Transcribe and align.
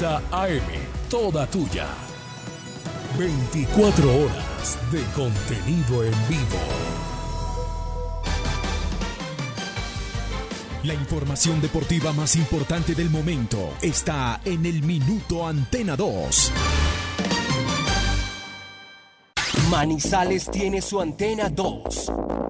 1280 0.00 0.22
AM, 0.32 0.62
toda 1.10 1.46
tuya. 1.46 1.86
24 3.18 4.08
horas 4.08 4.78
de 4.90 5.02
contenido 5.14 6.04
en 6.04 6.12
vivo. 6.28 6.58
La 10.84 10.94
información 10.94 11.60
deportiva 11.60 12.14
más 12.14 12.36
importante 12.36 12.94
del 12.94 13.10
momento 13.10 13.74
está 13.82 14.40
en 14.44 14.64
el 14.64 14.82
Minuto 14.82 15.46
Antena 15.46 15.96
2. 15.96 16.52
Manizales 19.70 20.50
tiene 20.50 20.80
su 20.80 20.98
antena 20.98 21.50
2. 21.50 22.49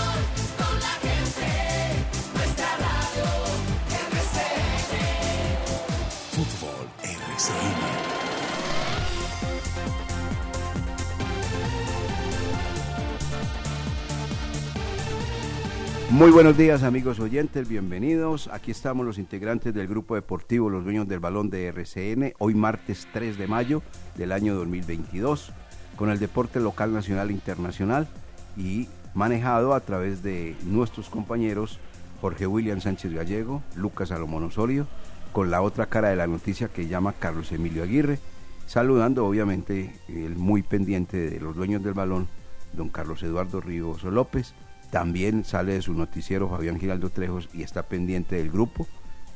Muy 16.11 16.29
buenos 16.29 16.55
días 16.55 16.83
amigos 16.83 17.19
oyentes, 17.19 17.67
bienvenidos. 17.67 18.47
Aquí 18.49 18.69
estamos 18.69 19.05
los 19.05 19.17
integrantes 19.17 19.73
del 19.73 19.87
grupo 19.87 20.13
deportivo 20.13 20.69
Los 20.69 20.83
Dueños 20.83 21.07
del 21.07 21.19
Balón 21.19 21.49
de 21.49 21.67
RCN, 21.67 22.33
hoy 22.37 22.53
martes 22.53 23.07
3 23.11 23.37
de 23.39 23.47
mayo 23.47 23.81
del 24.17 24.33
año 24.33 24.53
2022, 24.53 25.51
con 25.95 26.11
el 26.11 26.19
deporte 26.19 26.59
local, 26.59 26.93
nacional 26.93 27.29
e 27.29 27.33
internacional 27.33 28.07
y 28.55 28.87
manejado 29.15 29.73
a 29.73 29.79
través 29.79 30.21
de 30.21 30.55
nuestros 30.63 31.09
compañeros 31.09 31.79
Jorge 32.21 32.45
William 32.45 32.81
Sánchez 32.81 33.13
Gallego, 33.13 33.63
Lucas 33.75 34.09
Salomón 34.09 34.43
Osorio, 34.43 34.85
con 35.31 35.51
la 35.51 35.61
otra 35.61 35.85
cara 35.85 36.09
de 36.09 36.15
la 36.15 36.27
noticia 36.27 36.67
que 36.67 36.87
llama 36.87 37.13
Carlos 37.13 37.51
Emilio 37.51 37.83
Aguirre, 37.83 38.19
saludando 38.67 39.25
obviamente 39.25 39.93
el 40.07 40.35
muy 40.35 40.61
pendiente 40.61 41.29
de 41.29 41.39
los 41.39 41.55
dueños 41.55 41.83
del 41.83 41.93
balón, 41.93 42.27
don 42.73 42.89
Carlos 42.89 43.23
Eduardo 43.23 43.61
Ríos 43.61 44.03
López, 44.03 44.53
también 44.91 45.45
sale 45.45 45.73
de 45.73 45.81
su 45.81 45.93
noticiero 45.93 46.49
Fabián 46.49 46.79
Giraldo 46.79 47.09
Trejos 47.09 47.49
y 47.53 47.63
está 47.63 47.83
pendiente 47.83 48.35
del 48.35 48.51
grupo. 48.51 48.87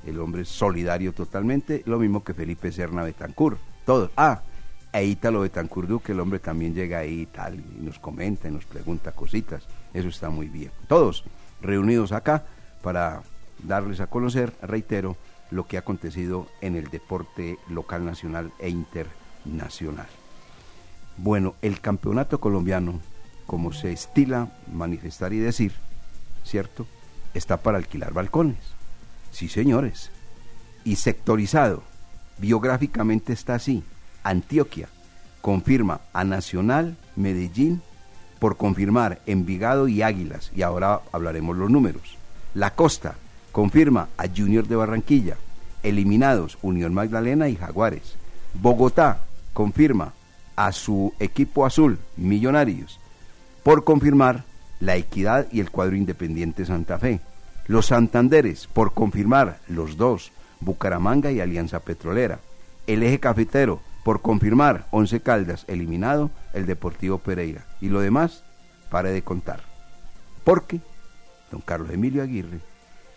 El 0.05 0.19
hombre 0.19 0.43
es 0.43 0.49
solidario 0.49 1.13
totalmente, 1.13 1.81
lo 1.85 1.97
mismo 1.97 2.23
que 2.23 2.33
Felipe 2.33 2.71
Serna 2.71 3.03
Betancur. 3.03 3.57
Todos. 3.85 4.11
Ah, 4.17 4.41
e 4.93 5.05
Ítalo 5.05 5.41
Betancur 5.41 5.87
Duque, 5.87 6.11
el 6.11 6.19
hombre 6.19 6.39
también 6.39 6.73
llega 6.73 6.99
ahí 6.99 7.21
y 7.21 7.25
tal, 7.25 7.55
y 7.55 7.81
nos 7.81 7.99
comenta 7.99 8.47
y 8.47 8.51
nos 8.51 8.65
pregunta 8.65 9.13
cositas. 9.13 9.67
Eso 9.93 10.09
está 10.09 10.29
muy 10.29 10.47
bien. 10.47 10.71
Todos 10.87 11.23
reunidos 11.61 12.11
acá 12.11 12.45
para 12.81 13.23
darles 13.63 13.99
a 13.99 14.07
conocer, 14.07 14.53
reitero, 14.61 15.17
lo 15.51 15.67
que 15.67 15.77
ha 15.77 15.81
acontecido 15.81 16.47
en 16.61 16.75
el 16.75 16.89
deporte 16.89 17.57
local, 17.69 18.05
nacional 18.05 18.51
e 18.59 18.69
internacional. 18.69 20.07
Bueno, 21.17 21.55
el 21.61 21.79
campeonato 21.79 22.39
colombiano 22.39 22.99
como 23.45 23.73
se 23.73 23.91
estila 23.91 24.49
manifestar 24.71 25.33
y 25.33 25.39
decir, 25.39 25.73
¿cierto? 26.43 26.87
Está 27.33 27.57
para 27.57 27.77
alquilar 27.77 28.13
balcones. 28.13 28.57
Sí, 29.31 29.49
señores. 29.49 30.11
Y 30.83 30.95
sectorizado. 30.95 31.83
Biográficamente 32.37 33.33
está 33.33 33.55
así. 33.55 33.83
Antioquia 34.23 34.89
confirma 35.41 36.01
a 36.11 36.23
Nacional, 36.23 36.97
Medellín, 37.15 37.81
por 38.39 38.57
confirmar 38.57 39.21
Envigado 39.25 39.87
y 39.87 40.01
Águilas. 40.01 40.51
Y 40.55 40.63
ahora 40.63 41.01
hablaremos 41.11 41.55
los 41.55 41.69
números. 41.69 42.17
La 42.53 42.73
Costa 42.73 43.15
confirma 43.55 44.09
a 44.17 44.25
Junior 44.27 44.67
de 44.67 44.75
Barranquilla. 44.75 45.37
Eliminados 45.81 46.57
Unión 46.61 46.93
Magdalena 46.93 47.47
y 47.47 47.55
Jaguares. 47.55 48.17
Bogotá 48.53 49.21
confirma 49.53 50.11
a 50.57 50.73
su 50.73 51.13
equipo 51.21 51.65
azul, 51.65 51.97
Millonarios 52.17 52.99
por 53.63 53.85
confirmar 53.85 54.43
la 54.81 54.97
Equidad 54.97 55.47
y 55.53 55.61
el 55.61 55.71
cuadro 55.71 55.95
Independiente 55.95 56.65
Santa 56.65 56.99
Fe. 56.99 57.21
Los 57.65 57.85
Santanderes, 57.85 58.67
por 58.67 58.93
confirmar 58.93 59.59
los 59.69 59.95
dos, 59.95 60.33
Bucaramanga 60.59 61.31
y 61.31 61.39
Alianza 61.39 61.79
Petrolera. 61.79 62.39
El 62.87 63.03
eje 63.03 63.21
cafetero, 63.21 63.79
por 64.03 64.21
confirmar 64.21 64.85
Once 64.91 65.21
Caldas 65.21 65.63
eliminado, 65.69 66.29
el 66.53 66.65
Deportivo 66.65 67.19
Pereira. 67.19 67.63
Y 67.79 67.87
lo 67.87 68.01
demás, 68.01 68.43
pare 68.89 69.11
de 69.11 69.21
contar. 69.21 69.61
Porque, 70.43 70.81
don 71.51 71.61
Carlos 71.61 71.91
Emilio 71.91 72.21
Aguirre, 72.21 72.59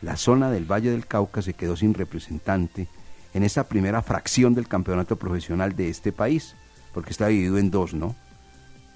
la 0.02 0.16
zona 0.16 0.50
del 0.50 0.70
Valle 0.70 0.90
del 0.90 1.06
Cauca 1.06 1.42
se 1.42 1.54
quedó 1.54 1.76
sin 1.76 1.94
representante 1.94 2.88
en 3.34 3.42
esa 3.42 3.68
primera 3.68 4.02
fracción 4.02 4.54
del 4.54 4.68
campeonato 4.68 5.16
profesional 5.16 5.76
de 5.76 5.88
este 5.88 6.12
país, 6.12 6.54
porque 6.92 7.10
está 7.10 7.26
dividido 7.28 7.58
en 7.58 7.70
dos, 7.70 7.94
¿no? 7.94 8.14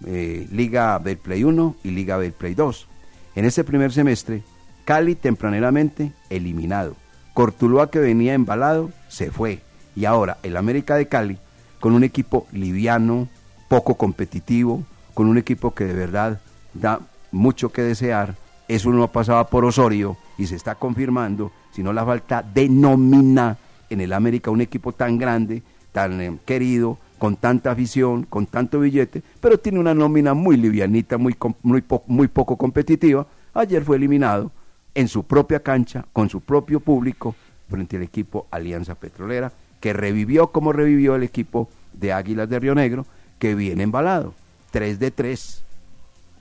eh, 0.07 0.47
Liga 0.51 1.01
Play 1.23 1.45
1 1.45 1.77
y 1.85 1.91
Liga 1.91 2.19
Play 2.37 2.55
2. 2.55 2.89
En 3.35 3.45
ese 3.45 3.65
primer 3.65 3.93
semestre, 3.93 4.43
Cali 4.85 5.15
tempraneramente 5.15 6.12
eliminado. 6.31 6.97
Cortuluá 7.35 7.91
que 7.91 7.99
venía 7.99 8.35
embalado 8.35 8.91
se 9.09 9.31
fue. 9.31 9.61
Y 9.95 10.05
ahora 10.05 10.39
el 10.43 10.57
América 10.57 10.97
de 10.97 11.09
Cali 11.09 11.39
con 11.81 11.93
un 11.93 12.05
equipo 12.05 12.47
liviano, 12.53 13.29
poco 13.69 13.97
competitivo, 13.97 14.85
con 15.15 15.27
un 15.27 15.39
equipo 15.39 15.75
que 15.75 15.85
de 15.85 15.95
verdad 15.95 16.41
da 16.75 17.01
mucho 17.31 17.73
que 17.73 17.83
desear. 17.83 18.37
Eso 18.69 18.91
no 18.91 19.11
pasaba 19.11 19.47
por 19.49 19.65
Osorio 19.65 20.17
y 20.38 20.47
se 20.47 20.56
está 20.56 20.75
confirmando, 20.75 21.53
sino 21.72 21.93
la 21.93 22.04
falta 22.04 22.43
de 22.43 22.69
nómina 22.69 23.56
en 23.91 24.00
el 24.00 24.12
América, 24.12 24.50
un 24.50 24.60
equipo 24.60 24.93
tan 24.93 25.19
grande, 25.19 25.62
tan 25.93 26.20
eh, 26.20 26.38
querido, 26.44 26.98
con 27.19 27.37
tanta 27.37 27.70
afición, 27.70 28.25
con 28.25 28.47
tanto 28.47 28.81
billete, 28.81 29.22
pero 29.41 29.59
tiene 29.59 29.78
una 29.78 29.94
nómina 29.94 30.34
muy 30.34 30.56
livianita, 30.56 31.19
muy, 31.19 31.37
muy, 31.62 31.84
muy 32.06 32.28
poco 32.28 32.56
competitiva. 32.56 33.26
Ayer 33.54 33.84
fue 33.84 33.97
eliminado 33.97 34.50
en 34.94 35.09
su 35.09 35.25
propia 35.25 35.60
cancha, 35.60 36.04
con 36.12 36.28
su 36.28 36.41
propio 36.41 36.81
público, 36.81 37.34
frente 37.69 37.97
al 37.97 38.03
equipo 38.03 38.47
Alianza 38.50 38.94
Petrolera, 38.94 39.53
que 39.81 39.93
revivió 39.93 40.49
como 40.49 40.72
revivió 40.72 41.14
el 41.14 41.22
equipo 41.22 41.69
de 41.93 42.12
Águilas 42.12 42.49
de 42.49 42.59
Río 42.59 42.75
Negro, 42.75 43.06
que 43.38 43.54
viene 43.54 43.82
embalado. 43.82 44.34
3 44.70 44.99
de 44.99 45.10
3. 45.10 45.64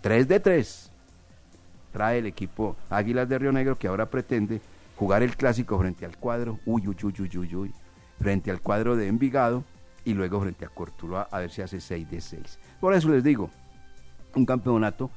3 0.01 0.27
de 0.27 0.39
3. 0.39 0.90
Trae 1.91 2.19
el 2.19 2.25
equipo 2.25 2.75
Águilas 2.89 3.27
de 3.27 3.39
Río 3.39 3.51
Negro 3.51 3.77
que 3.77 3.87
ahora 3.87 4.09
pretende 4.09 4.61
jugar 4.95 5.23
el 5.23 5.35
clásico 5.35 5.77
frente 5.79 6.05
al 6.05 6.17
cuadro, 6.17 6.59
uy, 6.65 6.87
uy, 6.87 6.95
uy, 7.03 7.37
uy, 7.37 7.55
uy, 7.55 7.73
frente 8.19 8.51
al 8.51 8.61
cuadro 8.61 8.95
de 8.95 9.07
Envigado, 9.07 9.63
y 10.05 10.13
luego 10.13 10.41
frente 10.41 10.65
a 10.65 10.69
Cortuluá 10.69 11.27
a 11.31 11.39
ver 11.39 11.51
si 11.51 11.61
hace 11.61 11.79
6 11.79 12.09
de 12.09 12.21
6. 12.21 12.59
Por 12.79 12.93
eso 12.93 13.09
les 13.09 13.23
digo, 13.23 13.49
un 14.35 14.45
campeonato 14.45 15.09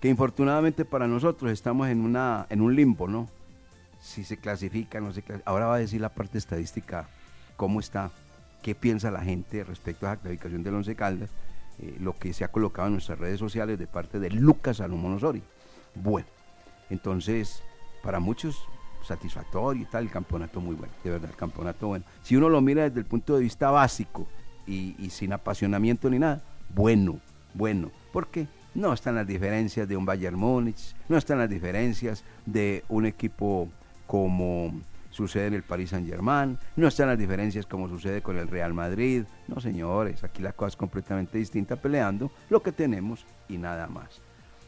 que 0.00 0.08
infortunadamente 0.08 0.84
para 0.84 1.06
nosotros 1.06 1.52
estamos 1.52 1.88
en, 1.88 2.00
una, 2.00 2.46
en 2.50 2.60
un 2.60 2.74
limbo, 2.74 3.06
¿no? 3.06 3.28
Si 4.00 4.24
se 4.24 4.36
clasifica, 4.36 5.00
no 5.00 5.12
se 5.12 5.22
clasifica. 5.22 5.48
Ahora 5.48 5.66
va 5.66 5.76
a 5.76 5.78
decir 5.78 6.00
la 6.00 6.08
parte 6.08 6.38
estadística 6.38 7.08
cómo 7.56 7.78
está, 7.78 8.10
qué 8.62 8.74
piensa 8.74 9.10
la 9.10 9.20
gente 9.20 9.62
respecto 9.62 10.06
a 10.06 10.10
la 10.10 10.16
clasificación 10.16 10.64
del 10.64 10.74
Once 10.74 10.96
Caldas, 10.96 11.30
eh, 11.78 11.96
lo 12.00 12.18
que 12.18 12.32
se 12.32 12.44
ha 12.44 12.48
colocado 12.48 12.88
en 12.88 12.94
nuestras 12.94 13.18
redes 13.18 13.38
sociales 13.38 13.78
de 13.78 13.86
parte 13.86 14.18
de 14.18 14.30
Lucas 14.30 14.78
Salomón 14.78 15.14
Osorio. 15.14 15.42
Bueno, 15.94 16.26
entonces, 16.90 17.62
para 18.02 18.20
muchos 18.20 18.66
satisfactorio 19.04 19.82
y 19.82 19.84
tal, 19.86 20.04
el 20.04 20.10
campeonato 20.10 20.60
muy 20.60 20.74
bueno, 20.74 20.92
de 21.02 21.10
verdad, 21.10 21.30
el 21.30 21.36
campeonato 21.36 21.88
bueno. 21.88 22.04
Si 22.22 22.36
uno 22.36 22.48
lo 22.48 22.60
mira 22.60 22.84
desde 22.84 23.00
el 23.00 23.06
punto 23.06 23.34
de 23.34 23.42
vista 23.42 23.70
básico 23.70 24.26
y, 24.66 24.94
sin 25.10 25.32
apasionamiento 25.32 26.08
ni 26.08 26.18
nada, 26.18 26.42
bueno, 26.74 27.18
bueno, 27.54 27.90
porque 28.12 28.46
no 28.74 28.92
están 28.92 29.16
las 29.16 29.26
diferencias 29.26 29.88
de 29.88 29.96
un 29.96 30.06
Bayern 30.06 30.38
Múnich, 30.38 30.94
no 31.08 31.16
están 31.16 31.38
las 31.38 31.50
diferencias 31.50 32.24
de 32.46 32.84
un 32.88 33.06
equipo 33.06 33.68
como 34.06 34.72
sucede 35.10 35.48
en 35.48 35.54
el 35.54 35.62
Paris 35.62 35.90
Saint 35.90 36.08
Germain, 36.08 36.58
no 36.76 36.88
están 36.88 37.08
las 37.08 37.18
diferencias 37.18 37.66
como 37.66 37.88
sucede 37.88 38.22
con 38.22 38.38
el 38.38 38.48
Real 38.48 38.72
Madrid. 38.72 39.24
No, 39.46 39.60
señores, 39.60 40.24
aquí 40.24 40.42
la 40.42 40.52
cosa 40.52 40.68
es 40.68 40.76
completamente 40.76 41.36
distinta, 41.36 41.76
peleando 41.76 42.30
lo 42.48 42.62
que 42.62 42.72
tenemos 42.72 43.26
y 43.48 43.58
nada 43.58 43.88
más. 43.88 44.22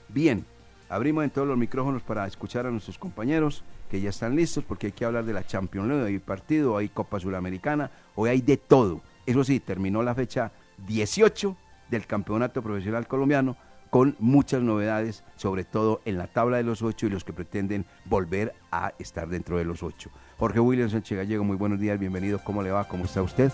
Bien, 0.09 0.45
abrimos 0.89 1.25
en 1.25 1.31
todos 1.31 1.49
los 1.49 1.57
micrófonos 1.57 2.03
para 2.03 2.27
escuchar 2.27 2.67
a 2.67 2.71
nuestros 2.71 2.99
compañeros 2.99 3.65
que 3.91 4.01
ya 4.01 4.11
están 4.11 4.37
listos 4.37 4.65
porque 4.65 4.89
hay 4.89 4.93
que 4.93 5.05
hablar 5.05 5.25
de 5.25 5.33
la 5.33 5.47
Champions 5.47 5.89
League, 5.89 6.07
hay 6.07 6.19
partido, 6.19 6.77
hay 6.77 6.89
Copa 6.89 7.21
Sudamericana, 7.21 7.91
hoy 8.15 8.31
hay 8.31 8.41
de 8.41 8.57
todo. 8.57 9.01
Eso 9.27 9.45
sí, 9.45 9.61
terminó 9.61 10.03
la 10.03 10.15
fecha 10.15 10.53
18 10.87 11.57
del 11.91 12.07
Campeonato 12.07 12.63
Profesional 12.63 13.07
Colombiano 13.07 13.57
con 13.91 14.17
muchas 14.19 14.61
novedades, 14.61 15.23
sobre 15.37 15.63
todo 15.63 16.01
en 16.05 16.19
la 16.19 16.27
tabla 16.27 16.57
de 16.57 16.65
los 16.65 16.83
ocho 16.83 17.07
y 17.07 17.11
los 17.11 17.23
que 17.23 17.33
pretenden 17.33 17.87
volver 18.07 18.53
a 18.73 18.93
estar 18.99 19.29
dentro 19.29 19.57
de 19.57 19.65
los 19.65 19.85
ocho. 19.85 20.11
Jorge 20.37 20.59
William 20.59 20.91
Sánchez 20.91 21.17
Gallego, 21.17 21.45
muy 21.45 21.57
buenos 21.57 21.79
días, 21.79 21.99
bienvenido, 21.99 22.41
¿cómo 22.43 22.63
le 22.63 22.73
va? 22.73 22.89
¿Cómo 22.89 23.05
está 23.05 23.23
usted? 23.23 23.53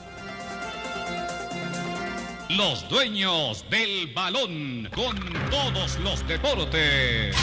Los 2.57 2.89
dueños 2.89 3.65
del 3.71 4.13
balón 4.13 4.89
con 4.93 5.17
todos 5.51 6.01
los 6.01 6.27
deportes. 6.27 7.37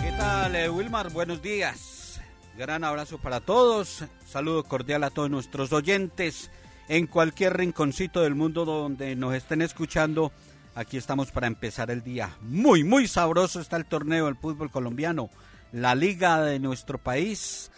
¿Qué 0.00 0.12
tal, 0.16 0.56
eh, 0.56 0.70
Wilmar? 0.70 1.12
Buenos 1.12 1.42
días. 1.42 2.22
Gran 2.56 2.82
abrazo 2.82 3.18
para 3.18 3.40
todos. 3.40 4.04
Saludo 4.26 4.64
cordial 4.64 5.04
a 5.04 5.10
todos 5.10 5.28
nuestros 5.28 5.70
oyentes 5.74 6.50
en 6.88 7.06
cualquier 7.06 7.58
rinconcito 7.58 8.22
del 8.22 8.34
mundo 8.34 8.64
donde 8.64 9.16
nos 9.16 9.34
estén 9.34 9.60
escuchando. 9.60 10.32
Aquí 10.74 10.96
estamos 10.96 11.30
para 11.30 11.46
empezar 11.46 11.90
el 11.90 12.02
día. 12.02 12.30
Muy, 12.40 12.84
muy 12.84 13.06
sabroso 13.06 13.60
está 13.60 13.76
el 13.76 13.84
torneo 13.84 14.24
del 14.24 14.36
fútbol 14.36 14.70
colombiano. 14.70 15.28
La 15.72 15.94
liga 15.94 16.40
de 16.40 16.58
nuestro 16.58 16.96
país. 16.96 17.70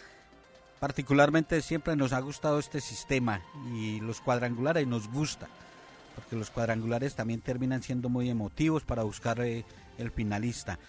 Particularmente 0.81 1.61
siempre 1.61 1.95
nos 1.95 2.11
ha 2.11 2.19
gustado 2.21 2.57
este 2.57 2.81
sistema 2.81 3.43
y 3.75 3.99
los 3.99 4.19
cuadrangulares 4.19 4.87
nos 4.87 5.07
gusta. 5.11 5.47
Porque 6.15 6.35
los 6.35 6.49
cuadrangulares 6.49 7.13
también 7.13 7.39
terminan 7.39 7.83
siendo 7.83 8.09
muy 8.09 8.31
emotivos 8.31 8.81
para 8.81 9.03
buscar 9.03 9.39
eh, 9.41 9.63
el 9.99 10.09
finalista. 10.09 10.79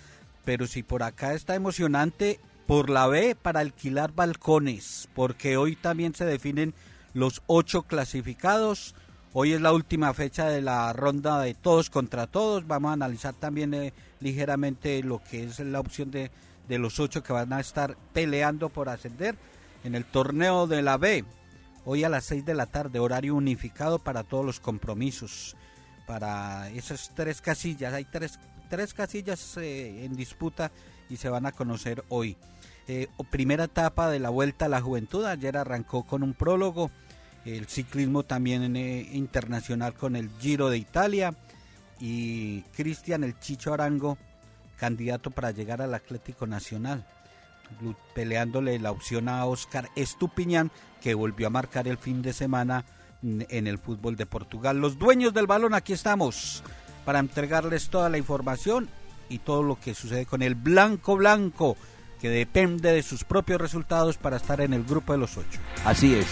Pero 0.47 0.67
si 0.67 0.83
por 0.83 1.03
acá 1.03 1.35
está 1.35 1.56
emocionante, 1.56 2.41
por 2.67 2.89
la 2.89 3.06
B 3.06 3.35
para 3.35 3.61
alquilar 3.61 4.15
balcones, 4.15 5.11
porque 5.15 5.59
hoy 5.59 5.77
también 5.77 6.15
se 6.15 6.25
definen 6.25 6.73
los 7.12 7.43
ocho 7.47 7.83
clasificados. 7.83 8.94
Hoy 9.35 9.53
es 9.53 9.61
la 9.61 9.75
última 9.75 10.15
fecha 10.15 10.49
de 10.49 10.62
la 10.62 10.94
ronda 10.94 11.39
de 11.39 11.53
todos 11.53 11.91
contra 11.91 12.27
todos. 12.27 12.67
Vamos 12.67 12.89
a 12.89 12.94
analizar 12.94 13.35
también 13.35 13.75
eh, 13.75 13.93
ligeramente 14.21 15.03
lo 15.03 15.23
que 15.23 15.44
es 15.44 15.59
la 15.59 15.81
opción 15.81 16.11
de, 16.11 16.31
de 16.67 16.79
los 16.79 16.99
ocho 16.99 17.23
que 17.23 17.35
van 17.35 17.53
a 17.53 17.61
estar 17.61 17.94
peleando 18.15 18.71
por 18.71 18.89
ascender 18.89 19.37
en 19.84 19.94
el 19.94 20.05
torneo 20.05 20.67
de 20.67 20.82
la 20.82 20.96
B. 20.96 21.25
Hoy 21.84 22.05
a 22.05 22.08
las 22.08 22.25
seis 22.25 22.44
de 22.44 22.55
la 22.55 22.67
tarde, 22.67 22.99
horario 22.99 23.34
unificado 23.34 23.99
para 23.99 24.23
todos 24.23 24.44
los 24.44 24.61
compromisos. 24.61 25.56
Para 26.06 26.70
esas 26.70 27.12
tres 27.14 27.40
casillas, 27.40 27.93
hay 27.93 28.05
tres, 28.05 28.38
tres 28.69 28.94
casillas 28.94 29.56
eh, 29.56 30.05
en 30.05 30.14
disputa 30.14 30.70
y 31.08 31.17
se 31.17 31.29
van 31.29 31.46
a 31.46 31.52
conocer 31.52 32.05
hoy. 32.08 32.37
Eh, 32.88 33.08
primera 33.31 33.64
etapa 33.64 34.11
de 34.11 34.19
la 34.19 34.31
Vuelta 34.31 34.67
a 34.67 34.69
la 34.69 34.81
Juventud, 34.81 35.25
ayer 35.25 35.56
arrancó 35.56 36.05
con 36.05 36.23
un 36.23 36.34
prólogo, 36.34 36.90
el 37.44 37.67
ciclismo 37.67 38.23
también 38.23 38.76
eh, 38.76 39.08
internacional 39.12 39.94
con 39.94 40.17
el 40.17 40.31
Giro 40.40 40.70
de 40.70 40.79
Italia 40.79 41.34
y 42.00 42.62
Cristian 42.75 43.25
el 43.25 43.38
Chicho 43.38 43.73
Arango, 43.73 44.19
candidato 44.76 45.31
para 45.31 45.52
llegar 45.52 45.82
al 45.82 45.94
Atlético 45.94 46.46
Nacional, 46.46 47.06
peleándole 48.14 48.79
la 48.79 48.91
opción 48.91 49.29
a 49.29 49.44
Oscar 49.47 49.91
Estupiñán, 49.97 50.70
que 51.00 51.14
volvió 51.14 51.47
a 51.47 51.50
marcar 51.50 51.88
el 51.88 51.99
fin 51.99 52.23
de 52.23 52.32
semana 52.32 52.85
en 53.23 53.67
el 53.67 53.79
fútbol 53.79 54.17
de 54.17 54.26
Portugal. 54.26 54.79
Los 54.79 54.99
dueños 54.99 55.32
del 55.32 55.47
balón, 55.47 55.75
aquí 55.75 55.93
estamos 55.93 56.62
para 57.05 57.19
entregarles 57.19 57.88
toda 57.88 58.09
la 58.09 58.19
información 58.19 58.88
y 59.29 59.38
todo 59.38 59.62
lo 59.62 59.79
que 59.79 59.94
sucede 59.94 60.26
con 60.26 60.43
el 60.43 60.55
blanco 60.55 61.17
blanco 61.17 61.76
que 62.20 62.29
depende 62.29 62.93
de 62.93 63.03
sus 63.03 63.25
propios 63.25 63.61
resultados 63.61 64.17
para 64.17 64.37
estar 64.37 64.61
en 64.61 64.73
el 64.73 64.85
grupo 64.85 65.12
de 65.12 65.19
los 65.19 65.37
ocho. 65.37 65.58
Así 65.85 66.15
es, 66.15 66.26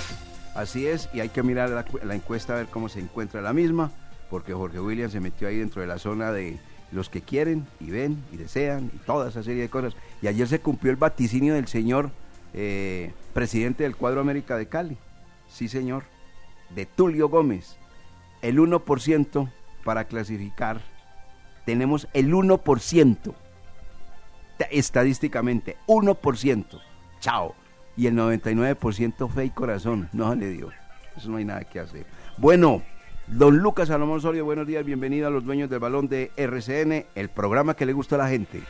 así 0.55 0.87
es, 0.87 1.09
y 1.13 1.21
hay 1.21 1.31
que 1.31 1.43
mirar 1.43 1.71
la, 1.71 1.85
la 2.05 2.15
encuesta 2.15 2.53
a 2.53 2.57
ver 2.57 2.67
cómo 2.67 2.89
se 2.89 3.01
encuentra 3.01 3.41
la 3.41 3.53
misma, 3.53 3.91
porque 4.29 4.53
Jorge 4.53 4.79
William 4.79 5.11
se 5.11 5.19
metió 5.19 5.49
ahí 5.49 5.59
dentro 5.59 5.81
de 5.81 5.89
la 5.89 5.99
zona 5.99 6.31
de 6.31 6.61
los 6.93 7.09
que 7.09 7.21
quieren 7.21 7.67
y 7.79 7.91
ven 7.91 8.23
y 8.33 8.37
desean 8.37 8.91
y 8.95 8.99
toda 8.99 9.29
esa 9.29 9.43
serie 9.43 9.63
de 9.63 9.69
cosas. 9.69 9.95
Y 10.23 10.27
ayer 10.27 10.49
se 10.49 10.61
cumplió 10.61 10.91
el 10.91 10.97
vaticinio 10.97 11.55
del 11.55 11.69
señor 11.69 12.11
eh, 12.53 13.13
presidente 13.33 13.85
del 13.85 13.97
cuadro 13.97 14.21
América 14.21 14.57
de 14.57 14.67
Cali, 14.67 14.97
sí 15.49 15.69
señor, 15.69 16.05
de 16.75 16.87
Tulio 16.87 17.29
Gómez, 17.29 17.77
el 18.43 18.59
1% 18.59 19.51
para 19.85 20.05
clasificar. 20.05 20.81
Tenemos 21.65 22.09
el 22.13 22.33
1% 22.33 23.35
estadísticamente, 24.71 25.77
1%. 25.87 26.81
Chao. 27.21 27.55
Y 27.97 28.07
el 28.07 28.15
99% 28.15 29.29
fe 29.31 29.45
y 29.47 29.51
corazón. 29.51 30.09
No 30.13 30.35
le 30.35 30.51
dio. 30.51 30.71
Eso 31.17 31.29
no 31.29 31.37
hay 31.37 31.45
nada 31.45 31.65
que 31.65 31.81
hacer. 31.81 32.07
Bueno, 32.39 32.83
don 33.33 33.59
Lucas 33.59 33.89
Salomón 33.89 34.21
Soria, 34.21 34.43
buenos 34.43 34.67
días. 34.67 34.85
Bienvenido 34.85 35.29
a 35.29 35.31
los 35.31 35.45
dueños 35.45 35.71
del 35.71 35.79
balón 35.79 36.09
de 36.09 36.31
RCN, 36.37 37.07
el 37.15 37.29
programa 37.29 37.75
que 37.75 37.87
le 37.87 37.93
gusta 37.93 38.17
a 38.17 38.19
la 38.19 38.29
gente. 38.29 38.61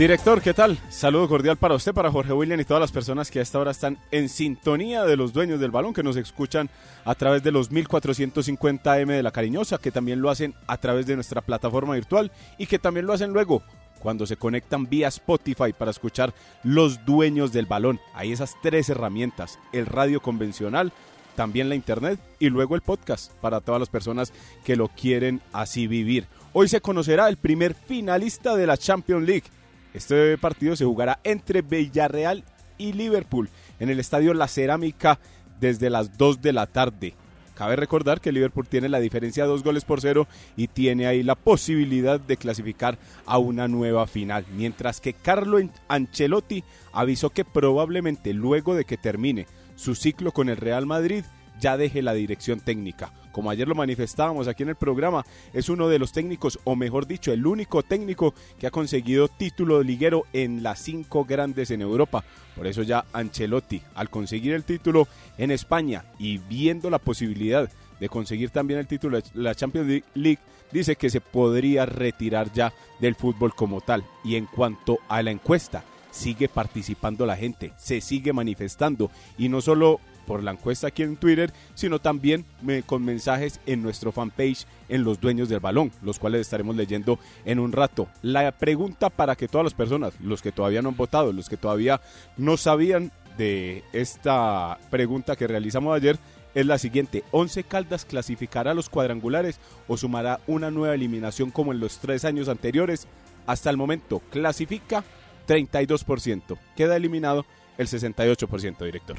Director, 0.00 0.40
¿qué 0.40 0.54
tal? 0.54 0.78
Saludo 0.88 1.28
cordial 1.28 1.58
para 1.58 1.74
usted, 1.74 1.92
para 1.92 2.10
Jorge 2.10 2.32
William 2.32 2.58
y 2.58 2.64
todas 2.64 2.80
las 2.80 2.90
personas 2.90 3.30
que 3.30 3.38
a 3.38 3.42
esta 3.42 3.58
hora 3.58 3.70
están 3.70 3.98
en 4.10 4.30
sintonía 4.30 5.04
de 5.04 5.14
los 5.14 5.34
dueños 5.34 5.60
del 5.60 5.70
balón, 5.70 5.92
que 5.92 6.02
nos 6.02 6.16
escuchan 6.16 6.70
a 7.04 7.14
través 7.14 7.42
de 7.42 7.52
los 7.52 7.70
1450M 7.70 9.08
de 9.08 9.22
La 9.22 9.30
Cariñosa, 9.30 9.76
que 9.76 9.90
también 9.90 10.22
lo 10.22 10.30
hacen 10.30 10.54
a 10.68 10.78
través 10.78 11.04
de 11.04 11.16
nuestra 11.16 11.42
plataforma 11.42 11.96
virtual 11.96 12.32
y 12.56 12.64
que 12.64 12.78
también 12.78 13.04
lo 13.04 13.12
hacen 13.12 13.34
luego 13.34 13.62
cuando 13.98 14.24
se 14.24 14.38
conectan 14.38 14.88
vía 14.88 15.08
Spotify 15.08 15.74
para 15.76 15.90
escuchar 15.90 16.32
los 16.64 17.04
dueños 17.04 17.52
del 17.52 17.66
balón. 17.66 18.00
Hay 18.14 18.32
esas 18.32 18.54
tres 18.62 18.88
herramientas, 18.88 19.58
el 19.74 19.84
radio 19.84 20.22
convencional, 20.22 20.94
también 21.36 21.68
la 21.68 21.74
internet 21.74 22.18
y 22.38 22.48
luego 22.48 22.74
el 22.74 22.80
podcast 22.80 23.32
para 23.42 23.60
todas 23.60 23.80
las 23.80 23.90
personas 23.90 24.32
que 24.64 24.76
lo 24.76 24.88
quieren 24.88 25.42
así 25.52 25.86
vivir. 25.86 26.26
Hoy 26.54 26.68
se 26.68 26.80
conocerá 26.80 27.28
el 27.28 27.36
primer 27.36 27.74
finalista 27.74 28.56
de 28.56 28.66
la 28.66 28.78
Champions 28.78 29.26
League. 29.26 29.44
Este 29.94 30.38
partido 30.38 30.76
se 30.76 30.84
jugará 30.84 31.20
entre 31.24 31.62
Villarreal 31.62 32.44
y 32.78 32.92
Liverpool 32.92 33.48
en 33.78 33.90
el 33.90 34.00
estadio 34.00 34.34
La 34.34 34.48
Cerámica 34.48 35.18
desde 35.60 35.90
las 35.90 36.16
2 36.16 36.40
de 36.40 36.52
la 36.52 36.66
tarde. 36.66 37.14
Cabe 37.60 37.76
recordar 37.76 38.22
que 38.22 38.32
Liverpool 38.32 38.66
tiene 38.66 38.88
la 38.88 39.00
diferencia 39.00 39.42
de 39.42 39.50
dos 39.50 39.62
goles 39.62 39.84
por 39.84 40.00
cero 40.00 40.26
y 40.56 40.68
tiene 40.68 41.06
ahí 41.06 41.22
la 41.22 41.34
posibilidad 41.34 42.18
de 42.18 42.38
clasificar 42.38 42.96
a 43.26 43.36
una 43.36 43.68
nueva 43.68 44.06
final. 44.06 44.46
Mientras 44.56 44.98
que 45.02 45.12
Carlo 45.12 45.58
Ancelotti 45.86 46.64
avisó 46.94 47.28
que 47.28 47.44
probablemente 47.44 48.32
luego 48.32 48.74
de 48.74 48.86
que 48.86 48.96
termine 48.96 49.46
su 49.76 49.94
ciclo 49.94 50.32
con 50.32 50.48
el 50.48 50.56
Real 50.56 50.86
Madrid 50.86 51.22
ya 51.60 51.76
deje 51.76 52.02
la 52.02 52.14
dirección 52.14 52.60
técnica. 52.60 53.12
Como 53.32 53.50
ayer 53.50 53.68
lo 53.68 53.74
manifestábamos 53.74 54.48
aquí 54.48 54.64
en 54.64 54.70
el 54.70 54.76
programa, 54.76 55.24
es 55.52 55.68
uno 55.68 55.88
de 55.88 55.98
los 55.98 56.12
técnicos, 56.12 56.58
o 56.64 56.74
mejor 56.74 57.06
dicho, 57.06 57.32
el 57.32 57.46
único 57.46 57.82
técnico 57.82 58.34
que 58.58 58.66
ha 58.66 58.70
conseguido 58.70 59.28
título 59.28 59.78
de 59.78 59.84
liguero 59.84 60.24
en 60.32 60.62
las 60.62 60.80
cinco 60.80 61.24
grandes 61.24 61.70
en 61.70 61.80
Europa. 61.80 62.24
Por 62.56 62.66
eso 62.66 62.82
ya 62.82 63.04
Ancelotti, 63.12 63.80
al 63.94 64.10
conseguir 64.10 64.54
el 64.54 64.64
título 64.64 65.06
en 65.38 65.52
España 65.52 66.04
y 66.18 66.38
viendo 66.38 66.90
la 66.90 66.98
posibilidad 66.98 67.70
de 68.00 68.08
conseguir 68.08 68.50
también 68.50 68.80
el 68.80 68.86
título 68.86 69.18
de 69.18 69.24
la 69.34 69.54
Champions 69.54 70.02
League, 70.14 70.40
dice 70.72 70.96
que 70.96 71.10
se 71.10 71.20
podría 71.20 71.86
retirar 71.86 72.52
ya 72.52 72.72
del 72.98 73.14
fútbol 73.14 73.54
como 73.54 73.80
tal. 73.80 74.04
Y 74.24 74.36
en 74.36 74.46
cuanto 74.46 74.98
a 75.08 75.22
la 75.22 75.30
encuesta, 75.30 75.84
sigue 76.10 76.48
participando 76.48 77.26
la 77.26 77.36
gente, 77.36 77.72
se 77.76 78.00
sigue 78.00 78.32
manifestando 78.32 79.10
y 79.38 79.48
no 79.48 79.60
solo 79.60 80.00
por 80.30 80.44
la 80.44 80.52
encuesta 80.52 80.86
aquí 80.86 81.02
en 81.02 81.16
Twitter, 81.16 81.52
sino 81.74 81.98
también 81.98 82.44
con 82.86 83.04
mensajes 83.04 83.58
en 83.66 83.82
nuestro 83.82 84.12
fanpage 84.12 84.64
en 84.88 85.02
Los 85.02 85.20
Dueños 85.20 85.48
del 85.48 85.58
Balón, 85.58 85.90
los 86.02 86.20
cuales 86.20 86.42
estaremos 86.42 86.76
leyendo 86.76 87.18
en 87.44 87.58
un 87.58 87.72
rato. 87.72 88.06
La 88.22 88.52
pregunta 88.52 89.10
para 89.10 89.34
que 89.34 89.48
todas 89.48 89.64
las 89.64 89.74
personas, 89.74 90.14
los 90.20 90.40
que 90.40 90.52
todavía 90.52 90.82
no 90.82 90.90
han 90.90 90.96
votado, 90.96 91.32
los 91.32 91.48
que 91.48 91.56
todavía 91.56 92.00
no 92.36 92.56
sabían 92.56 93.10
de 93.38 93.82
esta 93.92 94.78
pregunta 94.88 95.34
que 95.34 95.48
realizamos 95.48 95.96
ayer, 95.96 96.16
es 96.54 96.64
la 96.64 96.78
siguiente. 96.78 97.24
¿Once 97.32 97.64
Caldas 97.64 98.04
clasificará 98.04 98.70
a 98.70 98.74
los 98.74 98.88
cuadrangulares 98.88 99.58
o 99.88 99.96
sumará 99.96 100.38
una 100.46 100.70
nueva 100.70 100.94
eliminación 100.94 101.50
como 101.50 101.72
en 101.72 101.80
los 101.80 101.98
tres 101.98 102.24
años 102.24 102.48
anteriores? 102.48 103.08
Hasta 103.48 103.68
el 103.68 103.76
momento 103.76 104.22
clasifica 104.30 105.02
32%. 105.48 106.56
Queda 106.76 106.94
eliminado 106.94 107.44
el 107.78 107.88
68%, 107.88 108.84
director. 108.84 109.16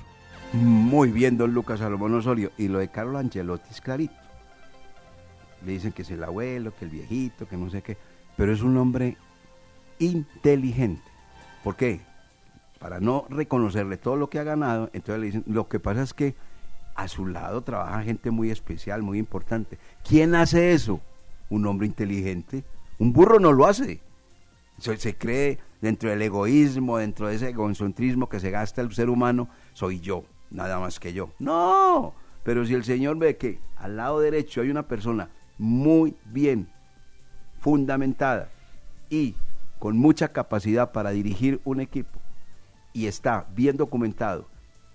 Muy 0.54 1.12
bien, 1.12 1.38
don 1.38 1.54
Lucas 1.54 1.80
Salomón 1.80 2.14
Osorio. 2.14 2.52
Y 2.58 2.68
lo 2.68 2.80
de 2.80 2.90
Carlos 2.90 3.22
Ancelotti 3.22 3.70
es 3.70 3.80
clarito. 3.80 4.14
Le 5.66 5.72
dicen 5.72 5.94
que 5.94 6.02
es 6.02 6.12
el 6.12 6.24
abuelo, 6.24 6.74
que 6.76 6.86
el 6.86 6.92
viejito, 6.92 7.48
que 7.48 7.56
no 7.56 7.70
sé 7.70 7.82
qué. 7.82 7.98
Pero 8.36 8.52
es 8.52 8.62
un 8.62 8.76
hombre 8.76 9.16
inteligente. 10.00 11.04
¿Por 11.64 11.78
qué? 11.78 12.02
Para 12.80 13.00
no 13.00 13.26
reconocerle 13.30 13.96
todo 13.96 14.18
lo 14.18 14.30
que 14.30 14.40
ha 14.40 14.44
ganado, 14.44 14.90
entonces 14.92 15.20
le 15.20 15.26
dicen, 15.28 15.44
lo 15.46 15.70
que 15.70 15.80
pasa 15.80 16.02
es 16.02 16.14
que 16.14 16.36
a 16.96 17.08
su 17.08 17.28
lado 17.28 17.62
trabaja 17.62 18.04
gente 18.04 18.30
muy 18.32 18.52
especial, 18.52 19.04
muy 19.04 19.20
importante. 19.20 19.78
¿Quién 20.04 20.36
hace 20.36 20.74
eso? 20.74 21.00
Un 21.50 21.66
hombre 21.66 21.88
inteligente. 21.88 22.66
Un 22.98 23.14
burro 23.14 23.40
no 23.40 23.54
lo 23.54 23.68
hace. 23.68 24.02
Se, 24.80 24.98
se 24.98 25.16
cree 25.16 25.60
dentro 25.80 26.10
del 26.10 26.22
egoísmo, 26.22 26.98
dentro 26.98 27.28
de 27.28 27.36
ese 27.36 27.50
egocentrismo 27.50 28.28
que 28.28 28.40
se 28.42 28.52
gasta 28.52 28.82
el 28.82 28.92
ser 28.94 29.10
humano, 29.10 29.48
soy 29.74 30.00
yo, 30.00 30.26
nada 30.52 30.80
más 30.80 31.00
que 31.00 31.14
yo. 31.14 31.30
No, 31.40 32.14
pero 32.44 32.66
si 32.66 32.74
el 32.74 32.84
Señor 32.84 33.18
ve 33.18 33.38
que 33.38 33.60
al 33.78 33.98
lado 33.98 34.20
derecho 34.20 34.62
hay 34.62 34.70
una 34.70 34.88
persona 34.88 35.30
muy 35.58 36.16
bien 36.26 36.70
fundamentada 37.60 38.50
y 39.10 39.36
con 39.80 39.98
mucha 39.98 40.30
capacidad 40.30 40.92
para 40.92 41.12
dirigir 41.12 41.60
un 41.64 41.80
equipo 41.82 42.20
y 42.94 43.08
está 43.08 43.48
bien 43.56 43.78
documentado 43.78 44.48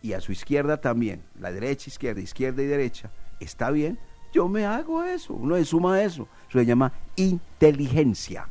y 0.02 0.12
a 0.12 0.20
su 0.20 0.32
izquierda 0.32 0.80
también, 0.80 1.22
la 1.40 1.50
derecha, 1.50 1.88
izquierda, 1.88 2.20
izquierda 2.20 2.62
y 2.62 2.66
derecha, 2.66 3.10
está 3.40 3.70
bien, 3.70 3.98
yo 4.32 4.48
me 4.48 4.66
hago 4.66 5.02
eso, 5.02 5.34
uno 5.34 5.56
se 5.56 5.64
suma 5.64 6.02
eso, 6.02 6.28
eso 6.48 6.58
se 6.58 6.66
llama 6.66 6.92
inteligencia, 7.16 8.48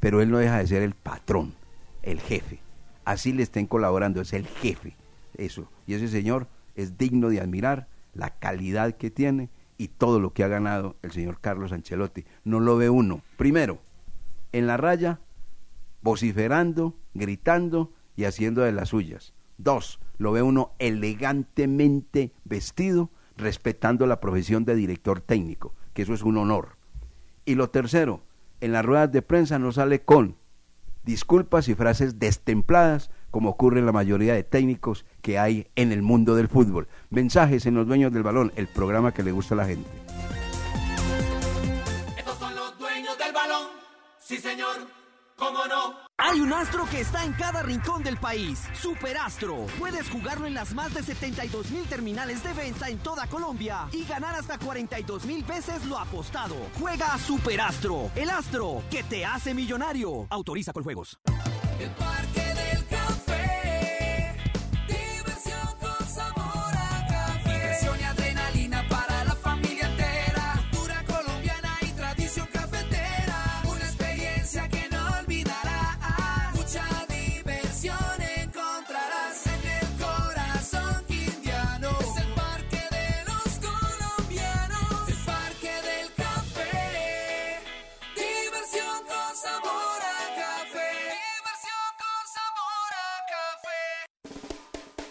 pero 0.00 0.20
él 0.20 0.30
no 0.30 0.38
deja 0.38 0.58
de 0.58 0.66
ser 0.66 0.82
el 0.82 0.94
patrón, 0.94 1.54
el 2.02 2.20
jefe, 2.20 2.60
así 3.04 3.32
le 3.32 3.42
estén 3.42 3.66
colaborando, 3.66 4.20
es 4.20 4.32
el 4.32 4.46
jefe, 4.46 4.96
eso, 5.36 5.70
y 5.86 5.94
ese 5.94 6.08
señor 6.08 6.48
es 6.74 6.98
digno 6.98 7.28
de 7.28 7.40
admirar 7.40 7.88
la 8.12 8.30
calidad 8.30 8.96
que 8.96 9.10
tiene 9.10 9.50
y 9.76 9.88
todo 9.88 10.20
lo 10.20 10.32
que 10.32 10.44
ha 10.44 10.48
ganado 10.48 10.96
el 11.02 11.12
señor 11.12 11.40
Carlos 11.40 11.72
Ancelotti. 11.72 12.24
No 12.44 12.60
lo 12.60 12.76
ve 12.76 12.90
uno, 12.90 13.22
primero, 13.36 13.80
en 14.52 14.66
la 14.66 14.76
raya, 14.76 15.20
vociferando, 16.02 16.96
gritando 17.14 17.92
y 18.16 18.24
haciendo 18.24 18.62
de 18.62 18.72
las 18.72 18.90
suyas. 18.90 19.34
Dos, 19.58 20.00
lo 20.18 20.32
ve 20.32 20.42
uno 20.42 20.72
elegantemente 20.78 22.32
vestido, 22.44 23.10
respetando 23.36 24.06
la 24.06 24.20
profesión 24.20 24.64
de 24.64 24.76
director 24.76 25.20
técnico, 25.20 25.74
que 25.92 26.02
eso 26.02 26.14
es 26.14 26.22
un 26.22 26.36
honor. 26.36 26.76
Y 27.44 27.56
lo 27.56 27.70
tercero, 27.70 28.22
en 28.60 28.72
las 28.72 28.84
ruedas 28.84 29.10
de 29.10 29.22
prensa 29.22 29.58
no 29.58 29.72
sale 29.72 30.02
con 30.02 30.36
disculpas 31.04 31.68
y 31.68 31.74
frases 31.74 32.18
destempladas, 32.18 33.10
como 33.34 33.50
ocurre 33.50 33.80
en 33.80 33.86
la 33.86 33.90
mayoría 33.90 34.32
de 34.32 34.44
técnicos 34.44 35.04
que 35.20 35.40
hay 35.40 35.66
en 35.74 35.90
el 35.90 36.02
mundo 36.02 36.36
del 36.36 36.46
fútbol. 36.46 36.86
Mensajes 37.10 37.66
en 37.66 37.74
los 37.74 37.84
dueños 37.84 38.12
del 38.12 38.22
balón, 38.22 38.52
el 38.54 38.68
programa 38.68 39.10
que 39.10 39.24
le 39.24 39.32
gusta 39.32 39.54
a 39.54 39.56
la 39.56 39.66
gente. 39.66 39.90
Estos 42.16 42.38
son 42.38 42.54
los 42.54 42.78
dueños 42.78 43.18
del 43.18 43.32
balón. 43.32 43.66
Sí, 44.20 44.36
señor. 44.36 44.86
¿Cómo 45.34 45.66
no? 45.66 45.96
Hay 46.16 46.40
un 46.40 46.52
astro 46.52 46.86
que 46.88 47.00
está 47.00 47.24
en 47.24 47.32
cada 47.32 47.64
rincón 47.64 48.04
del 48.04 48.18
país. 48.18 48.62
Superastro. 48.72 49.66
Puedes 49.80 50.08
jugarlo 50.10 50.46
en 50.46 50.54
las 50.54 50.72
más 50.72 50.94
de 50.94 51.02
72 51.02 51.72
mil 51.72 51.82
terminales 51.86 52.40
de 52.44 52.52
venta 52.52 52.88
en 52.88 52.98
toda 52.98 53.26
Colombia 53.26 53.88
y 53.90 54.04
ganar 54.04 54.36
hasta 54.36 54.60
42 54.60 55.26
mil 55.26 55.42
veces 55.42 55.84
lo 55.86 55.98
apostado. 55.98 56.54
Juega 56.78 57.12
a 57.12 57.18
Superastro, 57.18 58.12
el 58.14 58.30
astro 58.30 58.84
que 58.92 59.02
te 59.02 59.24
hace 59.24 59.54
millonario. 59.54 60.28
Autoriza 60.30 60.72
con 60.72 60.84
juegos. 60.84 61.18
El 61.80 61.90
Parque 61.90 62.54
del 62.54 62.73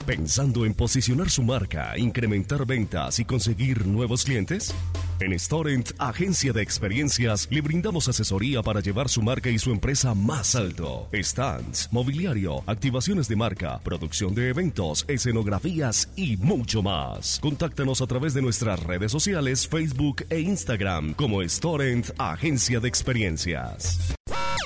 ¿Pensando 0.06 0.66
en 0.66 0.74
posicionar 0.74 1.30
su 1.30 1.44
marca, 1.44 1.98
incrementar 1.98 2.66
ventas 2.66 3.20
y 3.20 3.26
conseguir 3.26 3.88
nuevos 3.88 4.26
clientes? 4.26 4.76
En 5.22 5.40
Storent, 5.40 5.92
agencia 5.98 6.52
de 6.52 6.62
experiencias, 6.62 7.48
le 7.50 7.62
brindamos 7.62 8.10
asesoría 8.10 8.62
para 8.62 8.82
llevar 8.82 9.08
su 9.08 9.22
marca 9.22 9.50
y 9.50 9.58
su 9.58 9.72
empresa 9.72 10.14
más 10.14 10.56
alto. 10.56 11.08
Stands, 11.14 11.88
mobiliario, 11.94 12.64
activaciones 12.68 13.30
de 13.30 13.38
marca, 13.38 13.80
producción 13.80 14.36
de 14.36 14.50
eventos, 14.50 15.06
escenografías 15.08 16.10
y 16.18 16.36
mucho 16.36 16.84
más. 16.84 17.40
Contáctanos 17.40 18.02
a 18.02 18.08
través 18.08 18.34
de 18.34 18.42
nuestras 18.42 18.84
redes 18.84 19.10
sociales, 19.10 19.66
Facebook 19.66 20.26
e 20.30 20.42
Instagram 20.42 21.14
como 21.14 21.42
Storent, 21.44 22.10
agencia 22.18 22.82
de 22.82 22.90
experiencias. 22.90 24.14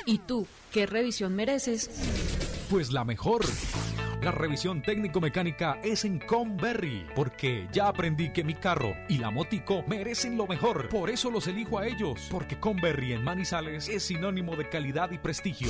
¿Y 0.07 0.17
tú 0.17 0.47
qué 0.71 0.87
revisión 0.87 1.35
mereces? 1.35 1.91
Pues 2.71 2.91
la 2.91 3.03
mejor. 3.03 3.45
La 4.21 4.31
revisión 4.31 4.81
técnico-mecánica 4.81 5.79
es 5.83 6.03
en 6.03 6.17
Conberry, 6.17 7.05
porque 7.15 7.67
ya 7.71 7.87
aprendí 7.87 8.31
que 8.33 8.43
mi 8.43 8.55
carro 8.55 8.95
y 9.07 9.19
la 9.19 9.29
motico 9.29 9.83
merecen 9.87 10.35
lo 10.35 10.47
mejor. 10.47 10.89
Por 10.89 11.11
eso 11.11 11.29
los 11.29 11.45
elijo 11.47 11.77
a 11.77 11.85
ellos, 11.85 12.27
porque 12.31 12.59
Conberry 12.59 13.13
en 13.13 13.23
Manizales 13.23 13.87
es 13.87 14.03
sinónimo 14.03 14.55
de 14.55 14.69
calidad 14.69 15.11
y 15.11 15.19
prestigio. 15.19 15.69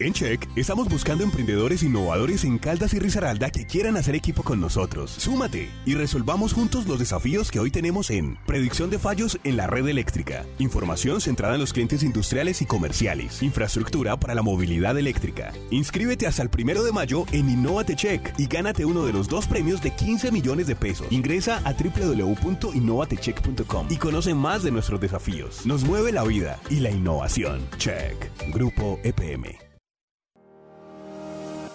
En 0.00 0.12
Check 0.12 0.48
estamos 0.54 0.88
buscando 0.88 1.24
emprendedores 1.24 1.82
innovadores 1.82 2.44
en 2.44 2.58
Caldas 2.58 2.94
y 2.94 3.00
Risaralda 3.00 3.50
que 3.50 3.66
quieran 3.66 3.96
hacer 3.96 4.14
equipo 4.14 4.44
con 4.44 4.60
nosotros. 4.60 5.10
Súmate 5.10 5.70
y 5.86 5.96
resolvamos 5.96 6.52
juntos 6.52 6.86
los 6.86 7.00
desafíos 7.00 7.50
que 7.50 7.58
hoy 7.58 7.72
tenemos 7.72 8.10
en 8.10 8.36
predicción 8.46 8.90
de 8.90 9.00
fallos 9.00 9.40
en 9.42 9.56
la 9.56 9.66
red 9.66 9.88
eléctrica, 9.88 10.46
información 10.60 11.20
centrada 11.20 11.54
en 11.54 11.60
los 11.60 11.72
clientes 11.72 12.04
industriales 12.04 12.62
y 12.62 12.66
comerciales, 12.66 13.42
infraestructura 13.42 14.20
para 14.20 14.36
la 14.36 14.42
movilidad 14.42 14.96
eléctrica. 14.96 15.52
Inscríbete 15.72 16.28
hasta 16.28 16.44
el 16.44 16.48
primero 16.48 16.84
de 16.84 16.92
mayo 16.92 17.24
en 17.32 17.50
Innovate 17.50 17.96
Check 17.96 18.34
y 18.38 18.46
gánate 18.46 18.84
uno 18.84 19.04
de 19.04 19.12
los 19.12 19.28
dos 19.28 19.48
premios 19.48 19.82
de 19.82 19.90
15 19.90 20.30
millones 20.30 20.68
de 20.68 20.76
pesos. 20.76 21.08
Ingresa 21.10 21.60
a 21.64 21.72
www.innovatecheck.com 21.72 23.88
y 23.90 23.96
conoce 23.96 24.32
más 24.32 24.62
de 24.62 24.70
nuestros 24.70 25.00
desafíos. 25.00 25.66
Nos 25.66 25.82
mueve 25.82 26.12
la 26.12 26.22
vida 26.22 26.60
y 26.70 26.78
la 26.78 26.92
innovación. 26.92 27.68
Check. 27.78 28.30
Grupo 28.52 29.00
EPM. 29.02 29.67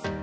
Thank 0.04 0.16
you. 0.16 0.23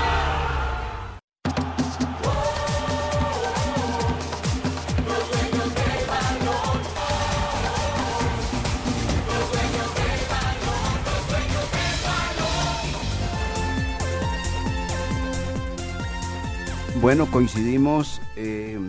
Bueno, 17.01 17.25
coincidimos 17.31 18.21
eh, 18.35 18.79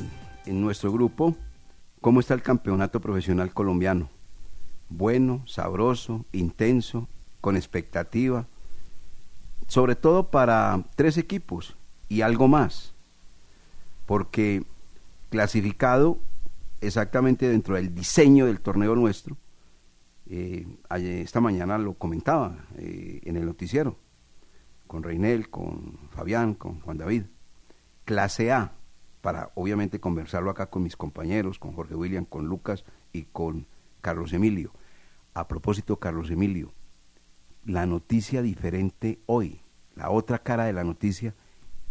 en 0.45 0.61
nuestro 0.61 0.93
grupo. 0.93 1.35
¿Cómo 2.03 2.21
está 2.21 2.35
el 2.35 2.43
campeonato 2.43 3.01
profesional 3.01 3.55
colombiano? 3.55 4.11
Bueno, 4.91 5.43
sabroso, 5.47 6.27
intenso, 6.31 7.09
con 7.41 7.57
expectativa. 7.57 8.47
Sobre 9.67 9.97
todo 9.97 10.31
para 10.31 10.85
tres 10.95 11.17
equipos 11.17 11.75
y 12.11 12.21
algo 12.21 12.49
más. 12.49 12.93
Porque 14.05 14.63
clasificado 15.31 16.19
exactamente 16.83 17.49
dentro 17.49 17.77
del 17.77 17.95
diseño 17.95 18.45
del 18.45 18.61
torneo 18.61 18.95
nuestro, 18.95 19.39
eh, 20.29 20.67
esta 20.91 21.41
mañana 21.41 21.79
lo 21.79 21.95
comentaba 21.95 22.67
eh, 22.77 23.23
en 23.25 23.39
el 23.39 23.47
noticiero, 23.47 23.97
con 24.87 25.03
Reinel, 25.03 25.49
con 25.49 25.99
Fabián, 26.11 26.53
con 26.53 26.79
Juan 26.81 26.99
David 26.99 27.23
clase 28.05 28.53
A, 28.53 28.73
para 29.21 29.51
obviamente 29.55 30.01
conversarlo 30.01 30.51
acá 30.51 30.67
con 30.67 30.83
mis 30.83 30.97
compañeros, 30.97 31.59
con 31.59 31.73
Jorge 31.73 31.95
William, 31.95 32.25
con 32.25 32.47
Lucas 32.47 32.85
y 33.13 33.23
con 33.25 33.67
Carlos 34.01 34.33
Emilio. 34.33 34.73
A 35.35 35.49
propósito, 35.49 35.97
Carlos 35.99 36.31
Emilio, 36.31 36.73
la 37.65 37.87
noticia 37.87 38.43
diferente 38.43 39.21
hoy, 39.27 39.63
la 39.95 40.11
otra 40.11 40.39
cara 40.39 40.65
de 40.65 40.73
la 40.73 40.85
noticia, 40.85 41.35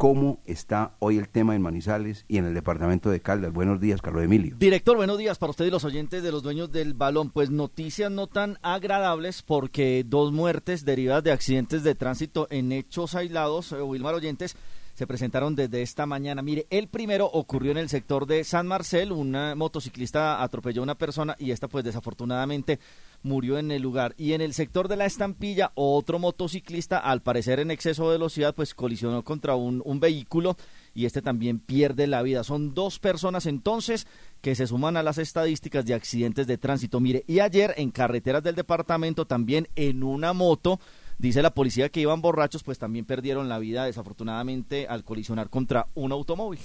cómo 0.02 0.40
está 0.46 0.96
hoy 0.98 1.18
el 1.18 1.30
tema 1.30 1.56
en 1.56 1.62
Manizales 1.62 2.26
y 2.28 2.38
en 2.38 2.46
el 2.46 2.56
departamento 2.56 3.12
de 3.12 3.20
Caldas. 3.20 3.54
Buenos 3.54 3.80
días, 3.80 4.02
Carlos 4.02 4.24
Emilio. 4.24 4.56
Director, 4.58 4.98
buenos 4.98 5.20
días 5.20 5.38
para 5.38 5.52
usted 5.52 5.66
y 5.66 5.70
los 5.70 5.86
oyentes 5.86 6.24
de 6.24 6.32
los 6.32 6.42
dueños 6.42 6.72
del 6.72 6.96
balón. 6.96 7.30
Pues 7.30 7.52
noticias 7.52 8.12
no 8.12 8.26
tan 8.26 8.58
agradables 8.64 9.44
porque 9.44 10.04
dos 10.04 10.32
muertes 10.32 10.86
derivadas 10.86 11.24
de 11.24 11.32
accidentes 11.32 11.84
de 11.84 11.94
tránsito 11.94 12.48
en 12.50 12.72
hechos 12.72 13.14
aislados, 13.14 13.74
eh, 13.74 13.82
Wilmar 13.84 14.16
oyentes, 14.16 14.58
se 14.94 15.08
presentaron 15.08 15.56
desde 15.56 15.82
esta 15.82 16.06
mañana. 16.06 16.42
Mire, 16.42 16.68
el 16.70 16.88
primero 16.88 17.26
ocurrió 17.26 17.72
en 17.72 17.78
el 17.78 17.90
sector 17.90 18.26
de 18.26 18.44
San 18.44 18.68
Marcel, 18.68 19.12
una 19.12 19.56
motociclista 19.56 20.42
atropelló 20.42 20.82
a 20.82 20.84
una 20.84 20.96
persona 20.96 21.36
y 21.40 21.52
esta 21.52 21.68
pues 21.68 21.84
desafortunadamente 21.84 22.80
murió 23.24 23.58
en 23.58 23.72
el 23.72 23.82
lugar. 23.82 24.14
Y 24.18 24.34
en 24.34 24.42
el 24.42 24.54
sector 24.54 24.88
de 24.88 24.96
la 24.96 25.06
estampilla, 25.06 25.72
otro 25.76 26.20
motociclista, 26.20 26.98
al 26.98 27.22
parecer 27.22 27.60
en 27.60 27.72
exceso 27.72 28.06
de 28.06 28.18
velocidad, 28.18 28.56
pues 28.56 28.74
colisionó 28.74 29.24
contra 29.24 29.56
un, 29.56 29.82
un 29.86 30.00
vehículo 30.00 30.58
y 30.94 31.06
este 31.06 31.22
también 31.22 31.60
pierde 31.60 32.08
la 32.08 32.22
vida. 32.22 32.44
Son 32.44 32.74
dos 32.74 33.00
personas 33.00 33.46
entonces 33.46 34.08
que 34.42 34.56
se 34.56 34.68
suman 34.68 34.98
a 34.98 35.04
las 35.04 35.18
estadísticas 35.18 35.86
de 35.86 35.94
accidentes 35.94 36.48
de 36.48 36.58
tránsito. 36.58 37.00
Mire, 37.00 37.24
y 37.28 37.40
ayer 37.40 37.74
en 37.78 37.92
carreteras 37.92 38.44
del 38.44 38.56
departamento 38.56 39.26
también 39.26 39.68
en 39.76 40.04
una 40.04 40.34
moto, 40.34 40.80
dice 41.22 41.42
la 41.42 41.54
policía 41.54 41.90
que 41.90 42.02
iban 42.02 42.22
borrachos, 42.22 42.64
pues 42.64 42.80
también 42.80 43.06
perdieron 43.06 43.48
la 43.48 43.60
vida 43.60 43.86
desafortunadamente 43.86 44.88
al 44.88 45.04
colisionar 45.04 45.50
contra 45.50 45.88
un 45.94 46.12
automóvil. 46.12 46.60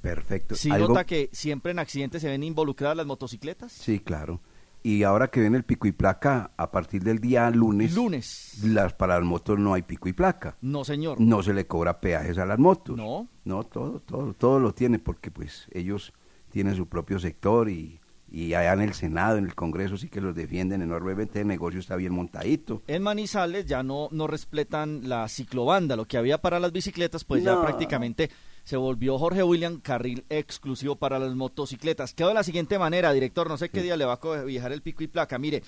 Perfecto. 0.00 0.56
Sí, 0.56 0.70
¿Algo? 0.70 0.88
nota 0.88 1.04
que 1.04 1.28
siempre 1.32 1.72
en 1.72 1.78
accidentes 1.78 2.22
se 2.22 2.28
ven 2.28 2.42
involucradas 2.42 2.96
las 2.96 3.06
motocicletas. 3.06 3.70
Sí, 3.70 4.00
claro. 4.00 4.40
Y 4.82 5.04
ahora 5.04 5.28
que 5.28 5.40
ven 5.40 5.54
el 5.54 5.62
pico 5.62 5.86
y 5.86 5.92
placa, 5.92 6.50
a 6.56 6.72
partir 6.72 7.04
del 7.04 7.20
día 7.20 7.48
lunes, 7.50 7.94
Lunes. 7.94 8.58
las, 8.64 8.94
para 8.94 9.14
las 9.14 9.24
motos 9.24 9.56
no 9.60 9.74
hay 9.74 9.82
pico 9.82 10.08
y 10.08 10.12
placa. 10.12 10.56
No, 10.60 10.84
señor. 10.84 11.20
No 11.20 11.40
se 11.44 11.54
le 11.54 11.68
cobra 11.68 12.00
peajes 12.00 12.36
a 12.38 12.46
las 12.46 12.58
motos. 12.58 12.96
No. 12.96 13.28
No, 13.44 13.62
todo, 13.62 14.00
todo, 14.00 14.34
todo 14.34 14.58
lo 14.58 14.74
tiene 14.74 14.98
porque 14.98 15.30
pues 15.30 15.68
ellos 15.70 16.12
tienen 16.50 16.74
su 16.74 16.88
propio 16.88 17.20
sector 17.20 17.70
y, 17.70 18.00
y 18.32 18.54
allá 18.54 18.72
en 18.72 18.80
el 18.80 18.94
Senado, 18.94 19.36
en 19.36 19.44
el 19.44 19.54
Congreso 19.54 19.98
sí 19.98 20.08
que 20.08 20.22
los 20.22 20.34
defienden 20.34 20.80
enormemente, 20.80 21.42
el 21.42 21.46
negocio 21.46 21.78
está 21.78 21.96
bien 21.96 22.14
montadito. 22.14 22.82
En 22.86 23.02
Manizales 23.02 23.66
ya 23.66 23.82
no, 23.82 24.08
no 24.10 24.26
respetan 24.26 25.06
la 25.06 25.28
ciclobanda, 25.28 25.96
lo 25.96 26.06
que 26.06 26.16
había 26.16 26.38
para 26.38 26.58
las 26.58 26.72
bicicletas, 26.72 27.24
pues 27.24 27.44
ya 27.44 27.60
prácticamente 27.60 28.30
se 28.64 28.76
volvió 28.78 29.18
Jorge 29.18 29.42
William 29.42 29.80
carril 29.80 30.24
exclusivo 30.30 30.96
para 30.96 31.18
las 31.18 31.34
motocicletas. 31.34 32.14
Quedó 32.14 32.28
de 32.28 32.34
la 32.34 32.42
siguiente 32.42 32.78
manera, 32.78 33.12
director, 33.12 33.48
no 33.48 33.58
sé 33.58 33.68
qué 33.68 33.82
día 33.82 33.98
le 33.98 34.06
va 34.06 34.18
a 34.22 34.42
viajar 34.44 34.72
el 34.72 34.80
pico 34.80 35.02
y 35.02 35.08
placa. 35.08 35.38
Mire, 35.38 35.62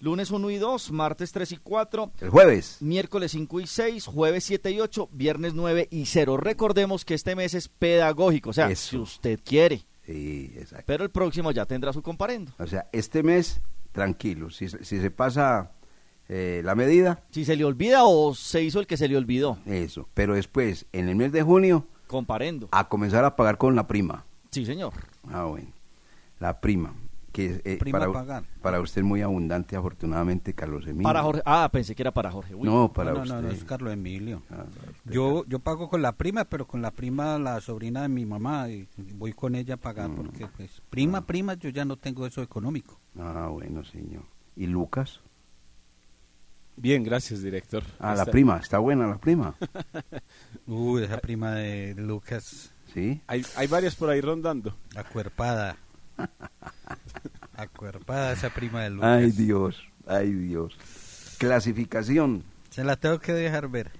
lunes 0.00 0.30
1 0.30 0.50
y 0.50 0.56
2, 0.56 0.92
martes 0.92 1.32
3 1.32 1.52
y 1.52 1.56
4. 1.56 2.12
El 2.20 2.28
jueves. 2.28 2.76
Miércoles 2.80 3.32
5 3.32 3.60
y 3.60 3.66
6, 3.66 4.06
jueves 4.06 4.44
7 4.44 4.70
y 4.72 4.80
8, 4.80 5.08
viernes 5.12 5.54
9 5.54 5.88
y 5.90 6.04
0. 6.04 6.36
Recordemos 6.36 7.06
que 7.06 7.14
este 7.14 7.34
mes 7.34 7.54
es 7.54 7.68
pedagógico, 7.68 8.50
o 8.50 8.52
sea, 8.52 8.68
Eso. 8.70 8.90
si 8.90 8.96
usted 8.98 9.40
quiere. 9.42 9.86
Sí, 10.12 10.52
exacto. 10.56 10.84
Pero 10.86 11.04
el 11.04 11.10
próximo 11.10 11.52
ya 11.52 11.66
tendrá 11.66 11.92
su 11.92 12.02
comparendo. 12.02 12.52
O 12.58 12.66
sea, 12.66 12.88
este 12.92 13.22
mes, 13.22 13.60
tranquilo, 13.92 14.50
si, 14.50 14.68
se- 14.68 14.84
si 14.84 15.00
se 15.00 15.10
pasa 15.10 15.70
eh, 16.28 16.62
la 16.64 16.74
medida, 16.74 17.22
Si 17.30 17.44
se 17.44 17.54
le 17.56 17.64
olvida 17.64 18.04
o 18.04 18.34
se 18.34 18.62
hizo 18.62 18.80
el 18.80 18.86
que 18.86 18.96
se 18.96 19.08
le 19.08 19.16
olvidó. 19.16 19.58
eso. 19.66 20.08
Pero 20.14 20.34
después, 20.34 20.86
en 20.92 21.08
el 21.08 21.16
mes 21.16 21.32
de 21.32 21.42
junio, 21.42 21.86
Comparendo. 22.06 22.68
a 22.72 22.88
comenzar 22.88 23.24
a 23.24 23.36
pagar 23.36 23.56
con 23.58 23.76
la 23.76 23.86
prima. 23.86 24.24
Sí, 24.50 24.66
señor. 24.66 24.92
Ah, 25.28 25.44
bueno. 25.44 25.68
La 26.40 26.60
prima. 26.60 26.92
Que 27.32 27.60
eh, 27.64 27.76
Prima 27.78 27.98
para, 28.00 28.10
a 28.10 28.12
pagar. 28.14 28.44
para 28.60 28.80
usted 28.80 29.02
muy 29.04 29.22
abundante, 29.22 29.76
afortunadamente, 29.76 30.52
Carlos 30.52 30.84
Emilio. 30.84 31.04
Para 31.04 31.22
Jorge. 31.22 31.42
Ah, 31.44 31.68
pensé 31.72 31.94
que 31.94 32.02
era 32.02 32.10
para 32.12 32.30
Jorge. 32.32 32.54
No, 32.60 32.92
para 32.92 33.12
no, 33.12 33.20
usted. 33.22 33.34
no, 33.34 33.42
no, 33.42 33.48
es 33.50 33.62
Carlos 33.64 33.92
Emilio. 33.92 34.42
Ah, 34.50 34.64
Yo, 35.04 35.44
yo 35.46 35.60
pago 35.60 35.88
con 35.88 36.02
la 36.02 36.12
prima, 36.12 36.44
pero 36.44 36.66
con 36.66 36.82
la 36.82 36.90
prima, 36.90 37.38
la 37.38 37.60
sobrina 37.60 38.02
de 38.02 38.08
mi 38.08 38.26
mamá, 38.26 38.68
y 38.68 38.88
voy 39.14 39.32
con 39.32 39.54
ella 39.54 39.74
a 39.74 39.76
Mm. 39.76 39.80
pagar, 39.80 40.10
porque 40.10 40.46
pues, 40.56 40.82
prima, 40.90 41.24
prima, 41.24 41.54
yo 41.54 41.70
ya 41.70 41.84
no 41.84 41.96
tengo 41.96 42.26
eso 42.26 42.42
económico. 42.42 42.98
Ah, 43.18 43.48
bueno, 43.52 43.84
señor. 43.84 44.24
¿Y 44.56 44.66
Lucas? 44.66 45.20
Bien, 46.76 47.02
gracias, 47.04 47.42
director. 47.42 47.82
Ah, 47.98 48.14
la 48.14 48.24
prima, 48.26 48.56
está 48.56 48.78
buena 48.78 49.06
la 49.06 49.18
prima. 49.18 49.54
Uy, 50.66 51.04
esa 51.04 51.18
prima 51.18 51.52
de 51.54 51.94
Lucas, 51.96 52.72
¿Sí? 52.92 53.20
Hay, 53.28 53.44
hay 53.56 53.66
varias 53.68 53.94
por 53.94 54.08
ahí 54.10 54.20
rondando. 54.20 54.74
acuerpada. 54.96 55.76
acuerpada 57.56 58.32
esa 58.32 58.50
prima 58.50 58.82
de 58.82 58.90
Lucas. 58.90 59.10
Ay, 59.10 59.30
Dios, 59.30 59.82
ay, 60.06 60.32
Dios. 60.32 60.76
Clasificación. 61.38 62.44
Se 62.70 62.84
la 62.84 62.96
tengo 62.96 63.18
que 63.18 63.32
dejar 63.32 63.68
ver. 63.68 63.92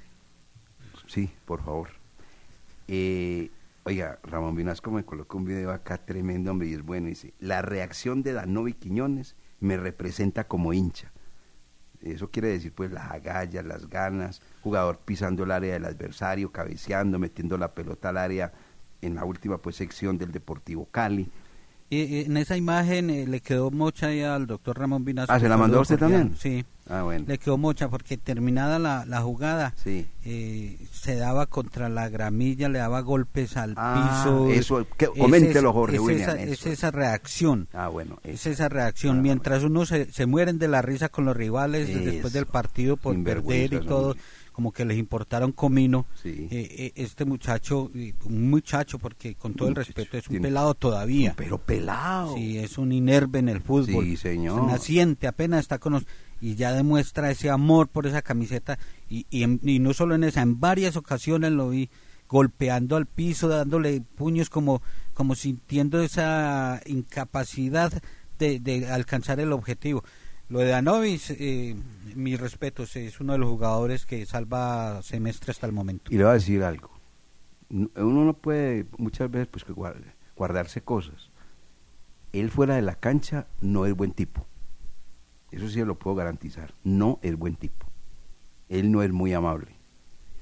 Sí, 1.06 1.30
por 1.44 1.64
favor. 1.64 1.88
Eh, 2.86 3.50
oiga, 3.84 4.18
Ramón 4.22 4.54
Vinasco 4.54 4.90
me 4.90 5.04
colocó 5.04 5.38
un 5.38 5.44
video 5.44 5.72
acá 5.72 5.98
tremendo, 5.98 6.50
hombre, 6.50 6.68
y 6.68 6.74
es 6.74 6.82
bueno. 6.82 7.08
Dice, 7.08 7.34
la 7.40 7.62
reacción 7.62 8.22
de 8.22 8.32
Danovi 8.32 8.74
Quiñones 8.74 9.36
me 9.60 9.76
representa 9.76 10.46
como 10.46 10.72
hincha. 10.72 11.12
Eso 12.00 12.30
quiere 12.30 12.48
decir, 12.48 12.72
pues, 12.72 12.90
las 12.90 13.10
agallas, 13.10 13.64
las 13.64 13.88
ganas, 13.88 14.40
jugador 14.62 14.98
pisando 15.04 15.44
el 15.44 15.50
área 15.50 15.74
del 15.74 15.84
adversario, 15.84 16.50
cabeceando, 16.50 17.18
metiendo 17.18 17.58
la 17.58 17.74
pelota 17.74 18.08
al 18.08 18.16
área 18.16 18.52
en 19.02 19.14
la 19.16 19.24
última, 19.24 19.58
pues, 19.58 19.76
sección 19.76 20.16
del 20.16 20.32
Deportivo 20.32 20.86
Cali. 20.90 21.30
Y, 21.90 22.20
en 22.20 22.36
esa 22.36 22.56
imagen 22.56 23.10
eh, 23.10 23.26
le 23.26 23.40
quedó 23.40 23.70
mocha 23.72 24.06
ahí 24.06 24.22
al 24.22 24.46
doctor 24.46 24.78
Ramón 24.78 25.04
Vinasco. 25.04 25.32
Ah, 25.32 25.40
¿se 25.40 25.48
la 25.48 25.56
mandó 25.56 25.78
a 25.78 25.82
usted 25.82 25.98
también? 25.98 26.36
Sí. 26.38 26.64
Ah, 26.88 27.02
bueno. 27.02 27.24
Le 27.28 27.38
quedó 27.38 27.56
mocha 27.56 27.88
porque 27.88 28.16
terminada 28.16 28.78
la, 28.78 29.04
la 29.06 29.20
jugada, 29.22 29.74
Sí. 29.76 30.06
eh, 30.24 30.76
se 30.92 31.14
daba 31.16 31.46
contra 31.46 31.88
la 31.88 32.08
gramilla, 32.08 32.68
le 32.68 32.78
daba 32.80 33.00
golpes 33.00 33.56
al 33.56 33.74
Ah, 33.76 34.22
piso. 34.24 34.50
eso, 34.50 34.86
que- 34.96 35.06
coméntelo, 35.06 35.68
esa- 35.70 35.72
Jorge 35.72 35.96
es 35.96 36.02
William, 36.02 36.30
Esa, 36.30 36.42
eso. 36.42 36.52
es 36.52 36.66
esa 36.66 36.90
reacción. 36.90 37.68
Ah, 37.72 37.88
bueno. 37.88 38.18
Es 38.24 38.46
esa 38.46 38.68
reacción. 38.68 39.20
Mientras 39.22 39.62
uno 39.64 39.84
se, 39.86 40.10
se 40.12 40.26
mueren 40.26 40.58
de 40.58 40.68
la 40.68 40.82
risa 40.82 41.08
con 41.08 41.24
los 41.24 41.36
rivales 41.36 41.88
después 42.04 42.32
del 42.32 42.46
partido 42.46 42.96
por 42.96 43.20
perder 43.22 43.74
y 43.74 43.80
todo, 43.86 44.10
hombre. 44.10 44.22
Como 44.60 44.72
que 44.72 44.84
les 44.84 44.98
importara 44.98 45.46
un 45.46 45.52
comino. 45.52 46.04
Sí. 46.22 46.46
eh, 46.50 46.68
eh, 46.70 46.92
este 46.96 47.24
muchacho, 47.24 47.90
un 48.26 48.50
muchacho, 48.50 48.98
porque 48.98 49.34
con 49.34 49.54
todo 49.54 49.68
el 49.68 49.74
respeto 49.74 50.18
es 50.18 50.26
un 50.26 50.32
tiene- 50.32 50.48
pelado 50.48 50.74
todavía. 50.74 51.32
Pero 51.34 51.56
pelado. 51.56 52.34
Sí, 52.36 52.58
es 52.58 52.76
un 52.76 52.92
inerve 52.92 53.38
en 53.38 53.48
el 53.48 53.62
fútbol. 53.62 54.04
Sí, 54.04 54.18
señor. 54.18 54.60
Es 54.60 54.66
naciente, 54.66 55.26
apenas 55.26 55.60
está 55.60 55.78
con 55.78 55.94
nos- 55.94 56.06
y 56.42 56.56
ya 56.56 56.72
demuestra 56.74 57.30
ese 57.30 57.48
amor 57.48 57.88
por 57.88 58.06
esa 58.06 58.20
camiseta 58.20 58.78
y, 59.08 59.24
y, 59.30 59.44
en- 59.44 59.60
y 59.62 59.78
no 59.78 59.94
solo 59.94 60.14
en 60.14 60.24
esa, 60.24 60.42
en 60.42 60.60
varias 60.60 60.94
ocasiones 60.96 61.52
lo 61.52 61.70
vi 61.70 61.88
golpeando 62.28 62.96
al 62.96 63.06
piso, 63.06 63.48
dándole 63.48 64.02
puños 64.14 64.50
como, 64.50 64.82
como 65.14 65.34
sintiendo 65.36 66.02
esa 66.02 66.82
incapacidad 66.84 67.92
de, 68.38 68.60
de 68.60 68.90
alcanzar 68.90 69.40
el 69.40 69.52
objetivo. 69.52 70.04
Lo 70.50 70.58
de 70.58 70.66
Danovis, 70.66 71.30
eh, 71.30 71.76
mis 72.16 72.38
respetos, 72.40 72.96
es 72.96 73.20
uno 73.20 73.34
de 73.34 73.38
los 73.38 73.48
jugadores 73.48 74.04
que 74.04 74.26
salva 74.26 75.00
semestre 75.02 75.52
hasta 75.52 75.66
el 75.66 75.72
momento. 75.72 76.12
Y 76.12 76.16
le 76.18 76.24
voy 76.24 76.30
a 76.32 76.34
decir 76.34 76.62
algo. 76.64 76.90
uno 77.70 78.24
no 78.24 78.34
puede 78.34 78.84
muchas 78.98 79.30
veces 79.30 79.46
pues 79.48 79.64
guardarse 80.34 80.82
cosas. 80.82 81.30
Él 82.32 82.50
fuera 82.50 82.74
de 82.74 82.82
la 82.82 82.96
cancha 82.96 83.46
no 83.60 83.86
es 83.86 83.94
buen 83.94 84.10
tipo. 84.12 84.44
Eso 85.52 85.68
sí 85.68 85.84
lo 85.84 85.96
puedo 85.98 86.16
garantizar. 86.16 86.74
No 86.82 87.18
es 87.22 87.36
buen 87.36 87.54
tipo. 87.54 87.86
Él 88.68 88.90
no 88.90 89.02
es 89.02 89.12
muy 89.12 89.32
amable. 89.32 89.76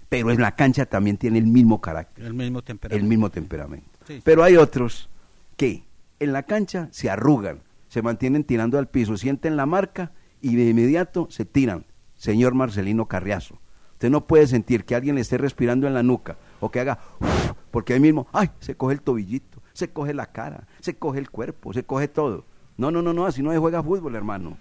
Pero 0.08 0.30
en 0.30 0.40
la 0.40 0.54
cancha 0.56 0.86
también 0.86 1.18
tiene 1.18 1.38
el 1.38 1.46
mismo 1.46 1.82
carácter, 1.82 2.24
El 2.24 2.34
mismo 2.34 2.62
temperamento. 2.62 3.02
el 3.04 3.08
mismo 3.08 3.30
temperamento. 3.30 3.90
Sí, 4.06 4.14
sí. 4.16 4.22
Pero 4.24 4.42
hay 4.42 4.56
otros 4.56 5.10
que 5.58 5.84
en 6.18 6.32
la 6.32 6.44
cancha 6.44 6.88
se 6.92 7.10
arrugan, 7.10 7.60
se 7.88 8.02
mantienen 8.02 8.44
tirando 8.44 8.78
al 8.78 8.88
piso, 8.88 9.16
sienten 9.16 9.56
la 9.56 9.66
marca 9.66 10.12
y 10.40 10.56
de 10.56 10.68
inmediato 10.70 11.26
se 11.30 11.44
tiran. 11.44 11.86
Señor 12.14 12.54
Marcelino 12.54 13.06
Carriazo, 13.06 13.58
usted 13.92 14.10
no 14.10 14.26
puede 14.26 14.46
sentir 14.46 14.84
que 14.84 14.94
alguien 14.94 15.14
le 15.14 15.20
esté 15.20 15.38
respirando 15.38 15.86
en 15.86 15.94
la 15.94 16.02
nuca 16.02 16.36
o 16.60 16.70
que 16.70 16.80
haga, 16.80 16.98
"Uf", 17.20 17.52
porque 17.70 17.94
ahí 17.94 18.00
mismo, 18.00 18.26
ay, 18.32 18.50
se 18.60 18.74
coge 18.76 18.94
el 18.94 19.02
tobillito, 19.02 19.62
se 19.72 19.88
coge 19.90 20.14
la 20.14 20.26
cara, 20.26 20.66
se 20.80 20.96
coge 20.96 21.18
el 21.20 21.30
cuerpo, 21.30 21.72
se 21.72 21.84
coge 21.84 22.08
todo. 22.08 22.44
No, 22.76 22.90
no, 22.90 23.02
no, 23.02 23.12
no, 23.12 23.26
así 23.26 23.42
no 23.42 23.52
se 23.52 23.58
juega 23.58 23.82
fútbol, 23.82 24.14
hermano. 24.16 24.56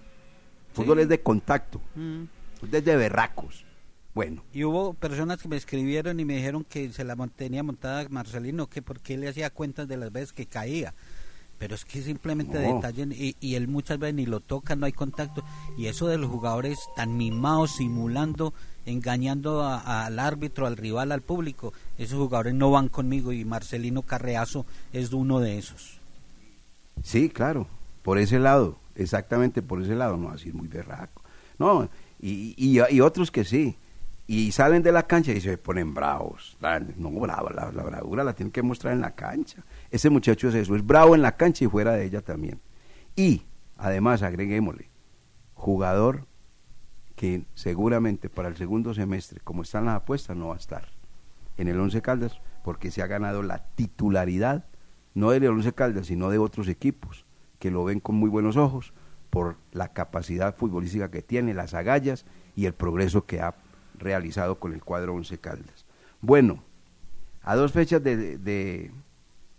Fútbol 0.74 0.98
Sí. 0.98 1.04
es 1.04 1.10
de 1.10 1.22
contacto, 1.22 1.82
Mm. 1.96 2.24
es 2.72 2.86
de 2.86 2.96
berracos. 2.96 3.66
Bueno, 4.14 4.44
Y 4.52 4.64
hubo 4.64 4.96
personas 4.96 5.40
que 5.40 5.48
me 5.48 5.58
escribieron 5.58 6.20
y 6.20 6.26
me 6.26 6.36
dijeron 6.38 6.64
que 6.68 6.92
se 6.92 7.04
la 7.04 7.16
mon- 7.16 7.30
tenía 7.30 7.62
montada 7.62 8.08
Marcelino, 8.10 8.66
que 8.68 8.82
porque 8.82 9.14
él 9.14 9.22
le 9.22 9.28
hacía 9.30 9.52
cuentas 9.52 9.88
de 9.88 9.96
las 9.98 10.12
veces 10.12 10.34
que 10.34 10.48
caía. 10.48 10.96
Pero 11.60 11.74
es 11.76 11.86
que 11.86 12.02
simplemente 12.04 12.60
No. 12.60 12.76
detalle 12.76 13.08
y, 13.16 13.36
y 13.40 13.56
él 13.56 13.68
muchas 13.68 13.98
veces 13.98 14.14
ni 14.16 14.26
lo 14.28 14.40
toca, 14.42 14.76
no 14.76 14.86
hay 14.86 14.92
contacto. 14.92 15.44
Y 15.78 15.88
eso 15.88 16.08
de 16.08 16.18
los 16.18 16.30
jugadores 16.30 16.78
tan 16.96 17.18
mimados, 17.18 17.78
simulando, 17.78 18.54
engañando 18.86 19.64
a- 19.64 20.06
al 20.06 20.20
árbitro, 20.20 20.68
al 20.68 20.78
rival, 20.78 21.12
al 21.12 21.22
público, 21.22 21.74
esos 21.98 22.20
jugadores 22.20 22.54
no 22.54 22.70
van 22.72 22.90
conmigo 22.90 23.32
y 23.34 23.44
Marcelino 23.44 24.04
Carreazo 24.04 24.66
es 24.94 25.12
uno 25.14 25.40
de 25.40 25.58
esos. 25.58 26.00
Sí, 27.04 27.30
claro, 27.30 27.68
por 28.04 28.18
ese 28.18 28.40
lado, 28.40 28.78
exactamente 28.96 29.62
por 29.62 29.82
ese 29.82 29.96
lado, 29.96 30.18
no, 30.18 30.30
así 30.30 30.52
muy 30.52 30.68
berraco. 30.68 31.22
No, 31.60 31.90
y, 32.20 32.54
y, 32.58 32.80
y 32.90 33.02
otros 33.02 33.32
que 33.32 33.44
sí, 33.46 33.76
y 34.28 34.52
salen 34.52 34.84
de 34.84 34.92
la 34.92 35.04
cancha 35.08 35.32
y 35.32 35.42
se 35.42 35.58
ponen 35.58 35.94
bravos. 35.94 36.56
La- 36.60 36.80
No, 36.80 37.10
brava, 37.12 37.52
la, 37.54 37.72
la 37.72 37.84
bravura 37.84 38.24
la 38.24 38.34
tienen 38.34 38.52
que 38.52 38.62
mostrar 38.62 38.94
en 38.94 39.02
la 39.02 39.12
cancha. 39.16 39.64
Ese 39.92 40.10
muchacho 40.10 40.50
es 40.50 40.56
eso, 40.56 40.76
es 40.76 40.86
bravo 40.86 41.16
en 41.16 41.22
la 41.22 41.38
cancha 41.38 41.66
y 41.66 41.68
fuera 41.68 41.94
de 41.94 42.06
ella 42.06 42.22
también. 42.22 42.60
Y, 43.16 43.44
además, 43.78 44.22
agreguémosle, 44.22 44.90
jugador 45.54 46.26
que 47.16 47.46
seguramente 47.56 48.30
para 48.30 48.48
el 48.48 48.56
segundo 48.58 48.94
semestre, 48.94 49.40
como 49.44 49.64
están 49.64 49.86
las 49.86 49.96
apuestas, 49.96 50.38
no 50.38 50.50
va 50.50 50.56
a 50.56 50.60
estar 50.60 50.90
en 51.58 51.68
el 51.68 51.80
Once 51.80 52.02
Caldas 52.02 52.40
porque 52.64 52.92
se 52.92 53.02
ha 53.02 53.08
ganado 53.08 53.42
la 53.42 53.66
titularidad, 53.76 54.66
no 55.16 55.32
del 55.32 55.48
Once 55.48 55.74
Caldas, 55.74 56.08
sino 56.08 56.30
de 56.30 56.38
otros 56.38 56.68
equipos 56.68 57.26
que 57.60 57.72
lo 57.72 57.84
ven 57.84 58.00
con 58.00 58.16
muy 58.16 58.30
buenos 58.30 58.56
ojos 58.56 58.94
por 59.30 59.58
la 59.72 59.94
capacidad 59.94 60.56
futbolística 60.56 61.10
que 61.10 61.24
tiene, 61.24 61.54
las 61.54 61.74
agallas 61.74 62.26
y 62.56 62.66
el 62.66 62.74
progreso 62.74 63.26
que 63.26 63.42
ha 63.42 63.56
realizado 63.98 64.60
con 64.60 64.74
el 64.74 64.84
cuadro 64.84 65.16
Once 65.16 65.38
Caldas. 65.40 65.86
Bueno, 66.22 66.64
a 67.42 67.56
dos 67.56 67.72
fechas 67.72 68.04
de, 68.04 68.38
de 68.38 68.92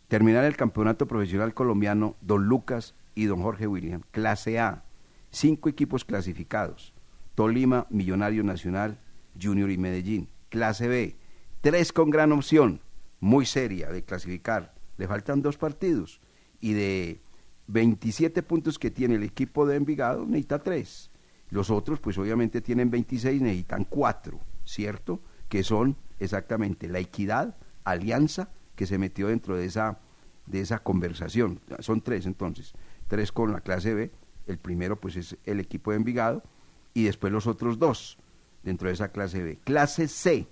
terminar 0.08 0.44
el 0.44 0.56
campeonato 0.56 1.06
profesional 1.06 1.54
colombiano, 1.54 2.16
don 2.20 2.46
Lucas 2.46 2.94
y 3.14 3.26
don 3.26 3.42
Jorge 3.42 3.66
William, 3.66 4.02
clase 4.10 4.58
A, 4.58 4.84
cinco 5.30 5.68
equipos 5.68 6.04
clasificados, 6.04 6.94
Tolima, 7.34 7.86
Millonario 7.90 8.42
Nacional, 8.42 8.98
Junior 9.40 9.70
y 9.70 9.78
Medellín, 9.78 10.28
clase 10.48 10.88
B, 10.88 11.16
tres 11.60 11.92
con 11.92 12.10
gran 12.10 12.32
opción, 12.32 12.80
muy 13.20 13.46
seria 13.46 13.90
de 13.90 14.02
clasificar, 14.02 14.74
le 14.96 15.06
faltan 15.06 15.42
dos 15.42 15.58
partidos, 15.58 16.20
y 16.60 16.72
de 16.72 17.20
27 17.68 18.42
puntos 18.42 18.78
que 18.78 18.90
tiene 18.90 19.16
el 19.16 19.22
equipo 19.22 19.66
de 19.66 19.76
Envigado, 19.76 20.24
necesita 20.24 20.58
tres. 20.58 21.10
Los 21.50 21.70
otros, 21.70 22.00
pues 22.00 22.18
obviamente 22.18 22.60
tienen 22.60 22.90
26, 22.90 23.40
necesitan 23.40 23.84
cuatro, 23.84 24.40
¿cierto? 24.64 25.20
Que 25.48 25.62
son 25.62 25.96
exactamente 26.18 26.88
la 26.88 26.98
equidad, 26.98 27.56
alianza, 27.84 28.50
que 28.78 28.86
se 28.86 28.96
metió 28.96 29.26
dentro 29.26 29.56
de 29.56 29.64
esa, 29.64 29.98
de 30.46 30.60
esa 30.60 30.78
conversación. 30.78 31.60
Son 31.80 32.00
tres 32.00 32.26
entonces, 32.26 32.74
tres 33.08 33.32
con 33.32 33.52
la 33.52 33.60
clase 33.60 33.92
B, 33.92 34.12
el 34.46 34.58
primero 34.58 35.00
pues 35.00 35.16
es 35.16 35.36
el 35.44 35.58
equipo 35.58 35.90
de 35.90 35.96
Envigado, 35.96 36.44
y 36.94 37.02
después 37.02 37.32
los 37.32 37.48
otros 37.48 37.80
dos 37.80 38.18
dentro 38.62 38.86
de 38.86 38.94
esa 38.94 39.08
clase 39.08 39.42
B. 39.42 39.58
Clase 39.64 40.06
C, 40.06 40.46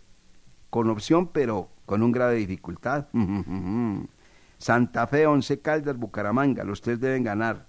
con 0.70 0.90
opción 0.90 1.28
pero 1.28 1.70
con 1.86 2.02
un 2.02 2.10
grado 2.10 2.32
de 2.32 2.38
dificultad. 2.38 3.06
Santa 4.58 5.06
Fe, 5.06 5.28
Once 5.28 5.60
Caldas, 5.60 5.96
Bucaramanga, 5.96 6.64
los 6.64 6.80
tres 6.80 6.98
deben 6.98 7.22
ganar. 7.22 7.68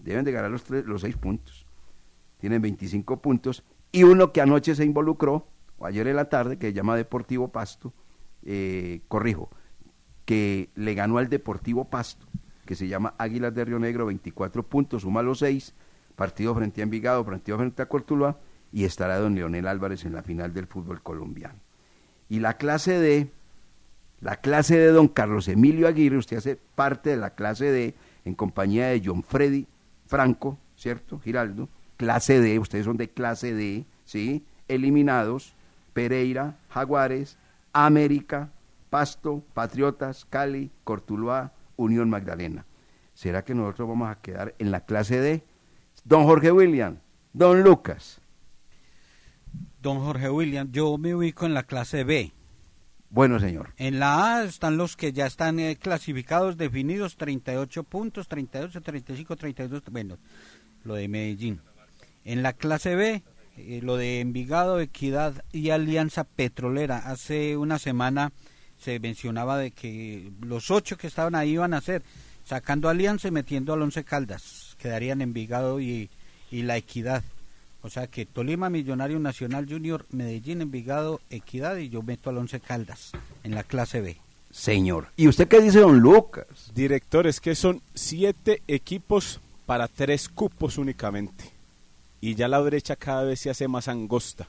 Deben 0.00 0.24
de 0.24 0.32
ganar 0.32 0.50
los, 0.50 0.64
tres, 0.64 0.84
los 0.84 1.02
seis 1.02 1.16
puntos. 1.16 1.64
Tienen 2.38 2.60
25 2.60 3.22
puntos. 3.22 3.62
Y 3.92 4.02
uno 4.02 4.32
que 4.32 4.40
anoche 4.40 4.74
se 4.74 4.84
involucró, 4.84 5.46
o 5.78 5.86
ayer 5.86 6.08
en 6.08 6.16
la 6.16 6.28
tarde, 6.28 6.58
que 6.58 6.68
se 6.68 6.72
llama 6.72 6.96
Deportivo 6.96 7.52
Pasto, 7.52 7.92
eh, 8.44 9.02
corrijo, 9.06 9.50
que 10.24 10.70
le 10.74 10.94
ganó 10.94 11.18
al 11.18 11.28
Deportivo 11.28 11.84
Pasto, 11.84 12.26
que 12.66 12.74
se 12.74 12.88
llama 12.88 13.14
Águilas 13.18 13.54
de 13.54 13.64
Río 13.64 13.78
Negro, 13.78 14.06
24 14.06 14.62
puntos, 14.62 15.02
suma 15.02 15.22
los 15.22 15.40
seis, 15.40 15.74
partido 16.16 16.54
frente 16.54 16.80
a 16.80 16.84
Envigado, 16.84 17.24
partido 17.24 17.58
frente 17.58 17.82
a 17.82 17.86
Cortuluá, 17.86 18.38
y 18.72 18.84
estará 18.84 19.18
don 19.18 19.34
Leonel 19.34 19.66
Álvarez 19.66 20.04
en 20.04 20.14
la 20.14 20.22
final 20.22 20.54
del 20.54 20.66
fútbol 20.66 21.02
colombiano. 21.02 21.58
Y 22.28 22.40
la 22.40 22.56
clase 22.56 22.98
D, 22.98 23.30
la 24.20 24.36
clase 24.36 24.78
de 24.78 24.88
don 24.88 25.08
Carlos 25.08 25.48
Emilio 25.48 25.88
Aguirre, 25.88 26.16
usted 26.16 26.38
hace 26.38 26.56
parte 26.74 27.10
de 27.10 27.16
la 27.16 27.30
clase 27.30 27.70
D 27.70 27.94
en 28.24 28.34
compañía 28.34 28.86
de 28.88 29.02
John 29.04 29.22
Freddy 29.22 29.66
Franco, 30.06 30.58
¿cierto? 30.76 31.18
Giraldo, 31.18 31.68
clase 31.96 32.40
D, 32.40 32.58
ustedes 32.58 32.84
son 32.84 32.96
de 32.96 33.10
clase 33.10 33.52
D, 33.52 33.84
¿sí? 34.04 34.44
Eliminados, 34.68 35.54
Pereira, 35.92 36.56
Jaguares, 36.70 37.36
América, 37.72 38.50
Pasto, 38.92 39.42
Patriotas, 39.54 40.26
Cali, 40.26 40.70
Cortuluá, 40.84 41.54
Unión 41.76 42.10
Magdalena. 42.10 42.66
¿Será 43.14 43.42
que 43.42 43.54
nosotros 43.54 43.88
vamos 43.88 44.10
a 44.10 44.20
quedar 44.20 44.54
en 44.58 44.70
la 44.70 44.84
clase 44.84 45.18
D? 45.18 45.42
Don 46.04 46.24
Jorge 46.24 46.52
William, 46.52 46.98
don 47.32 47.62
Lucas. 47.62 48.20
Don 49.80 50.00
Jorge 50.00 50.28
William, 50.28 50.70
yo 50.70 50.98
me 50.98 51.14
ubico 51.14 51.46
en 51.46 51.54
la 51.54 51.62
clase 51.62 52.04
B. 52.04 52.34
Bueno, 53.08 53.40
señor. 53.40 53.72
En 53.78 53.98
la 53.98 54.36
A 54.36 54.44
están 54.44 54.76
los 54.76 54.94
que 54.94 55.14
ya 55.14 55.24
están 55.24 55.58
eh, 55.58 55.78
clasificados, 55.80 56.58
definidos, 56.58 57.16
38 57.16 57.84
puntos, 57.84 58.28
38, 58.28 58.82
35, 58.82 59.36
32, 59.36 59.82
bueno, 59.90 60.18
lo 60.84 60.96
de 60.96 61.08
Medellín. 61.08 61.62
En 62.24 62.42
la 62.42 62.52
clase 62.52 62.94
B, 62.94 63.22
eh, 63.56 63.80
lo 63.82 63.96
de 63.96 64.20
Envigado, 64.20 64.80
Equidad 64.80 65.42
y 65.50 65.70
Alianza 65.70 66.24
Petrolera. 66.24 66.98
Hace 66.98 67.56
una 67.56 67.78
semana 67.78 68.32
se 68.82 68.98
mencionaba 68.98 69.58
de 69.58 69.70
que 69.70 70.30
los 70.40 70.70
ocho 70.70 70.96
que 70.96 71.06
estaban 71.06 71.34
ahí 71.34 71.52
iban 71.52 71.74
a 71.74 71.80
ser, 71.80 72.02
sacando 72.44 72.88
Alianza 72.88 73.28
y 73.28 73.30
metiendo 73.30 73.72
al 73.72 73.82
Once 73.82 74.02
Caldas. 74.04 74.76
Quedarían 74.78 75.22
Envigado 75.22 75.80
y, 75.80 76.10
y 76.50 76.62
la 76.62 76.76
Equidad. 76.76 77.22
O 77.82 77.90
sea 77.90 78.06
que 78.06 78.26
Tolima, 78.26 78.70
Millonario 78.70 79.18
Nacional 79.18 79.66
Junior, 79.68 80.06
Medellín, 80.10 80.62
Envigado, 80.62 81.20
Equidad 81.30 81.76
y 81.76 81.88
yo 81.88 82.02
meto 82.02 82.30
al 82.30 82.38
Once 82.38 82.60
Caldas 82.60 83.12
en 83.44 83.54
la 83.54 83.62
clase 83.62 84.00
B. 84.00 84.16
Señor. 84.50 85.08
¿Y 85.16 85.28
usted 85.28 85.48
qué 85.48 85.60
dice, 85.60 85.80
don 85.80 86.00
Lucas? 86.00 86.70
Director, 86.74 87.26
es 87.26 87.40
que 87.40 87.54
son 87.54 87.82
siete 87.94 88.62
equipos 88.68 89.40
para 89.64 89.88
tres 89.88 90.28
cupos 90.28 90.76
únicamente. 90.76 91.44
Y 92.20 92.34
ya 92.34 92.48
la 92.48 92.60
brecha 92.60 92.96
cada 92.96 93.24
vez 93.24 93.40
se 93.40 93.50
hace 93.50 93.66
más 93.66 93.88
angosta. 93.88 94.46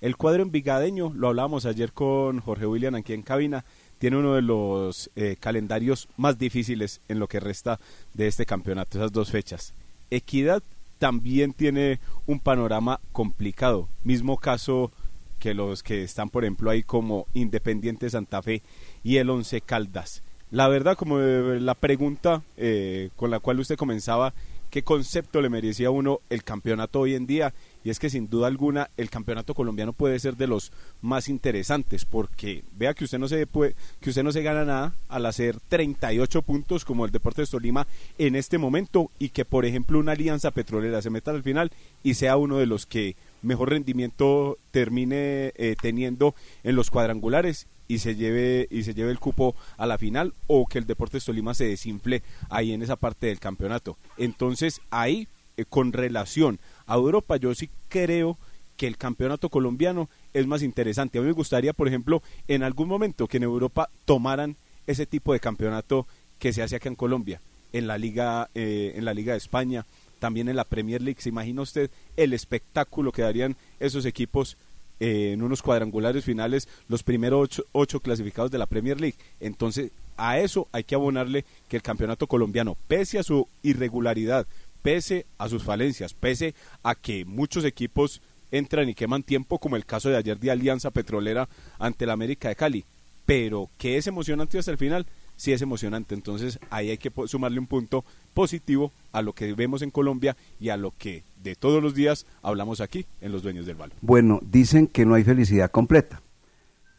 El 0.00 0.16
cuadro 0.16 0.42
envigadeño, 0.42 1.12
lo 1.14 1.28
hablábamos 1.28 1.64
ayer 1.64 1.92
con 1.92 2.40
Jorge 2.40 2.66
William 2.66 2.94
aquí 2.94 3.12
en 3.12 3.22
cabina, 3.22 3.64
tiene 3.98 4.18
uno 4.18 4.34
de 4.34 4.42
los 4.42 5.10
eh, 5.16 5.36
calendarios 5.40 6.08
más 6.16 6.38
difíciles 6.38 7.00
en 7.08 7.18
lo 7.18 7.28
que 7.28 7.40
resta 7.40 7.80
de 8.12 8.26
este 8.26 8.44
campeonato, 8.44 8.98
esas 8.98 9.12
dos 9.12 9.30
fechas. 9.30 9.72
Equidad 10.10 10.62
también 10.98 11.52
tiene 11.52 11.98
un 12.26 12.40
panorama 12.40 13.00
complicado. 13.12 13.88
Mismo 14.04 14.36
caso 14.36 14.92
que 15.38 15.54
los 15.54 15.82
que 15.82 16.02
están, 16.02 16.28
por 16.28 16.44
ejemplo, 16.44 16.70
ahí 16.70 16.82
como 16.82 17.26
Independiente 17.34 18.10
Santa 18.10 18.42
Fe 18.42 18.62
y 19.02 19.16
el 19.16 19.30
Once 19.30 19.60
Caldas. 19.60 20.22
La 20.50 20.68
verdad, 20.68 20.96
como 20.96 21.20
eh, 21.20 21.60
la 21.60 21.74
pregunta 21.74 22.42
eh, 22.56 23.10
con 23.16 23.30
la 23.30 23.40
cual 23.40 23.60
usted 23.60 23.76
comenzaba, 23.76 24.32
¿qué 24.70 24.82
concepto 24.82 25.40
le 25.40 25.48
merecía 25.48 25.88
a 25.88 25.90
uno 25.90 26.20
el 26.30 26.44
campeonato 26.44 27.00
hoy 27.00 27.14
en 27.14 27.26
día? 27.26 27.52
Y 27.86 27.90
es 27.90 28.00
que 28.00 28.10
sin 28.10 28.28
duda 28.28 28.48
alguna 28.48 28.90
el 28.96 29.10
campeonato 29.10 29.54
colombiano 29.54 29.92
puede 29.92 30.18
ser 30.18 30.36
de 30.36 30.48
los 30.48 30.72
más 31.02 31.28
interesantes 31.28 32.04
porque 32.04 32.64
vea 32.76 32.94
que 32.94 33.04
usted 33.04 33.20
no 33.20 33.28
se 33.28 33.46
puede, 33.46 33.76
que 34.00 34.10
usted 34.10 34.24
no 34.24 34.32
se 34.32 34.42
gana 34.42 34.64
nada 34.64 34.94
al 35.08 35.24
hacer 35.24 35.60
38 35.68 36.42
puntos 36.42 36.84
como 36.84 37.04
el 37.04 37.12
Deportes 37.12 37.48
Tolima 37.48 37.86
en 38.18 38.34
este 38.34 38.58
momento 38.58 39.12
y 39.20 39.28
que 39.28 39.44
por 39.44 39.64
ejemplo 39.64 40.00
una 40.00 40.10
alianza 40.10 40.50
petrolera 40.50 41.00
se 41.00 41.10
meta 41.10 41.30
al 41.30 41.44
final 41.44 41.70
y 42.02 42.14
sea 42.14 42.36
uno 42.36 42.58
de 42.58 42.66
los 42.66 42.86
que 42.86 43.14
mejor 43.42 43.70
rendimiento 43.70 44.58
termine 44.72 45.52
eh, 45.54 45.76
teniendo 45.80 46.34
en 46.64 46.74
los 46.74 46.90
cuadrangulares 46.90 47.68
y 47.86 47.98
se 47.98 48.16
lleve 48.16 48.66
y 48.68 48.82
se 48.82 48.94
lleve 48.94 49.12
el 49.12 49.20
cupo 49.20 49.54
a 49.76 49.86
la 49.86 49.96
final 49.96 50.34
o 50.48 50.66
que 50.66 50.80
el 50.80 50.88
Deportes 50.88 51.24
Tolima 51.24 51.54
se 51.54 51.66
desinfle 51.66 52.24
ahí 52.50 52.72
en 52.72 52.82
esa 52.82 52.96
parte 52.96 53.28
del 53.28 53.38
campeonato. 53.38 53.96
Entonces, 54.16 54.80
ahí 54.90 55.28
eh, 55.56 55.64
con 55.64 55.92
relación 55.94 56.58
a 56.86 56.94
Europa, 56.94 57.36
yo 57.36 57.54
sí 57.54 57.70
creo 57.88 58.38
que 58.76 58.86
el 58.86 58.96
campeonato 58.96 59.48
colombiano 59.48 60.08
es 60.32 60.46
más 60.46 60.62
interesante. 60.62 61.18
A 61.18 61.22
mí 61.22 61.26
me 61.26 61.32
gustaría, 61.32 61.72
por 61.72 61.88
ejemplo, 61.88 62.22
en 62.46 62.62
algún 62.62 62.88
momento 62.88 63.26
que 63.26 63.38
en 63.38 63.44
Europa 63.44 63.90
tomaran 64.04 64.56
ese 64.86 65.06
tipo 65.06 65.32
de 65.32 65.40
campeonato 65.40 66.06
que 66.38 66.52
se 66.52 66.62
hace 66.62 66.76
acá 66.76 66.88
en 66.88 66.94
Colombia, 66.94 67.40
en 67.72 67.86
la 67.86 67.98
Liga, 67.98 68.50
eh, 68.54 68.92
en 68.96 69.04
la 69.04 69.14
Liga 69.14 69.32
de 69.32 69.38
España, 69.38 69.86
también 70.18 70.48
en 70.48 70.56
la 70.56 70.64
Premier 70.64 71.02
League. 71.02 71.20
¿Se 71.20 71.30
imagina 71.30 71.62
usted 71.62 71.90
el 72.16 72.32
espectáculo 72.32 73.12
que 73.12 73.22
darían 73.22 73.56
esos 73.80 74.04
equipos 74.04 74.56
eh, 75.00 75.32
en 75.32 75.42
unos 75.42 75.62
cuadrangulares 75.62 76.24
finales, 76.24 76.68
los 76.88 77.02
primeros 77.02 77.40
ocho, 77.40 77.64
ocho 77.72 78.00
clasificados 78.00 78.50
de 78.50 78.58
la 78.58 78.66
Premier 78.66 79.00
League? 79.00 79.16
Entonces, 79.40 79.90
a 80.16 80.38
eso 80.38 80.68
hay 80.72 80.84
que 80.84 80.94
abonarle 80.94 81.44
que 81.68 81.76
el 81.76 81.82
campeonato 81.82 82.26
colombiano, 82.26 82.76
pese 82.88 83.18
a 83.18 83.22
su 83.22 83.48
irregularidad, 83.62 84.46
pese 84.86 85.26
a 85.36 85.48
sus 85.48 85.64
falencias, 85.64 86.14
pese 86.14 86.54
a 86.84 86.94
que 86.94 87.24
muchos 87.24 87.64
equipos 87.64 88.22
entran 88.52 88.88
y 88.88 88.94
queman 88.94 89.24
tiempo, 89.24 89.58
como 89.58 89.74
el 89.74 89.84
caso 89.84 90.10
de 90.10 90.16
ayer 90.16 90.38
de 90.38 90.52
Alianza 90.52 90.92
Petrolera 90.92 91.48
ante 91.80 92.06
la 92.06 92.12
América 92.12 92.50
de 92.50 92.54
Cali, 92.54 92.84
pero 93.24 93.68
que 93.78 93.96
es 93.96 94.06
emocionante 94.06 94.60
hasta 94.60 94.70
el 94.70 94.78
final, 94.78 95.04
sí 95.34 95.52
es 95.52 95.60
emocionante. 95.60 96.14
Entonces 96.14 96.60
ahí 96.70 96.90
hay 96.90 96.98
que 96.98 97.10
sumarle 97.26 97.58
un 97.58 97.66
punto 97.66 98.04
positivo 98.32 98.92
a 99.10 99.22
lo 99.22 99.32
que 99.32 99.54
vemos 99.54 99.82
en 99.82 99.90
Colombia 99.90 100.36
y 100.60 100.68
a 100.68 100.76
lo 100.76 100.92
que 100.92 101.24
de 101.42 101.56
todos 101.56 101.82
los 101.82 101.96
días 101.96 102.24
hablamos 102.40 102.80
aquí 102.80 103.06
en 103.20 103.32
Los 103.32 103.42
Dueños 103.42 103.66
del 103.66 103.74
Balón. 103.74 103.96
Bueno, 104.02 104.38
dicen 104.40 104.86
que 104.86 105.04
no 105.04 105.14
hay 105.14 105.24
felicidad 105.24 105.72
completa. 105.72 106.22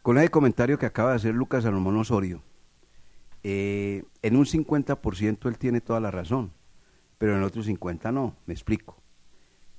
Con 0.02 0.18
ese 0.18 0.28
comentario 0.28 0.78
que 0.78 0.84
acaba 0.84 1.12
de 1.12 1.16
hacer 1.16 1.34
Lucas 1.34 1.64
Salomón 1.64 1.96
Osorio, 1.96 2.42
eh, 3.44 4.04
en 4.20 4.36
un 4.36 4.44
50% 4.44 5.48
él 5.48 5.56
tiene 5.56 5.80
toda 5.80 6.00
la 6.00 6.10
razón, 6.10 6.52
pero 7.18 7.32
en 7.32 7.38
el 7.38 7.44
otro 7.44 7.62
50% 7.62 8.12
no, 8.12 8.36
me 8.46 8.54
explico. 8.54 8.96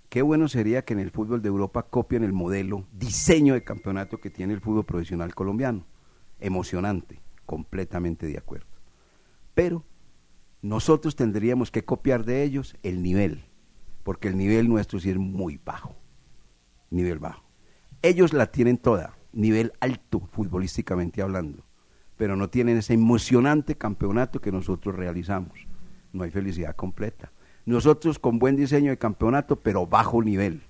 Qué 0.10 0.22
bueno 0.22 0.48
sería 0.48 0.84
que 0.84 0.94
en 0.94 1.00
el 1.00 1.12
fútbol 1.12 1.42
de 1.42 1.50
Europa 1.50 1.84
copien 1.84 2.24
el 2.24 2.34
modelo, 2.34 2.86
diseño 2.92 3.54
de 3.54 3.64
campeonato 3.64 4.20
que 4.20 4.30
tiene 4.30 4.54
el 4.54 4.60
fútbol 4.62 4.84
profesional 4.84 5.36
colombiano. 5.36 5.86
Emocionante, 6.40 7.22
completamente 7.46 8.26
de 8.26 8.38
acuerdo. 8.38 8.68
Pero 9.54 9.84
nosotros 10.62 11.16
tendríamos 11.16 11.70
que 11.70 11.86
copiar 11.86 12.26
de 12.26 12.44
ellos 12.44 12.76
el 12.82 13.04
nivel, 13.04 13.44
porque 14.04 14.28
el 14.28 14.38
nivel 14.38 14.68
nuestro 14.68 15.00
sí 15.00 15.12
es 15.12 15.18
muy 15.18 15.60
bajo, 15.64 15.96
nivel 16.90 17.20
bajo. 17.20 17.44
Ellos 18.02 18.34
la 18.34 18.52
tienen 18.52 18.78
toda, 18.78 19.16
nivel 19.32 19.74
alto 19.80 20.22
futbolísticamente 20.32 21.22
hablando, 21.22 21.66
pero 22.18 22.36
no 22.36 22.50
tienen 22.50 22.78
ese 22.78 22.96
emocionante 22.96 23.78
campeonato 23.78 24.42
que 24.42 24.52
nosotros 24.52 24.96
realizamos. 24.96 25.69
No 26.14 26.24
hay 26.24 26.32
felicidad 26.32 26.76
completa. 26.76 27.32
Nosotros 27.66 28.18
con 28.20 28.40
buen 28.40 28.56
diseño 28.56 28.92
de 28.92 28.98
campeonato, 28.98 29.58
pero 29.58 29.86
bajo 29.86 30.24
nivel. 30.24 30.64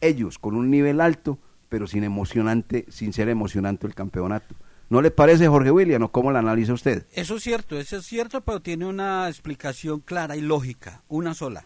Ellos 0.00 0.38
con 0.38 0.54
un 0.54 0.70
nivel 0.70 1.00
alto, 1.00 1.38
pero 1.68 1.86
sin 1.86 2.04
emocionante, 2.04 2.84
sin 2.88 3.12
ser 3.12 3.28
emocionante 3.28 3.86
el 3.86 3.94
campeonato. 3.94 4.54
¿No 4.90 5.00
le 5.02 5.10
parece, 5.10 5.48
Jorge 5.48 5.70
William, 5.70 6.02
o 6.02 6.12
cómo 6.12 6.30
lo 6.30 6.38
analiza 6.38 6.74
usted? 6.74 7.06
Eso 7.12 7.36
es 7.36 7.42
cierto, 7.42 7.78
eso 7.78 7.96
es 7.96 8.06
cierto, 8.06 8.42
pero 8.42 8.60
tiene 8.60 8.84
una 8.84 9.28
explicación 9.28 10.00
clara 10.00 10.36
y 10.36 10.42
lógica, 10.42 11.02
una 11.08 11.34
sola, 11.34 11.64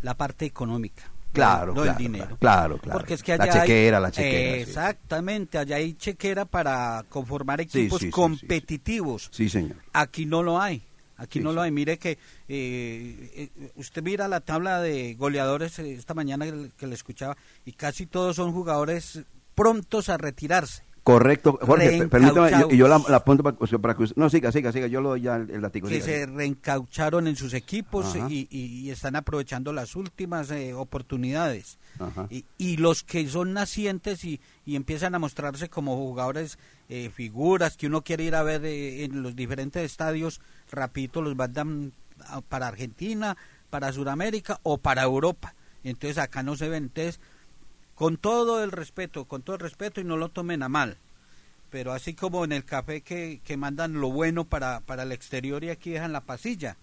la 0.00 0.16
parte 0.16 0.46
económica. 0.46 1.04
Claro, 1.32 1.68
no 1.74 1.82
claro, 1.82 1.90
el 1.92 1.96
dinero. 1.96 2.36
claro, 2.38 2.76
claro. 2.78 2.98
Porque 2.98 3.14
es 3.14 3.22
que 3.22 3.36
La 3.38 3.44
allá 3.44 3.54
hay- 3.54 3.60
chequera, 3.60 4.00
la 4.00 4.10
chequera, 4.10 4.54
sí. 4.56 4.60
Exactamente, 4.62 5.58
allá 5.58 5.76
hay 5.76 5.94
chequera 5.94 6.44
para 6.44 7.04
conformar 7.08 7.60
equipos 7.60 8.00
sí, 8.00 8.06
sí. 8.06 8.10
competitivos. 8.10 9.28
Sí, 9.32 9.48
señor. 9.48 9.76
Aquí 9.92 10.26
no 10.26 10.42
lo 10.42 10.60
hay. 10.60 10.82
Aquí 11.22 11.38
Sí, 11.38 11.44
no 11.44 11.52
lo 11.52 11.62
hay. 11.62 11.70
Mire 11.70 11.98
que 11.98 12.12
eh, 12.12 12.18
eh, 12.48 13.70
usted 13.76 14.02
mira 14.02 14.26
la 14.26 14.40
tabla 14.40 14.80
de 14.80 15.14
goleadores 15.14 15.78
eh, 15.78 15.94
esta 15.94 16.14
mañana 16.14 16.46
que 16.76 16.86
le 16.88 16.94
escuchaba 16.94 17.36
y 17.64 17.72
casi 17.72 18.06
todos 18.06 18.36
son 18.36 18.52
jugadores 18.52 19.22
prontos 19.54 20.08
a 20.08 20.18
retirarse. 20.18 20.82
Correcto, 21.04 21.58
Jorge, 21.62 21.98
per- 21.98 22.08
permítame, 22.08 22.50
yo- 22.52 22.68
y 22.70 22.76
yo 22.76 22.86
la, 22.86 22.94
apunto 23.16 23.42
para, 23.42 23.56
para 23.56 23.96
que. 23.96 24.04
No, 24.14 24.30
siga, 24.30 24.52
siga, 24.52 24.70
siga, 24.70 24.86
yo 24.86 25.00
lo 25.00 25.08
doy 25.10 25.22
ya 25.22 25.34
el, 25.34 25.50
el 25.50 25.60
latigo. 25.60 25.88
que 25.88 25.94
siga, 25.94 26.06
se 26.06 26.26
reencaucharon 26.26 27.26
en 27.26 27.34
sus 27.34 27.54
equipos 27.54 28.14
y, 28.28 28.46
y- 28.50 28.66
y 28.86 28.90
están 28.90 29.16
aprovechando 29.16 29.72
las 29.72 29.96
últimas 29.96 30.48
eh, 30.52 30.74
oportunidades. 30.74 31.78
Y, 32.30 32.44
y 32.56 32.76
los 32.76 33.02
que 33.02 33.26
son 33.28 33.52
nacientes 33.52 34.24
y, 34.24 34.40
y 34.64 34.76
empiezan 34.76 35.14
a 35.16 35.18
mostrarse 35.18 35.68
como 35.68 35.96
jugadores, 35.96 36.56
eh, 36.88 37.10
figuras 37.12 37.76
que 37.76 37.88
uno 37.88 38.02
quiere 38.02 38.22
ir 38.22 38.36
a 38.36 38.44
ver 38.44 38.64
eh, 38.64 39.02
en 39.02 39.22
los 39.22 39.34
diferentes 39.34 39.82
estadios, 39.84 40.40
rapidito 40.70 41.20
los 41.20 41.34
mandan 41.34 41.92
para 42.48 42.68
Argentina, 42.68 43.36
para 43.70 43.92
Sudamérica 43.92 44.60
o 44.62 44.78
para 44.78 45.02
Europa. 45.02 45.54
Entonces 45.82 46.18
acá 46.18 46.44
no 46.44 46.54
se 46.54 46.68
ven. 46.68 46.84
Entonces, 46.84 47.18
con 48.02 48.16
todo 48.16 48.64
el 48.64 48.72
respeto, 48.72 49.26
con 49.26 49.42
todo 49.42 49.54
el 49.54 49.60
respeto 49.60 50.00
y 50.00 50.04
no 50.04 50.16
lo 50.16 50.28
tomen 50.28 50.64
a 50.64 50.68
mal. 50.68 50.98
Pero 51.70 51.92
así 51.92 52.14
como 52.14 52.44
en 52.44 52.50
el 52.50 52.64
café 52.64 53.02
que, 53.02 53.40
que 53.44 53.56
mandan 53.56 54.00
lo 54.00 54.10
bueno 54.10 54.44
para, 54.44 54.80
para 54.80 55.04
el 55.04 55.12
exterior 55.12 55.62
y 55.62 55.70
aquí 55.70 55.90
dejan 55.90 56.12
la 56.12 56.22
pasilla. 56.22 56.76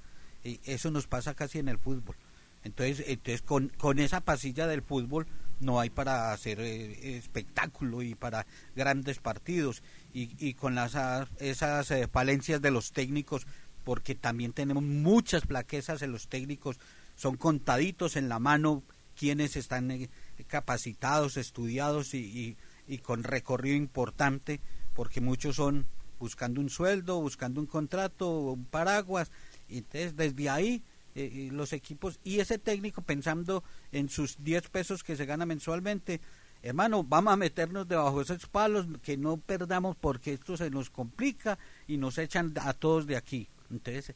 Y 0.46 0.62
eso 0.64 0.92
nos 0.92 1.08
pasa 1.08 1.34
casi 1.34 1.60
en 1.60 1.68
el 1.68 1.78
fútbol. 1.78 2.16
Entonces, 2.64 3.04
entonces 3.06 3.42
con, 3.42 3.68
con 3.68 4.00
esa 4.00 4.22
pasilla 4.22 4.66
del 4.66 4.82
fútbol 4.82 5.28
no 5.60 5.82
hay 5.82 5.90
para 5.90 6.32
hacer 6.32 6.62
eh, 6.62 7.18
espectáculo 7.18 8.02
y 8.02 8.16
para 8.16 8.46
grandes 8.74 9.20
partidos. 9.20 9.84
Y, 10.14 10.30
y 10.40 10.54
con 10.54 10.74
las, 10.74 10.96
ah, 10.96 11.28
esas 11.40 11.92
eh, 11.92 12.08
falencias 12.08 12.62
de 12.62 12.72
los 12.72 12.94
técnicos, 12.94 13.46
porque 13.84 14.16
también 14.16 14.54
tenemos 14.54 14.84
muchas 14.84 15.46
plaquezas 15.46 16.02
en 16.02 16.14
los 16.14 16.30
técnicos, 16.30 16.78
son 17.18 17.36
contaditos 17.36 18.16
en 18.16 18.30
la 18.30 18.40
mano 18.40 18.84
quienes 19.20 19.58
están 19.58 19.92
eh, 19.92 20.10
capacitados, 20.48 21.38
estudiados 21.38 22.14
y, 22.14 22.18
y- 22.20 22.58
y 22.88 22.98
con 23.00 23.24
recorrido 23.24 23.76
importante, 23.76 24.60
porque 24.96 25.22
muchos 25.22 25.56
son 25.58 25.86
buscando 26.20 26.60
un 26.60 26.70
sueldo, 26.70 27.22
buscando 27.22 27.62
un 27.62 27.68
contrato, 27.68 28.30
un 28.30 28.66
paraguas, 28.66 29.32
y 29.68 29.78
entonces 29.80 30.16
desde 30.16 30.50
ahí 30.50 30.84
eh, 31.16 31.30
eh, 31.34 31.50
los 31.52 31.72
equipos 31.74 32.20
y 32.24 32.40
ese 32.40 32.58
técnico 32.58 33.02
pensando 33.02 33.64
en 33.92 34.10
sus 34.10 34.44
10 34.44 34.70
pesos 34.70 35.04
que 35.04 35.16
se 35.16 35.26
gana 35.26 35.46
mensualmente, 35.46 36.20
hermano, 36.62 37.04
vamos 37.04 37.34
a 37.34 37.38
meternos 37.38 37.88
debajo 37.88 38.18
de 38.18 38.24
esos 38.24 38.48
palos, 38.48 38.86
que 39.02 39.18
no 39.18 39.38
perdamos 39.38 39.96
porque 39.96 40.34
esto 40.34 40.58
se 40.58 40.70
nos 40.70 40.90
complica 40.90 41.58
y 41.88 41.98
nos 41.98 42.18
echan 42.18 42.54
a 42.62 42.74
todos 42.74 43.06
de 43.08 43.16
aquí. 43.18 43.48
Entonces, 43.72 44.14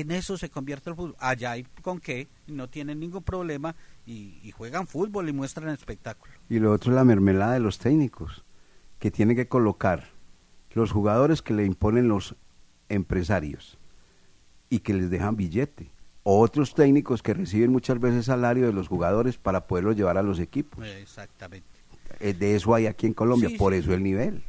en 0.00 0.10
eso 0.10 0.36
se 0.38 0.48
convierte 0.50 0.90
el 0.90 0.96
fútbol. 0.96 1.16
Allá 1.18 1.52
hay 1.52 1.64
con 1.82 1.98
qué, 2.00 2.28
no 2.46 2.68
tienen 2.68 3.00
ningún 3.00 3.22
problema 3.22 3.74
y, 4.06 4.38
y 4.42 4.50
juegan 4.50 4.86
fútbol 4.86 5.28
y 5.28 5.32
muestran 5.32 5.68
espectáculo. 5.70 6.32
Y 6.48 6.58
lo 6.58 6.72
otro 6.72 6.92
es 6.92 6.96
la 6.96 7.04
mermelada 7.04 7.52
de 7.54 7.60
los 7.60 7.78
técnicos, 7.78 8.44
que 8.98 9.10
tienen 9.10 9.36
que 9.36 9.48
colocar 9.48 10.08
los 10.72 10.90
jugadores 10.92 11.42
que 11.42 11.52
le 11.54 11.64
imponen 11.64 12.08
los 12.08 12.34
empresarios 12.88 13.78
y 14.70 14.78
que 14.80 14.94
les 14.94 15.10
dejan 15.10 15.36
billete. 15.36 15.90
O 16.24 16.40
otros 16.40 16.74
técnicos 16.74 17.22
que 17.22 17.34
reciben 17.34 17.72
muchas 17.72 17.98
veces 17.98 18.26
salario 18.26 18.66
de 18.66 18.72
los 18.72 18.86
jugadores 18.88 19.38
para 19.38 19.66
poderlos 19.66 19.96
llevar 19.96 20.18
a 20.18 20.22
los 20.22 20.38
equipos. 20.38 20.86
Exactamente. 20.86 21.66
Eh, 22.20 22.32
De 22.32 22.54
eso 22.54 22.74
hay 22.74 22.86
aquí 22.86 23.06
en 23.08 23.12
Colombia, 23.14 23.48
Sí, 23.48 23.56
por 23.56 23.72
sí. 23.72 23.80
eso 23.80 23.92
el 23.92 24.02
nivel. 24.04 24.44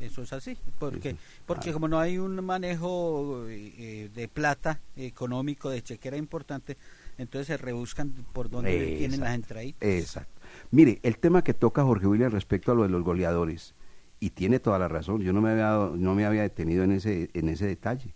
Eso 0.00 0.22
es 0.22 0.32
así, 0.32 0.56
porque 0.78 1.16
porque 1.46 1.72
como 1.72 1.88
no 1.88 1.98
hay 1.98 2.18
un 2.18 2.44
manejo 2.44 3.46
eh, 3.48 3.74
eh, 3.78 4.10
de 4.14 4.28
plata 4.28 4.80
económico, 4.96 5.70
de 5.70 5.82
chequera 5.82 6.16
importante, 6.16 6.76
entonces 7.18 7.46
se 7.48 7.56
rebuscan 7.56 8.12
por 8.32 8.48
donde 8.50 8.96
tienen 8.98 9.20
las 9.20 9.34
entraditas. 9.34 9.88
Exacto. 9.88 10.40
Mire, 10.70 11.00
el 11.02 11.18
tema 11.18 11.42
que 11.44 11.54
toca 11.54 11.82
Jorge 11.84 12.06
William 12.06 12.30
respecto 12.32 12.72
a 12.72 12.74
lo 12.74 12.82
de 12.82 12.88
los 12.88 13.02
goleadores, 13.02 13.74
y 14.18 14.30
tiene 14.30 14.58
toda 14.60 14.78
la 14.78 14.88
razón, 14.88 15.20
yo 15.22 15.32
no 15.32 15.40
me 15.40 15.50
había, 15.50 15.64
dado- 15.64 15.96
no 15.96 16.14
me 16.14 16.24
había 16.26 16.42
detenido 16.42 16.84
en 16.84 16.92
ese, 16.92 17.30
en 17.32 17.48
ese 17.48 17.66
detalle. 17.66 18.14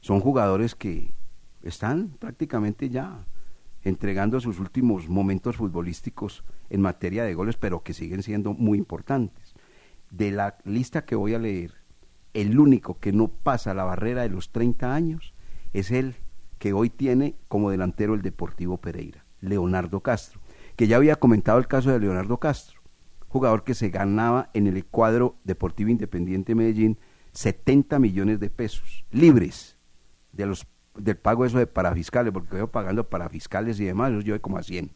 Son 0.00 0.20
jugadores 0.20 0.74
que 0.74 1.12
están 1.62 2.08
prácticamente 2.18 2.88
ya 2.88 3.26
entregando 3.84 4.40
sus 4.40 4.58
últimos 4.60 5.08
momentos 5.08 5.56
futbolísticos 5.56 6.44
en 6.70 6.80
materia 6.80 7.24
de 7.24 7.34
goles, 7.34 7.56
pero 7.56 7.82
que 7.82 7.92
siguen 7.92 8.22
siendo 8.22 8.54
muy 8.54 8.78
importantes. 8.78 9.41
De 10.12 10.30
la 10.30 10.58
lista 10.64 11.06
que 11.06 11.14
voy 11.14 11.32
a 11.34 11.38
leer, 11.38 11.72
el 12.34 12.58
único 12.60 13.00
que 13.00 13.12
no 13.12 13.28
pasa 13.28 13.72
la 13.72 13.84
barrera 13.84 14.22
de 14.22 14.28
los 14.28 14.52
30 14.52 14.94
años 14.94 15.32
es 15.72 15.90
el 15.90 16.16
que 16.58 16.74
hoy 16.74 16.90
tiene 16.90 17.34
como 17.48 17.70
delantero 17.70 18.12
el 18.12 18.20
Deportivo 18.20 18.76
Pereira, 18.76 19.24
Leonardo 19.40 20.00
Castro, 20.00 20.40
que 20.76 20.86
ya 20.86 20.96
había 20.96 21.16
comentado 21.16 21.58
el 21.58 21.66
caso 21.66 21.90
de 21.90 21.98
Leonardo 21.98 22.36
Castro, 22.36 22.82
jugador 23.28 23.64
que 23.64 23.74
se 23.74 23.88
ganaba 23.88 24.50
en 24.52 24.66
el 24.66 24.84
cuadro 24.84 25.36
Deportivo 25.44 25.88
Independiente 25.88 26.54
Medellín 26.54 26.98
70 27.32 27.98
millones 27.98 28.38
de 28.38 28.50
pesos 28.50 29.06
libres 29.10 29.78
de 30.32 30.44
los 30.44 30.66
del 30.94 31.16
pago 31.16 31.46
eso 31.46 31.56
de 31.56 31.66
parafiscales, 31.66 32.34
porque 32.34 32.58
yo 32.58 32.70
pagando 32.70 33.08
parafiscales 33.08 33.80
y 33.80 33.86
demás, 33.86 34.12
yo 34.12 34.20
llevo 34.20 34.40
como 34.42 34.58
a 34.58 34.62
100. 34.62 34.92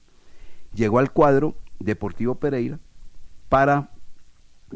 llegó 0.74 0.98
al 0.98 1.10
cuadro 1.10 1.56
Deportivo 1.78 2.34
Pereira 2.34 2.78
para 3.48 3.95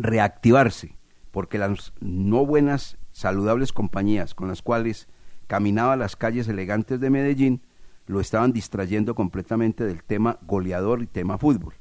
reactivarse, 0.00 0.96
porque 1.30 1.58
las 1.58 1.92
no 2.00 2.44
buenas, 2.46 2.98
saludables 3.12 3.72
compañías 3.72 4.34
con 4.34 4.48
las 4.48 4.62
cuales 4.62 5.08
caminaba 5.46 5.96
las 5.96 6.16
calles 6.16 6.48
elegantes 6.48 7.00
de 7.00 7.10
Medellín 7.10 7.62
lo 8.06 8.20
estaban 8.20 8.52
distrayendo 8.52 9.14
completamente 9.14 9.84
del 9.84 10.02
tema 10.02 10.38
goleador 10.42 11.02
y 11.02 11.06
tema 11.06 11.38
fútbol. 11.38 11.74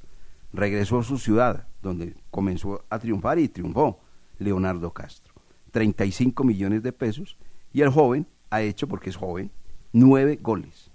Regresó 0.54 1.00
a 1.00 1.04
su 1.04 1.18
ciudad, 1.18 1.68
donde 1.82 2.16
comenzó 2.30 2.84
a 2.90 3.00
triunfar 3.00 3.40
y 3.40 3.48
triunfó 3.48 4.00
Leonardo 4.38 4.92
Castro. 4.92 5.34
35 5.72 6.44
millones 6.44 6.84
de 6.84 6.92
pesos 6.92 7.38
y 7.74 7.82
el 7.82 7.90
joven 7.90 8.28
ha 8.50 8.62
hecho, 8.62 8.88
porque 8.88 9.10
es 9.10 9.16
joven, 9.16 9.52
nueve 9.94 10.40
goles. 10.42 10.92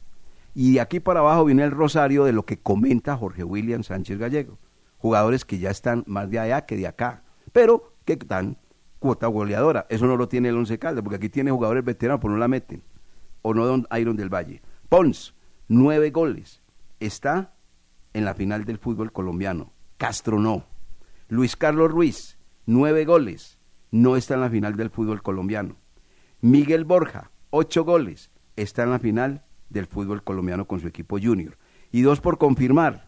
Y 0.55 0.75
de 0.75 0.81
aquí 0.81 1.01
para 1.01 1.21
abajo 1.21 1.45
viene 1.45 1.65
el 1.65 1.71
rosario 1.71 2.25
de 2.25 2.33
lo 2.33 2.45
que 2.45 2.59
comenta 2.59 3.17
Jorge 3.17 3.45
William 3.45 3.83
Sánchez 3.83 4.19
Gallego. 4.19 4.59
Jugadores 5.05 5.45
que 5.45 5.59
ya 5.59 5.69
están 5.69 6.03
más 6.07 6.31
de 6.31 6.39
allá 6.39 6.65
que 6.65 6.79
de 6.79 6.87
acá, 6.87 7.25
pero 7.53 7.93
que 8.07 8.17
dan 8.17 8.57
cuota 8.99 9.27
goleadora. 9.27 9.85
Eso 9.91 10.07
no 10.07 10.17
lo 10.17 10.29
tiene 10.29 10.49
el 10.49 10.57
Once 10.57 10.79
Caldas, 10.79 11.03
porque 11.03 11.17
aquí 11.17 11.29
tiene 11.29 11.51
jugadores 11.51 11.85
veteranos, 11.85 12.23
pues 12.23 12.33
no 12.33 12.39
la 12.39 12.49
meten. 12.49 12.83
O 13.43 13.53
no 13.53 13.67
Don 13.67 13.87
Iron 14.01 14.17
del 14.17 14.33
Valle. 14.33 14.63
Pons, 14.89 15.35
nueve 15.69 16.09
goles. 16.09 16.63
Está 17.01 17.53
en 18.15 18.25
la 18.25 18.33
final 18.33 18.65
del 18.65 18.79
fútbol 18.79 19.13
colombiano. 19.13 19.75
Castro 19.99 20.39
no. 20.39 20.65
Luis 21.29 21.55
Carlos 21.55 21.91
Ruiz, 21.91 22.39
nueve 22.65 23.05
goles. 23.05 23.59
No 23.91 24.17
está 24.17 24.37
en 24.37 24.41
la 24.41 24.49
final 24.49 24.75
del 24.75 24.89
fútbol 24.89 25.21
colombiano. 25.21 25.77
Miguel 26.41 26.87
Borja, 26.87 27.31
ocho 27.51 27.85
goles. 27.85 28.31
Está 28.57 28.85
en 28.85 28.91
la 28.93 28.99
final 28.99 29.45
del 29.69 29.85
fútbol 29.85 30.25
colombiano 30.25 30.67
con 30.67 30.81
su 30.81 30.89
equipo 30.89 31.19
junior. 31.23 31.59
Y 31.93 32.01
dos 32.01 32.23
por 32.23 32.39
confirmar. 32.39 33.04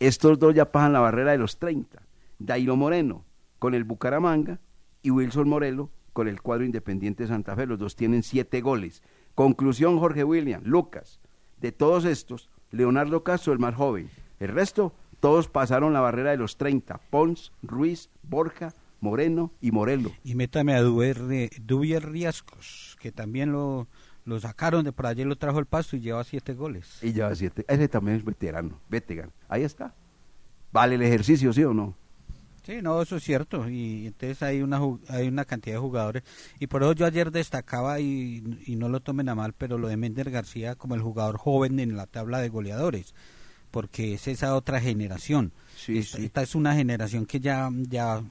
Estos 0.00 0.38
dos 0.38 0.54
ya 0.54 0.72
pasan 0.72 0.94
la 0.94 1.00
barrera 1.00 1.32
de 1.32 1.38
los 1.38 1.58
30. 1.58 2.02
Dairo 2.38 2.74
Moreno 2.74 3.26
con 3.58 3.74
el 3.74 3.84
Bucaramanga 3.84 4.58
y 5.02 5.10
Wilson 5.10 5.46
Morelo 5.46 5.90
con 6.14 6.26
el 6.26 6.40
cuadro 6.40 6.64
Independiente 6.64 7.24
de 7.24 7.28
Santa 7.28 7.54
Fe. 7.54 7.66
Los 7.66 7.78
dos 7.78 7.96
tienen 7.96 8.22
siete 8.22 8.62
goles. 8.62 9.02
Conclusión, 9.34 9.98
Jorge 9.98 10.24
William, 10.24 10.62
Lucas. 10.64 11.20
De 11.60 11.70
todos 11.70 12.06
estos, 12.06 12.48
Leonardo 12.70 13.22
Castro, 13.24 13.52
el 13.52 13.58
más 13.58 13.74
joven. 13.74 14.08
El 14.38 14.48
resto, 14.48 14.94
todos 15.20 15.48
pasaron 15.48 15.92
la 15.92 16.00
barrera 16.00 16.30
de 16.30 16.38
los 16.38 16.56
30. 16.56 16.98
Pons, 17.10 17.52
Ruiz, 17.62 18.08
Borja, 18.22 18.72
Moreno 19.00 19.52
y 19.60 19.70
Morelo. 19.70 20.12
Y 20.24 20.34
métame 20.34 20.74
a 20.74 20.80
Dubier 20.80 22.10
Riascos, 22.10 22.96
que 23.00 23.12
también 23.12 23.52
lo, 23.52 23.86
lo 24.30 24.38
sacaron 24.38 24.84
de 24.84 24.92
por 24.92 25.06
allí, 25.06 25.24
lo 25.24 25.36
trajo 25.36 25.58
el 25.58 25.66
pasto 25.66 25.96
y 25.96 26.00
lleva 26.00 26.22
siete 26.22 26.54
goles. 26.54 26.98
Y 27.02 27.12
lleva 27.12 27.34
siete. 27.34 27.64
Ese 27.68 27.88
también 27.88 28.16
es 28.16 28.24
veterano, 28.24 28.80
veteran. 28.88 29.32
Ahí 29.48 29.64
está. 29.64 29.92
¿Vale 30.72 30.94
el 30.94 31.02
ejercicio, 31.02 31.52
sí 31.52 31.64
o 31.64 31.74
no? 31.74 31.96
Sí, 32.62 32.80
no, 32.80 33.02
eso 33.02 33.16
es 33.16 33.24
cierto. 33.24 33.68
Y 33.68 34.06
entonces 34.06 34.40
hay 34.44 34.62
una 34.62 34.80
hay 35.08 35.26
una 35.26 35.44
cantidad 35.44 35.74
de 35.74 35.80
jugadores. 35.80 36.22
Y 36.60 36.68
por 36.68 36.82
eso 36.82 36.92
yo 36.92 37.06
ayer 37.06 37.32
destacaba, 37.32 37.98
y, 37.98 38.62
y 38.66 38.76
no 38.76 38.88
lo 38.88 39.00
tomen 39.00 39.28
a 39.28 39.34
mal, 39.34 39.52
pero 39.52 39.78
lo 39.78 39.88
de 39.88 39.96
Mender 39.96 40.30
García 40.30 40.76
como 40.76 40.94
el 40.94 41.00
jugador 41.00 41.36
joven 41.36 41.80
en 41.80 41.96
la 41.96 42.06
tabla 42.06 42.38
de 42.38 42.50
goleadores. 42.50 43.14
Porque 43.72 44.14
es 44.14 44.28
esa 44.28 44.54
otra 44.54 44.80
generación. 44.80 45.52
esta, 45.88 46.18
esta 46.18 46.42
es 46.42 46.54
una 46.54 46.74
generación 46.76 47.26
que 47.26 47.40
ya, 47.40 47.68
ya 47.72 48.22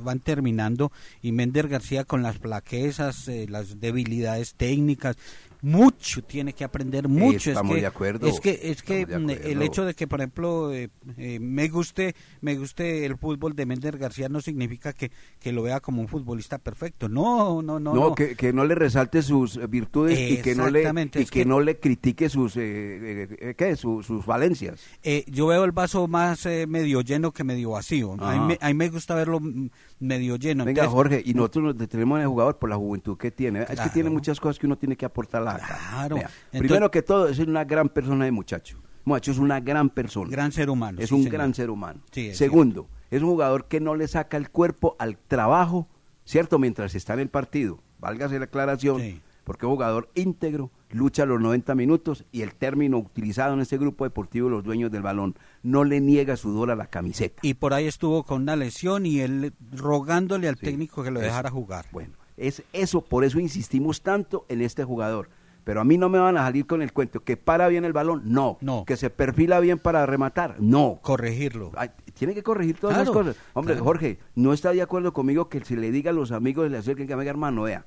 van 0.00 0.20
terminando. 0.20 0.92
Y 1.22 1.32
Mender 1.32 1.68
García 1.68 2.04
con 2.04 2.22
las 2.22 2.38
plaquezas, 2.38 3.28
eh, 3.28 3.46
las 3.48 3.80
debilidades 3.80 4.54
técnicas. 4.54 5.16
Mucho 5.60 6.22
tiene 6.22 6.52
que 6.52 6.62
aprender, 6.64 7.08
mucho. 7.08 7.50
estamos 7.50 7.72
es 7.72 7.76
que, 7.76 7.80
de 7.80 7.86
acuerdo, 7.86 8.26
Es 8.28 8.40
que, 8.40 8.60
es 8.62 8.82
que 8.82 9.04
mm, 9.06 9.30
el 9.30 9.62
hecho 9.62 9.84
de 9.84 9.94
que, 9.94 10.06
por 10.06 10.20
ejemplo, 10.20 10.72
eh, 10.72 10.88
eh, 11.16 11.38
me 11.40 11.68
guste 11.68 12.14
me 12.40 12.56
guste 12.56 13.04
el 13.04 13.16
fútbol 13.16 13.56
de 13.56 13.66
Mender 13.66 13.98
García 13.98 14.28
no 14.28 14.40
significa 14.40 14.92
que, 14.92 15.10
que 15.40 15.50
lo 15.52 15.62
vea 15.62 15.80
como 15.80 16.00
un 16.00 16.06
futbolista 16.08 16.58
perfecto. 16.58 17.08
No, 17.08 17.60
no, 17.62 17.80
no. 17.80 17.92
No, 17.94 18.00
no. 18.10 18.14
Que, 18.14 18.36
que 18.36 18.52
no 18.52 18.64
le 18.64 18.74
resalte 18.76 19.20
sus 19.22 19.56
eh, 19.56 19.66
virtudes 19.66 20.18
y 20.18 20.40
que 20.42 20.54
no 20.54 20.70
le 20.70 20.82
y 20.88 21.08
que, 21.10 21.24
que- 21.24 21.44
no 21.44 21.58
le 21.60 21.78
critique 21.78 22.28
sus 22.28 22.56
eh, 22.56 23.28
eh, 23.40 23.54
¿qué? 23.56 23.74
Su- 23.74 24.02
sus 24.02 24.24
valencias. 24.26 24.80
Eh, 25.02 25.24
yo 25.26 25.48
veo 25.48 25.64
el 25.64 25.72
vaso 25.72 26.06
más 26.06 26.46
eh, 26.46 26.66
medio 26.68 27.00
lleno 27.00 27.32
que 27.32 27.42
medio 27.42 27.70
vacío. 27.70 28.14
A 28.20 28.36
mí, 28.36 28.46
me, 28.46 28.58
a 28.60 28.68
mí 28.68 28.74
me 28.74 28.88
gusta 28.90 29.14
verlo 29.16 29.40
mm, 29.40 29.68
medio 30.00 30.36
lleno. 30.36 30.64
Venga, 30.64 30.82
Entonces, 30.84 30.94
Jorge, 30.94 31.22
y 31.24 31.34
nosotros 31.34 31.64
nos 31.64 31.78
detenemos 31.78 32.18
en 32.18 32.22
el 32.22 32.28
jugador 32.28 32.58
por 32.58 32.70
la 32.70 32.76
juventud 32.76 33.16
que 33.18 33.30
tiene. 33.30 33.62
Es 33.68 33.80
que 33.80 33.88
tiene 33.90 34.10
muchas 34.10 34.38
cosas 34.38 34.58
que 34.58 34.66
uno 34.66 34.76
tiene 34.78 34.94
que 34.96 35.04
aportar 35.04 35.47
la 35.56 35.66
Claro. 35.66 36.16
Vea, 36.16 36.24
Entonces- 36.52 36.60
Primero 36.60 36.90
que 36.90 37.02
todo, 37.02 37.28
es 37.28 37.38
una 37.38 37.64
gran 37.64 37.88
persona 37.88 38.24
de 38.26 38.30
muchacho. 38.32 38.78
Muchacho 39.04 39.30
es 39.30 39.38
una 39.38 39.60
gran 39.60 39.88
persona. 39.88 40.30
Gran 40.30 40.52
ser 40.52 40.68
humano. 40.68 40.98
Es 41.00 41.08
sí, 41.08 41.14
un 41.14 41.22
señor. 41.22 41.32
gran 41.32 41.54
ser 41.54 41.70
humano. 41.70 42.00
Sí, 42.10 42.28
es 42.28 42.36
Segundo, 42.36 42.88
es 43.10 43.22
un 43.22 43.30
jugador 43.30 43.66
que 43.66 43.80
no 43.80 43.94
le 43.94 44.06
saca 44.06 44.36
el 44.36 44.50
cuerpo 44.50 44.96
al 44.98 45.16
trabajo, 45.16 45.88
¿cierto? 46.24 46.58
Mientras 46.58 46.94
está 46.94 47.14
en 47.14 47.20
el 47.20 47.28
partido. 47.30 47.80
Válgase 47.98 48.38
la 48.38 48.44
aclaración. 48.44 49.22
Porque 49.44 49.64
es 49.64 49.68
un 49.70 49.76
jugador 49.76 50.10
íntegro, 50.14 50.70
lucha 50.90 51.24
los 51.24 51.40
90 51.40 51.74
minutos 51.74 52.26
y 52.32 52.42
el 52.42 52.54
término 52.54 52.98
utilizado 52.98 53.54
en 53.54 53.60
este 53.62 53.78
grupo 53.78 54.04
deportivo, 54.04 54.50
los 54.50 54.62
dueños 54.62 54.90
del 54.90 55.00
balón, 55.00 55.36
no 55.62 55.84
le 55.84 56.02
niega 56.02 56.36
sudor 56.36 56.70
a 56.70 56.76
la 56.76 56.88
camiseta. 56.88 57.40
Y 57.40 57.54
por 57.54 57.72
ahí 57.72 57.86
estuvo 57.86 58.24
con 58.24 58.42
una 58.42 58.56
lesión 58.56 59.06
y 59.06 59.20
él 59.20 59.54
rogándole 59.72 60.48
al 60.48 60.58
técnico 60.58 61.02
que 61.02 61.10
lo 61.10 61.20
dejara 61.20 61.48
jugar. 61.50 61.86
Bueno, 61.92 62.12
es 62.36 62.62
eso, 62.74 63.00
por 63.00 63.24
eso 63.24 63.40
insistimos 63.40 64.02
tanto 64.02 64.44
en 64.50 64.60
este 64.60 64.84
jugador. 64.84 65.30
Pero 65.68 65.82
a 65.82 65.84
mí 65.84 65.98
no 65.98 66.08
me 66.08 66.18
van 66.18 66.38
a 66.38 66.44
salir 66.44 66.66
con 66.66 66.80
el 66.80 66.94
cuento 66.94 67.20
que 67.20 67.36
para 67.36 67.68
bien 67.68 67.84
el 67.84 67.92
balón, 67.92 68.22
no. 68.24 68.56
No. 68.62 68.86
Que 68.86 68.96
se 68.96 69.10
perfila 69.10 69.60
bien 69.60 69.78
para 69.78 70.06
rematar, 70.06 70.56
no. 70.60 70.98
Corregirlo. 71.02 71.72
Ay, 71.76 71.90
tiene 72.14 72.32
que 72.32 72.42
corregir 72.42 72.78
todas 72.78 72.96
Claro, 72.96 73.12
las 73.12 73.14
cosas. 73.14 73.36
Hombre, 73.52 73.74
claro. 73.74 73.84
Jorge, 73.84 74.18
no 74.34 74.54
está 74.54 74.72
de 74.72 74.80
acuerdo 74.80 75.12
conmigo 75.12 75.50
que 75.50 75.62
se 75.62 75.76
le 75.76 75.90
diga 75.90 76.10
a 76.10 76.14
los 76.14 76.32
amigos, 76.32 76.70
le 76.70 76.78
acerquen 76.78 77.06
que 77.06 77.14
me 77.14 77.20
diga, 77.20 77.32
hermano, 77.32 77.64
vea, 77.64 77.84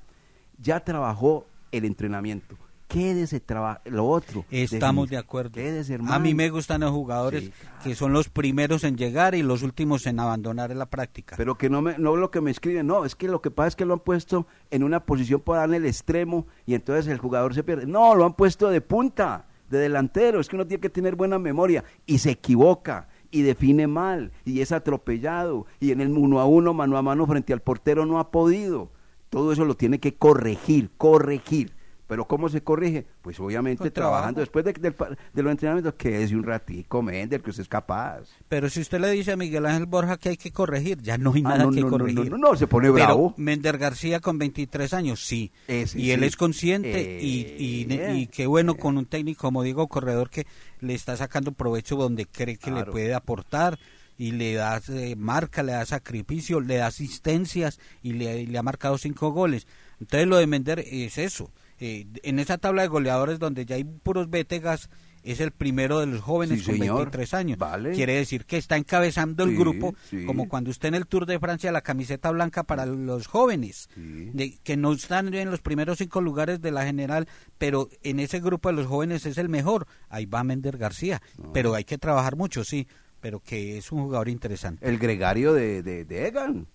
ya 0.60 0.78
trabajó 0.78 1.48
el 1.72 1.84
entrenamiento. 1.84 2.54
Quédese 2.92 3.42
lo 3.86 4.06
otro. 4.06 4.44
Estamos 4.50 5.08
de 5.08 5.16
acuerdo. 5.16 5.52
Quédese, 5.52 5.94
hermano. 5.94 6.14
A 6.14 6.18
mí 6.18 6.34
me 6.34 6.50
gustan 6.50 6.82
los 6.82 6.90
jugadores 6.90 7.50
que 7.82 7.94
son 7.94 8.12
los 8.12 8.28
primeros 8.28 8.84
en 8.84 8.98
llegar 8.98 9.34
y 9.34 9.42
los 9.42 9.62
últimos 9.62 10.06
en 10.06 10.20
abandonar 10.20 10.76
la 10.76 10.84
práctica. 10.84 11.36
Pero 11.38 11.56
que 11.56 11.70
no 11.70 11.80
me, 11.80 11.96
no 11.96 12.16
lo 12.16 12.30
que 12.30 12.42
me 12.42 12.50
escriben, 12.50 12.86
no, 12.86 13.06
es 13.06 13.16
que 13.16 13.28
lo 13.28 13.40
que 13.40 13.50
pasa 13.50 13.68
es 13.68 13.76
que 13.76 13.86
lo 13.86 13.94
han 13.94 14.00
puesto 14.00 14.46
en 14.70 14.82
una 14.82 15.06
posición 15.06 15.40
para 15.40 15.60
darle 15.60 15.78
el 15.78 15.86
extremo 15.86 16.46
y 16.66 16.74
entonces 16.74 17.06
el 17.06 17.18
jugador 17.18 17.54
se 17.54 17.64
pierde. 17.64 17.86
No, 17.86 18.14
lo 18.14 18.26
han 18.26 18.34
puesto 18.34 18.68
de 18.68 18.82
punta, 18.82 19.46
de 19.70 19.78
delantero, 19.78 20.38
es 20.38 20.48
que 20.50 20.56
uno 20.56 20.66
tiene 20.66 20.82
que 20.82 20.90
tener 20.90 21.16
buena 21.16 21.38
memoria 21.38 21.84
y 22.04 22.18
se 22.18 22.32
equivoca 22.32 23.08
y 23.30 23.40
define 23.40 23.86
mal 23.86 24.32
y 24.44 24.60
es 24.60 24.70
atropellado 24.70 25.64
y 25.80 25.92
en 25.92 26.02
el 26.02 26.10
uno 26.10 26.40
a 26.40 26.44
uno, 26.44 26.74
mano 26.74 26.98
a 26.98 27.02
mano 27.02 27.26
frente 27.26 27.54
al 27.54 27.62
portero 27.62 28.04
no 28.04 28.18
ha 28.18 28.30
podido. 28.30 28.90
Todo 29.30 29.50
eso 29.50 29.64
lo 29.64 29.78
tiene 29.78 29.98
que 29.98 30.14
corregir, 30.14 30.90
corregir. 30.98 31.72
Pero 32.08 32.26
¿cómo 32.26 32.48
se 32.50 32.62
corrige? 32.62 33.06
Pues 33.22 33.40
obviamente 33.40 33.84
Con 33.84 33.90
trabajando 33.92 34.44
trabajo. 34.44 34.60
después 34.60 34.64
de, 34.64 35.16
de 35.32 35.42
los 35.42 35.50
entrenamientos, 35.50 35.94
que 35.94 36.22
es 36.22 36.32
un 36.32 36.42
ratico, 36.42 37.00
Mender, 37.00 37.40
que 37.40 37.50
usted 37.50 37.62
es 37.62 37.68
capaz. 37.68 38.24
Pero 38.48 38.68
si 38.68 38.80
usted 38.80 39.00
le 39.00 39.10
dice 39.12 39.32
a 39.32 39.36
Miguel 39.36 39.64
Ángel 39.64 39.86
Borja 39.86 40.18
que 40.18 40.28
hay 40.30 40.36
que 40.36 40.50
corregir, 40.52 41.00
ya 41.00 41.16
no 41.16 41.32
hay 41.32 41.42
Ah, 41.46 41.50
nada 41.50 41.64
no, 41.64 41.70
que 41.70 41.80
no, 41.80 41.88
corregir. 41.88 42.30
no, 42.30 42.36
no, 42.36 42.56
se 42.56 42.66
pone 42.66 42.88
Pero 42.92 42.94
bravo. 42.94 43.34
Mender 43.38 43.78
García 43.78 44.20
con 44.20 44.36
23 44.38 44.92
años, 44.92 45.24
sí. 45.24 45.52
Ese 45.68 45.98
y 46.00 46.10
él 46.10 46.20
sí. 46.20 46.26
es 46.26 46.36
consciente 46.36 47.20
y, 47.22 47.40
y, 47.58 47.86
Eh, 47.90 48.14
y 48.16 48.26
qué 48.26 48.46
bueno 48.46 48.74
con 48.74 48.98
un 48.98 49.06
técnico 49.06 49.42
como 49.42 49.62
Diego 49.62 49.88
Corredor 49.88 50.28
que 50.28 50.46
le 50.80 50.94
está 50.94 51.16
sacando 51.16 51.52
provecho 51.52 51.96
donde 51.96 52.26
cree 52.26 52.56
que 52.58 52.70
le 52.70 52.84
puede 52.84 53.14
aportar 53.14 53.78
y 54.18 54.32
le 54.32 54.54
da 54.54 54.80
eh, 54.88 55.16
marca, 55.16 55.62
le 55.62 55.72
da 55.72 55.86
sacrificio, 55.86 56.60
le 56.60 56.76
da 56.76 56.88
asistencias 56.88 57.78
y 58.02 58.12
le, 58.12 58.42
y 58.42 58.46
le 58.46 58.58
ha 58.58 58.62
marcado 58.62 58.98
cinco 58.98 59.30
goles. 59.32 59.66
Entonces 60.00 60.28
lo 60.28 60.36
de 60.36 60.46
Mender 60.46 60.80
es 60.80 61.16
eso. 61.16 61.50
Eh, 61.84 62.06
en 62.22 62.38
esa 62.38 62.58
tabla 62.58 62.82
de 62.82 62.88
goleadores 62.88 63.40
donde 63.40 63.66
ya 63.66 63.74
hay 63.74 63.82
puros 63.82 64.30
betegas, 64.30 64.88
es 65.24 65.40
el 65.40 65.50
primero 65.50 65.98
de 66.00 66.06
los 66.06 66.20
jóvenes 66.20 66.60
Sí, 66.60 66.66
con 66.66 66.78
señor. 66.78 66.96
23 66.98 67.34
años. 67.34 67.58
Vale. 67.58 67.90
Quiere 67.92 68.14
decir 68.14 68.44
que 68.44 68.56
está 68.56 68.76
encabezando 68.76 69.42
el 69.44 69.56
grupo, 69.56 69.94
sí. 70.08 70.24
como 70.24 70.48
cuando 70.48 70.70
usted 70.70 70.88
en 70.88 70.94
el 70.94 71.06
Tour 71.06 71.26
de 71.26 71.38
Francia 71.40 71.70
la 71.72 71.80
camiseta 71.80 72.30
blanca 72.30 72.62
para 72.64 72.86
los 72.86 73.26
jóvenes, 73.26 73.88
de- 73.96 74.58
que 74.62 74.76
no 74.76 74.92
están 74.92 75.32
en 75.34 75.50
los 75.50 75.60
primeros 75.60 75.98
cinco 75.98 76.20
lugares 76.20 76.60
de 76.60 76.70
la 76.70 76.84
general, 76.84 77.26
pero 77.58 77.88
en 78.02 78.20
ese 78.20 78.38
grupo 78.40 78.68
de 78.68 78.74
los 78.76 78.86
jóvenes 78.86 79.26
es 79.26 79.38
el 79.38 79.48
mejor. 79.48 79.86
Ahí 80.08 80.26
va 80.26 80.44
Mender 80.44 80.76
García, 80.78 81.20
pero 81.52 81.74
hay 81.74 81.84
que 81.84 81.98
trabajar 81.98 82.36
mucho, 82.36 82.62
sí, 82.64 82.86
pero 83.20 83.40
que 83.40 83.78
es 83.78 83.90
un 83.92 84.02
jugador 84.02 84.28
interesante. 84.28 84.88
El 84.88 84.98
gregario 84.98 85.52
de, 85.52 85.82
de, 85.84 86.04
de 86.04 86.26
Egan. 86.28 86.66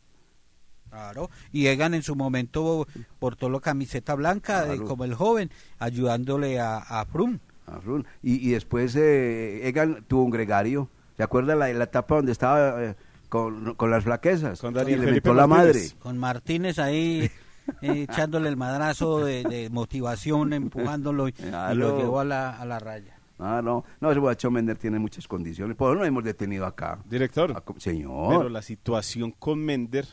Claro, 0.98 1.30
y 1.52 1.68
Egan 1.68 1.94
en 1.94 2.02
su 2.02 2.16
momento 2.16 2.88
portó 3.20 3.50
la 3.52 3.60
camiseta 3.60 4.16
blanca 4.16 4.62
de- 4.66 4.74
Claro. 4.78 4.86
como 4.88 5.04
el 5.06 5.14
joven, 5.14 5.52
ayudándole 5.78 6.60
a, 6.60 6.78
a 6.78 7.06
Froome. 7.06 7.40
a 7.68 7.78
Run. 7.80 8.06
Y, 8.24 8.48
y 8.48 8.52
después 8.54 8.96
eh, 8.96 9.68
Egan 9.68 10.04
tuvo 10.08 10.24
un 10.24 10.32
gregario. 10.32 10.90
¿Se 11.16 11.24
acuerda 11.24 11.56
la, 11.56 11.72
la 11.74 11.84
etapa 11.84 12.16
donde 12.16 12.32
estaba 12.32 12.84
eh, 12.84 12.96
con, 13.30 13.76
con 13.76 13.92
las 13.92 14.04
flaquezas? 14.06 14.60
Con 14.60 14.74
y 14.74 14.76
Daniel 14.78 15.00
le 15.02 15.06
Felipe 15.08 15.30
metió 15.30 15.34
la 15.36 15.48
madre. 15.48 15.66
Martínez. 15.74 15.96
Con 16.00 16.18
Martínez 16.18 16.80
ahí 16.80 17.30
eh, 17.82 18.06
echándole 18.10 18.50
el 18.50 18.58
madrazo 18.58 19.20
de, 19.24 19.44
de 19.44 19.70
motivación, 19.70 20.52
empujándolo 20.54 21.28
y, 21.28 21.34
y 21.40 21.76
lo 21.76 21.98
llevó 21.98 22.20
a 22.22 22.26
la, 22.26 22.58
a 22.60 22.66
la 22.66 22.80
raya. 22.80 23.14
Ah, 23.40 23.62
no, 23.64 23.86
no, 24.02 24.10
ese 24.10 24.20
muchacho 24.20 24.50
Mender 24.50 24.78
tiene 24.80 24.98
muchas 24.98 25.28
condiciones. 25.28 25.78
Por 25.78 25.92
eso 25.92 26.00
no 26.00 26.06
hemos 26.06 26.24
detenido 26.24 26.66
acá. 26.66 26.98
Director. 27.08 27.54
Ah, 27.56 27.64
Señor. 27.78 28.30
Pero 28.40 28.50
la 28.50 28.64
situación 28.64 29.32
con 29.32 29.60
Mender 29.60 30.08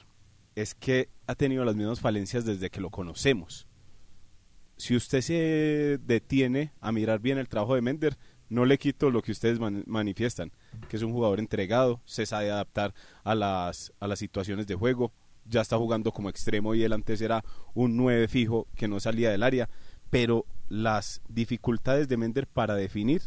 es 0.54 0.74
que 0.74 1.08
ha 1.26 1.34
tenido 1.34 1.64
las 1.64 1.76
mismas 1.76 2.00
falencias 2.00 2.44
desde 2.44 2.70
que 2.70 2.80
lo 2.80 2.90
conocemos. 2.90 3.66
Si 4.76 4.96
usted 4.96 5.20
se 5.20 5.98
detiene 6.04 6.72
a 6.80 6.92
mirar 6.92 7.20
bien 7.20 7.38
el 7.38 7.48
trabajo 7.48 7.74
de 7.74 7.82
Mender, 7.82 8.16
no 8.48 8.64
le 8.64 8.78
quito 8.78 9.10
lo 9.10 9.22
que 9.22 9.32
ustedes 9.32 9.58
man- 9.58 9.84
manifiestan, 9.86 10.52
que 10.88 10.96
es 10.96 11.02
un 11.02 11.12
jugador 11.12 11.38
entregado, 11.38 12.00
se 12.04 12.26
sabe 12.26 12.50
adaptar 12.50 12.94
a 13.22 13.34
las, 13.34 13.92
a 14.00 14.06
las 14.06 14.18
situaciones 14.18 14.66
de 14.66 14.74
juego, 14.74 15.12
ya 15.46 15.60
está 15.60 15.76
jugando 15.76 16.12
como 16.12 16.28
extremo 16.28 16.74
y 16.74 16.82
él 16.82 16.92
antes 16.92 17.20
era 17.20 17.44
un 17.74 17.96
9 17.96 18.28
fijo 18.28 18.66
que 18.74 18.88
no 18.88 18.98
salía 19.00 19.30
del 19.30 19.42
área, 19.42 19.68
pero 20.10 20.44
las 20.68 21.20
dificultades 21.28 22.08
de 22.08 22.16
Mender 22.16 22.46
para 22.46 22.74
definir 22.74 23.22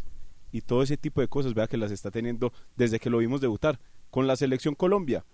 y 0.51 0.61
todo 0.61 0.81
ese 0.83 0.97
tipo 0.97 1.21
de 1.21 1.27
cosas, 1.27 1.53
vea 1.53 1.67
que 1.67 1.77
las 1.77 1.91
está 1.91 2.11
teniendo 2.11 2.51
desde 2.75 2.99
que 2.99 3.09
lo 3.09 3.17
vimos 3.19 3.41
debutar 3.41 3.79
con 4.09 4.27
la 4.27 4.35
selección 4.35 4.75
Colombia. 4.75 5.25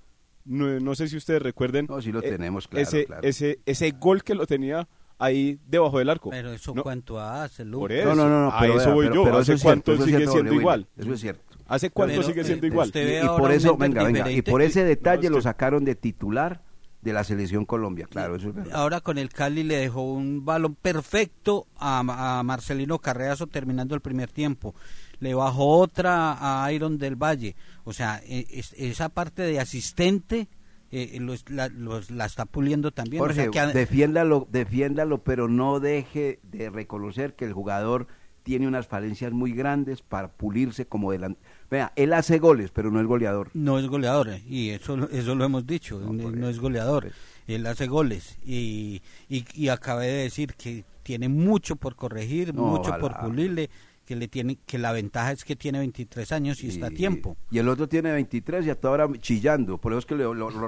No, 0.45 0.79
no 0.79 0.95
sé 0.95 1.07
si 1.07 1.17
ustedes 1.17 1.41
recuerden 1.41 1.87
No, 1.89 2.01
sí 2.01 2.11
lo 2.11 2.19
eh, 2.21 2.29
tenemos, 2.29 2.67
claro, 2.67 2.83
ese, 2.83 3.05
claro. 3.05 3.21
ese, 3.23 3.59
ese 3.65 3.91
gol 3.91 4.23
que 4.23 4.35
lo 4.35 4.45
tenía 4.45 4.87
ahí 5.19 5.59
debajo 5.67 5.99
del 5.99 6.09
arco. 6.09 6.31
Pero 6.31 6.51
eso 6.51 6.73
No, 6.75 6.83
cuánto 6.83 7.19
hace, 7.19 7.63
Lucas. 7.63 7.79
Por 7.81 7.91
eso, 7.93 8.09
No, 8.09 8.15
no, 8.15 8.29
no, 8.29 8.41
no, 8.43 8.51
a 8.51 8.59
pero 8.59 8.73
eso 8.77 8.85
vea, 8.87 8.93
voy 8.93 9.05
pero- 9.05 9.15
yo. 9.15 9.23
pero 9.23 9.37
¿Hace 9.37 9.53
eso 9.53 9.63
cuánto 9.63 9.91
cierto, 9.93 10.05
sigue 10.05 10.17
cierto, 10.17 10.33
siendo 10.33 10.53
igual? 10.53 10.87
Eso 10.97 11.13
es 11.13 11.21
cierto. 11.21 11.43
¿Hace 11.65 11.89
cuánto 11.91 12.15
Pero, 12.15 12.27
sigue 12.27 12.41
eh, 12.41 12.43
siendo 12.43 12.61
pero 12.61 12.73
igual? 12.73 12.89
Y, 12.89 13.39
por 13.39 13.51
eso, 13.51 13.77
venga, 13.77 14.03
venga, 14.03 14.29
y 14.29 14.41
por 14.41 14.61
ese 14.61 14.83
detalle 14.83 15.21
No, 15.23 15.27
es 15.27 15.31
lo 15.31 15.41
sacaron 15.41 15.85
de 15.85 15.95
titular 15.95 16.61
de 17.01 17.13
la 17.13 17.23
selección 17.23 17.65
Colombia, 17.65 18.05
claro, 18.09 18.35
eso 18.35 18.49
es 18.49 18.55
verdad. 18.55 18.73
Ahora 18.75 19.01
con 19.01 19.17
el 19.17 19.29
Cali 19.29 19.63
le 19.63 19.75
dejó 19.77 20.03
un 20.03 20.45
balón 20.45 20.75
perfecto 20.75 21.67
a, 21.77 22.39
a 22.39 22.43
Marcelino 22.43 22.99
Carreazo 22.99 23.47
terminando 23.47 23.95
el 23.95 24.01
primer 24.01 24.29
tiempo. 24.29 24.75
Le 25.23 25.33
bajó 25.33 25.77
otra 25.79 26.63
a 26.65 26.71
Iron 26.73 26.97
del 26.97 27.15
Valle. 27.15 27.55
O 27.85 27.93
sea, 27.93 28.21
e- 28.25 28.45
es- 28.51 28.73
esa 28.77 29.09
parte 29.09 29.41
de 29.43 29.59
asistente 29.59 30.47
eh, 30.95 31.17
los- 31.19 31.49
la, 31.49 31.69
los- 31.69 32.11
la 32.11 32.25
está 32.25 32.45
puliendo 32.45 32.91
también. 32.91 33.19
O 33.21 33.25
Jorge, 33.25 33.41
sea, 33.43 33.49
que 33.51 33.59
ha- 33.59 33.67
defiéndalo, 33.67 34.47
defiéndalo, 34.51 35.23
pero 35.23 35.47
no 35.47 35.79
deje 35.79 36.39
de 36.43 36.69
reconocer 36.69 37.33
que 37.35 37.45
el 37.45 37.53
jugador 37.53 38.05
tiene 38.43 38.67
unas 38.67 38.85
falencias 38.87 39.31
muy 39.31 39.53
grandes 39.53 40.01
para 40.03 40.27
pulirse 40.27 40.85
como 40.85 41.11
delante. 41.11 41.39
Vea, 41.71 41.93
él 41.95 42.13
hace 42.13 42.37
goles, 42.39 42.69
pero 42.71 42.91
no 42.91 42.99
es 42.99 43.07
goleador. 43.07 43.49
No 43.55 43.79
es 43.79 43.87
goleador, 43.87 44.29
eh, 44.29 44.43
y 44.47 44.69
eso, 44.69 44.95
lo- 44.97 45.09
eso 45.09 45.33
lo 45.33 45.45
hemos 45.45 45.65
dicho, 45.65 45.99
No, 45.99 46.11
no, 46.29 46.47
es 46.49 46.59
goleador, 46.59 47.11
él 47.47 47.65
hace 47.65 47.87
goles 47.87 48.37
y, 48.45 49.01
y, 49.29 49.45
y 49.55 49.69
acabé 49.69 50.07
de 50.07 50.23
decir 50.23 50.53
que 50.55 50.83
tiene 51.01 51.27
mucho 51.29 51.75
por 51.75 51.95
corregir, 51.95 52.53
No, 52.53 52.63
mucho 52.63 52.95
por 52.99 53.17
pulirle, 53.17 53.69
que 54.05 54.15
le 54.15 54.27
tiene 54.27 54.57
que 54.65 54.77
la 54.77 54.91
ventaja 54.91 55.31
es 55.31 55.45
que 55.45 55.55
tiene 55.55 55.79
23 55.79 56.31
años 56.31 56.63
y, 56.63 56.67
está 56.69 56.87
a 56.87 56.89
tiempo. 56.89 57.37
Y 57.51 57.59
el 57.59 57.69
otro 57.69 57.87
tiene 57.87 58.11
23 58.11 58.65
y 58.65 58.69
hasta 58.69 58.87
ahora 58.87 59.07
chillando, 59.19 59.77
por 59.77 59.91
eso 59.93 59.99
es 59.99 60.05
que 60.05 60.15
lo, 60.15 60.33
lo, 60.33 60.49
lo. 60.49 60.67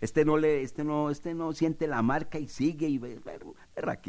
Este 0.00 0.24
no 0.24 0.36
le, 0.36 0.62
este 0.62 0.84
no, 0.84 1.10
este 1.10 1.34
no 1.34 1.52
siente 1.52 1.86
la 1.86 2.02
marca 2.02 2.38
y 2.38 2.48
sigue 2.48 2.88
y 2.88 2.98
ve- 2.98 3.18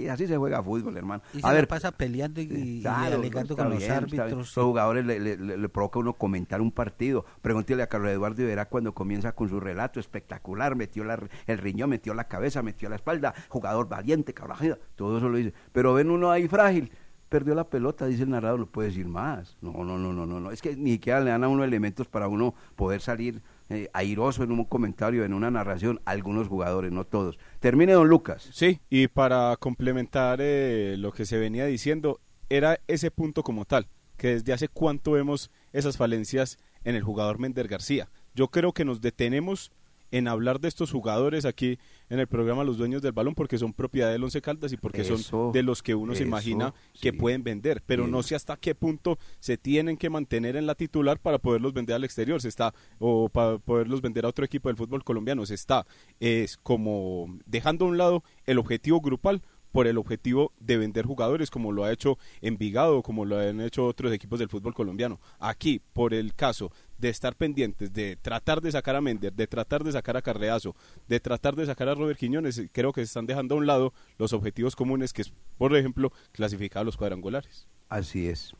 así 0.09 0.27
se 0.27 0.37
juega 0.37 0.63
fútbol, 0.63 0.97
hermano. 0.97 1.21
Y 1.33 1.39
a 1.43 1.49
se 1.49 1.53
ver, 1.53 1.67
pasa 1.67 1.91
peleando 1.91 2.41
y, 2.41 2.45
y 2.51 2.81
Claro, 2.81 3.15
alegando 3.15 3.55
con 3.55 3.69
los 3.69 3.79
bien, 3.79 3.91
árbitros. 3.91 4.55
Los 4.55 4.65
jugadores 4.65 5.05
le, 5.05 5.19
le- 5.19 5.37
le- 5.37 5.57
le 5.57 5.69
provoca 5.69 5.99
uno 5.99 6.13
comentar 6.13 6.61
un 6.61 6.71
partido. 6.71 7.25
Pregúntele 7.41 7.83
a 7.83 7.87
Carlos 7.87 8.11
Eduardo 8.11 8.41
y 8.41 8.45
verá 8.45 8.65
cuando 8.65 8.93
comienza 8.93 9.33
con 9.33 9.49
su 9.49 9.59
relato 9.59 9.99
espectacular, 9.99 10.75
metió 10.75 11.03
la- 11.03 11.19
el 11.47 11.57
riñón, 11.57 11.89
metió 11.89 12.13
la 12.13 12.27
cabeza, 12.27 12.61
metió 12.61 12.89
la 12.89 12.95
espalda, 12.95 13.33
jugador 13.49 13.87
valiente, 13.89 14.33
cabrón, 14.33 14.77
todo 14.95 15.17
eso 15.17 15.29
lo 15.29 15.37
dice. 15.37 15.53
Pero 15.71 15.93
ven 15.93 16.09
uno 16.09 16.31
ahí 16.31 16.47
frágil, 16.47 16.91
perdió 17.29 17.55
la 17.55 17.69
pelota, 17.69 18.07
dice 18.07 18.23
el 18.23 18.29
narrador, 18.29 18.59
no 18.59 18.65
puede 18.65 18.89
decir 18.89 19.07
más. 19.07 19.57
No, 19.61 19.71
no, 19.83 19.97
no, 19.97 20.11
no, 20.11 20.25
no, 20.25 20.39
no. 20.39 20.51
Es 20.51 20.61
que 20.61 20.75
ni 20.75 20.93
siquiera 20.93 21.21
le 21.21 21.29
dan 21.29 21.43
a 21.43 21.47
uno 21.47 21.63
elementos 21.63 22.07
para 22.07 22.27
uno 22.27 22.55
poder 22.75 23.01
salir 23.01 23.41
eh, 23.69 23.89
airoso 23.93 24.43
en 24.43 24.51
un 24.51 24.65
comentario, 24.65 25.23
en 25.23 25.33
una 25.33 25.51
narración, 25.51 26.01
algunos 26.05 26.47
jugadores, 26.47 26.91
no 26.91 27.05
todos. 27.05 27.37
Termine, 27.59 27.93
don 27.93 28.09
Lucas. 28.09 28.49
Sí, 28.51 28.81
y 28.89 29.07
para 29.07 29.55
complementar 29.57 30.39
eh, 30.41 30.95
lo 30.97 31.11
que 31.11 31.25
se 31.25 31.37
venía 31.37 31.65
diciendo, 31.65 32.19
era 32.49 32.79
ese 32.87 33.11
punto 33.11 33.43
como 33.43 33.65
tal, 33.65 33.87
que 34.17 34.29
desde 34.29 34.53
hace 34.53 34.67
cuánto 34.67 35.11
vemos 35.11 35.51
esas 35.71 35.97
falencias 35.97 36.57
en 36.83 36.95
el 36.95 37.03
jugador 37.03 37.39
Mender 37.39 37.67
García. 37.67 38.09
Yo 38.33 38.49
creo 38.49 38.73
que 38.73 38.85
nos 38.85 39.01
detenemos 39.01 39.71
en 40.11 40.27
hablar 40.27 40.59
de 40.59 40.67
estos 40.67 40.91
jugadores 40.91 41.45
aquí 41.45 41.79
en 42.09 42.19
el 42.19 42.27
programa 42.27 42.63
Los 42.63 42.77
Dueños 42.77 43.01
del 43.01 43.11
Balón 43.11 43.35
porque 43.35 43.57
son 43.57 43.73
propiedad 43.73 44.11
del 44.11 44.23
Once 44.23 44.41
Caldas 44.41 44.73
y 44.73 44.77
porque 44.77 45.01
Eso, 45.01 45.17
son 45.17 45.51
de 45.51 45.63
los 45.63 45.83
que 45.83 45.95
uno 45.95 46.15
se 46.15 46.23
imagina 46.23 46.73
que 46.99 47.11
sí. 47.11 47.17
pueden 47.17 47.43
vender, 47.43 47.83
pero 47.85 48.07
no 48.07 48.23
sé 48.23 48.35
hasta 48.35 48.57
qué 48.57 48.75
punto 48.75 49.17
se 49.39 49.57
tienen 49.57 49.97
que 49.97 50.09
mantener 50.09 50.55
en 50.55 50.65
la 50.65 50.75
titular 50.75 51.19
para 51.19 51.37
poderlos 51.39 51.73
vender 51.73 51.95
al 51.95 52.03
exterior, 52.03 52.41
se 52.41 52.47
está 52.47 52.73
o 52.99 53.29
para 53.29 53.57
poderlos 53.57 54.01
vender 54.01 54.25
a 54.25 54.29
otro 54.29 54.45
equipo 54.45 54.69
del 54.69 54.77
fútbol 54.77 55.03
colombiano, 55.03 55.45
se 55.45 55.55
está 55.55 55.85
es 56.19 56.57
como 56.57 57.37
dejando 57.45 57.85
a 57.85 57.89
un 57.89 57.97
lado 57.97 58.23
el 58.45 58.57
objetivo 58.57 59.01
grupal 59.01 59.41
por 59.71 59.87
el 59.87 59.97
objetivo 59.97 60.51
de 60.59 60.77
vender 60.77 61.05
jugadores 61.05 61.49
como 61.49 61.71
lo 61.71 61.83
ha 61.83 61.91
hecho 61.91 62.17
Envigado, 62.41 63.01
como 63.03 63.25
lo 63.25 63.37
han 63.37 63.61
hecho 63.61 63.85
otros 63.85 64.11
equipos 64.13 64.39
del 64.39 64.49
fútbol 64.49 64.73
colombiano. 64.73 65.19
Aquí, 65.39 65.81
por 65.93 66.13
el 66.13 66.33
caso 66.33 66.71
de 66.99 67.09
estar 67.09 67.35
pendientes, 67.35 67.91
de 67.93 68.15
tratar 68.15 68.61
de 68.61 68.71
sacar 68.71 68.95
a 68.95 69.01
Mender, 69.01 69.33
de 69.33 69.47
tratar 69.47 69.83
de 69.83 69.91
sacar 69.91 70.17
a 70.17 70.21
Carreazo, 70.21 70.75
de 71.07 71.19
tratar 71.19 71.55
de 71.55 71.65
sacar 71.65 71.89
a 71.89 71.95
Robert 71.95 72.19
Quiñones, 72.19 72.57
eh, 72.57 72.69
creo 72.71 72.93
que 72.93 73.01
se 73.01 73.05
están 73.05 73.25
dejando 73.25 73.55
a 73.55 73.57
un 73.57 73.65
lado 73.65 73.93
los 74.17 74.33
objetivos 74.33 74.75
comunes, 74.75 75.13
que 75.13 75.21
es, 75.21 75.33
por 75.57 75.75
ejemplo, 75.75 76.11
clasificar 76.31 76.81
a 76.81 76.83
los 76.83 76.97
cuadrangulares. 76.97 77.67
Así 77.87 78.27
es. 78.27 78.53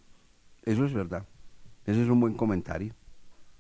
Eso 0.64 0.86
es 0.86 0.94
verdad. 0.94 1.28
Ese 1.86 2.04
es 2.04 2.10
un 2.10 2.20
buen 2.20 2.34
comentario. 2.34 2.94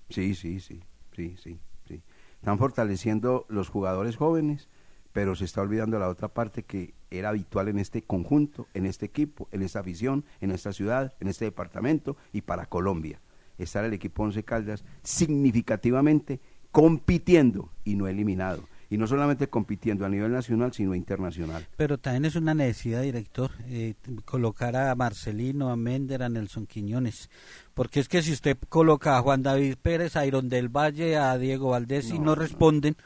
Sí, 0.09 0.33
sí, 0.33 0.59
sí, 0.59 0.81
sí, 1.15 1.35
sí, 1.41 1.59
sí. 1.87 2.01
Están 2.35 2.57
fortaleciendo 2.57 3.45
los 3.49 3.69
jugadores 3.69 4.15
jóvenes, 4.15 4.69
pero 5.11 5.35
se 5.35 5.45
está 5.45 5.61
olvidando 5.61 5.99
la 5.99 6.07
otra 6.07 6.29
parte 6.29 6.63
que 6.63 6.93
era 7.11 7.29
habitual 7.29 7.67
en 7.67 7.79
este 7.79 8.03
conjunto, 8.03 8.67
en 8.73 8.85
este 8.85 9.05
equipo, 9.05 9.49
en 9.51 9.61
esta 9.61 9.79
afición, 9.79 10.23
en 10.39 10.51
esta 10.51 10.71
ciudad, 10.71 11.13
en 11.19 11.27
este 11.27 11.45
departamento 11.45 12.15
y 12.31 12.41
para 12.41 12.67
Colombia. 12.67 13.19
Estar 13.59 13.85
el 13.85 13.93
equipo 13.93 14.23
Once 14.23 14.43
Caldas 14.43 14.83
significativamente 15.03 16.39
compitiendo 16.71 17.71
y 17.83 17.95
no 17.95 18.07
eliminado. 18.07 18.67
Y 18.91 18.97
no 18.97 19.05
solamente 19.05 19.49
compitiendo 19.49 20.03
a 20.03 20.09
nivel 20.09 20.31
nacional, 20.31 20.73
sino 20.73 20.95
internacional. 20.95 21.67
Pero 21.77 21.99
también 21.99 22.25
es 22.25 22.35
una 22.35 22.55
necesidad, 22.55 23.03
director, 23.03 23.51
eh, 23.67 23.93
colocar 24.25 24.75
a 24.75 24.95
Marcelino, 24.95 25.69
a 25.69 25.75
Mender, 25.75 26.23
a 26.23 26.29
Nelson 26.29 26.65
Quiñones. 26.65 27.29
Porque 27.75 27.99
es 27.99 28.07
que 28.07 28.23
si 28.23 28.31
usted 28.31 28.57
coloca 28.67 29.15
a 29.15 29.21
Juan 29.21 29.43
David 29.43 29.75
Pérez, 29.79 30.15
a 30.15 30.25
Iron 30.25 30.49
del 30.49 30.69
Valle, 30.69 31.17
a 31.17 31.37
Diego 31.37 31.69
Valdés 31.69 32.09
y 32.09 32.17
no 32.17 32.33
responden, 32.33 32.97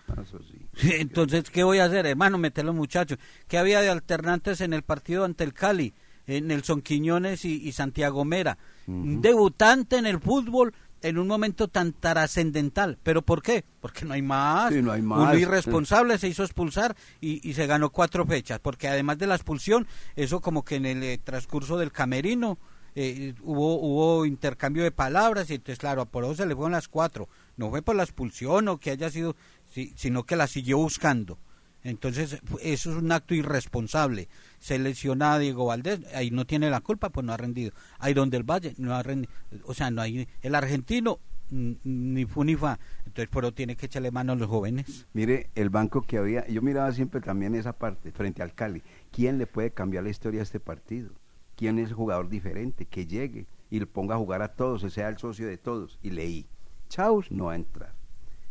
sí. 0.77 0.91
entonces, 0.99 1.49
¿qué 1.49 1.63
voy 1.63 1.79
a 1.79 1.85
hacer, 1.85 2.05
hermano? 2.05 2.37
Meter 2.37 2.63
los 2.63 2.75
muchachos. 2.75 3.17
¿Qué 3.49 3.57
había 3.57 3.81
de 3.81 3.89
alternantes 3.89 4.61
en 4.61 4.71
el 4.71 4.83
partido 4.83 5.25
ante 5.25 5.43
el 5.43 5.53
Cali? 5.53 5.93
Eh, 6.27 6.41
Nelson 6.41 6.81
Quiñones 6.81 7.43
y, 7.45 7.55
y 7.67 7.71
Santiago 7.73 8.23
Mera. 8.25 8.57
Un 8.87 9.21
debutante 9.21 9.97
en 9.97 10.05
el 10.05 10.19
fútbol 10.19 10.73
en 11.01 11.17
un 11.17 11.27
momento 11.27 11.67
tan 11.67 11.91
trascendental. 11.93 12.97
¿Pero 13.03 13.21
por 13.21 13.41
qué? 13.41 13.65
Porque 13.81 14.05
no 14.05 14.13
hay 14.13 14.21
más. 14.21 14.73
Sí, 14.73 14.81
no 14.81 14.91
hay 14.91 15.01
Un 15.01 15.39
irresponsable 15.39 16.17
se 16.17 16.29
hizo 16.29 16.43
expulsar 16.43 16.95
y, 17.19 17.47
y 17.47 17.53
se 17.53 17.67
ganó 17.67 17.89
cuatro 17.89 18.25
fechas. 18.25 18.59
Porque 18.59 18.87
además 18.87 19.17
de 19.17 19.27
la 19.27 19.35
expulsión, 19.35 19.85
eso 20.15 20.39
como 20.41 20.63
que 20.63 20.75
en 20.75 20.85
el 20.85 21.03
eh, 21.03 21.17
transcurso 21.21 21.77
del 21.77 21.91
camerino 21.91 22.57
eh, 22.95 23.33
hubo, 23.41 23.75
hubo 23.81 24.25
intercambio 24.25 24.83
de 24.83 24.91
palabras 24.91 25.49
y 25.49 25.55
entonces, 25.55 25.79
claro, 25.79 26.05
por 26.05 26.23
eso 26.23 26.35
se 26.35 26.45
le 26.45 26.55
fueron 26.55 26.71
las 26.73 26.87
cuatro. 26.87 27.27
No 27.57 27.69
fue 27.69 27.81
por 27.81 27.95
la 27.95 28.03
expulsión 28.03 28.67
o 28.69 28.77
que 28.77 28.91
haya 28.91 29.09
sido, 29.09 29.35
si- 29.65 29.93
sino 29.97 30.23
que 30.23 30.35
la 30.37 30.47
siguió 30.47 30.77
buscando. 30.77 31.37
Entonces, 31.83 32.39
eso 32.61 32.91
es 32.91 32.97
un 32.97 33.11
acto 33.11 33.35
irresponsable. 33.35 34.29
Se 34.59 34.79
lesiona 34.79 35.33
a 35.33 35.39
Diego 35.39 35.65
Valdés, 35.65 36.01
ahí 36.13 36.31
no 36.31 36.45
tiene 36.45 36.69
la 36.69 36.81
culpa, 36.81 37.09
pues 37.09 37.25
no 37.25 37.33
ha 37.33 37.37
rendido. 37.37 37.71
Iron 38.09 38.29
del 38.29 38.43
Valle 38.43 38.73
no 38.77 38.95
ha 38.95 39.03
rendido. 39.03 39.31
O 39.65 39.73
sea, 39.73 39.91
no 39.91 40.01
hay. 40.01 40.27
El 40.41 40.55
argentino, 40.55 41.19
ni 41.51 42.25
fu 42.25 42.43
ni 42.43 42.55
fa. 42.55 42.79
Entonces, 43.05 43.29
pero 43.31 43.53
tiene 43.53 43.75
que 43.75 43.87
echarle 43.87 44.11
mano 44.11 44.33
a 44.33 44.35
los 44.35 44.47
jóvenes. 44.47 45.05
Mire, 45.13 45.49
el 45.55 45.69
banco 45.69 46.01
que 46.01 46.17
había, 46.17 46.47
yo 46.47 46.61
miraba 46.61 46.91
siempre 46.93 47.19
también 47.19 47.53
esa 47.55 47.73
parte, 47.73 48.11
frente 48.11 48.41
al 48.41 48.53
Cali. 48.53 48.81
¿Quién 49.11 49.37
le 49.37 49.45
puede 49.45 49.71
cambiar 49.71 50.05
la 50.05 50.09
historia 50.09 50.39
a 50.39 50.43
este 50.43 50.59
partido? 50.59 51.11
¿Quién 51.55 51.79
es 51.79 51.89
el 51.89 51.95
jugador 51.95 52.29
diferente? 52.29 52.85
Que 52.85 53.05
llegue 53.05 53.45
y 53.69 53.79
le 53.79 53.87
ponga 53.87 54.15
a 54.15 54.17
jugar 54.17 54.41
a 54.41 54.53
todos, 54.53 54.83
que 54.83 54.89
sea 54.89 55.09
el 55.09 55.17
socio 55.17 55.47
de 55.47 55.57
todos. 55.57 55.99
Y 56.01 56.11
leí, 56.11 56.47
Chaus 56.89 57.29
no 57.29 57.45
va 57.45 57.53
a 57.53 57.55
entrar. 57.55 58.02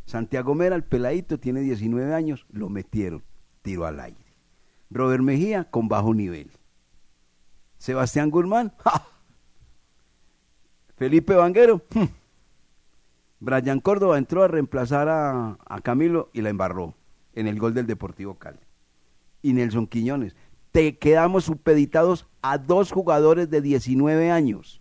Santiago 0.05 0.55
Mera, 0.55 0.77
el 0.77 0.85
peladito, 0.85 1.39
tiene 1.39 1.61
19 1.61 2.15
años, 2.15 2.47
lo 2.51 2.69
metieron, 2.69 3.23
tiro 3.63 3.87
al 3.87 4.01
aire. 4.01 4.25
Robert 4.91 5.23
Mejía, 5.23 5.65
con 5.65 5.89
bajo 5.89 6.15
nivel. 6.15 6.51
Sebastián 7.79 8.31
Guzmán, 8.31 8.73
¡ja! 8.79 9.07
Felipe 10.97 11.35
Vanguero, 11.35 11.83
¡hm! 11.91 12.09
Brian 13.41 13.81
Córdoba 13.81 14.19
entró 14.19 14.45
a 14.45 14.49
reemplazar 14.49 15.09
a, 15.09 15.59
a 15.67 15.81
Camilo 15.81 16.31
y 16.33 16.43
la 16.43 16.51
embarró 16.51 16.95
en 17.35 17.49
el 17.49 17.59
gol 17.59 17.75
del 17.75 17.87
Deportivo 17.87 18.35
Cali. 18.35 18.61
Y 19.41 19.53
Nelson 19.53 19.89
Quiñones. 19.89 20.37
Te 20.71 20.97
quedamos 20.97 21.45
supeditados 21.45 22.29
a 22.41 22.57
dos 22.59 22.93
jugadores 22.93 23.51
de 23.51 23.61
19 23.61 24.31
años. 24.31 24.81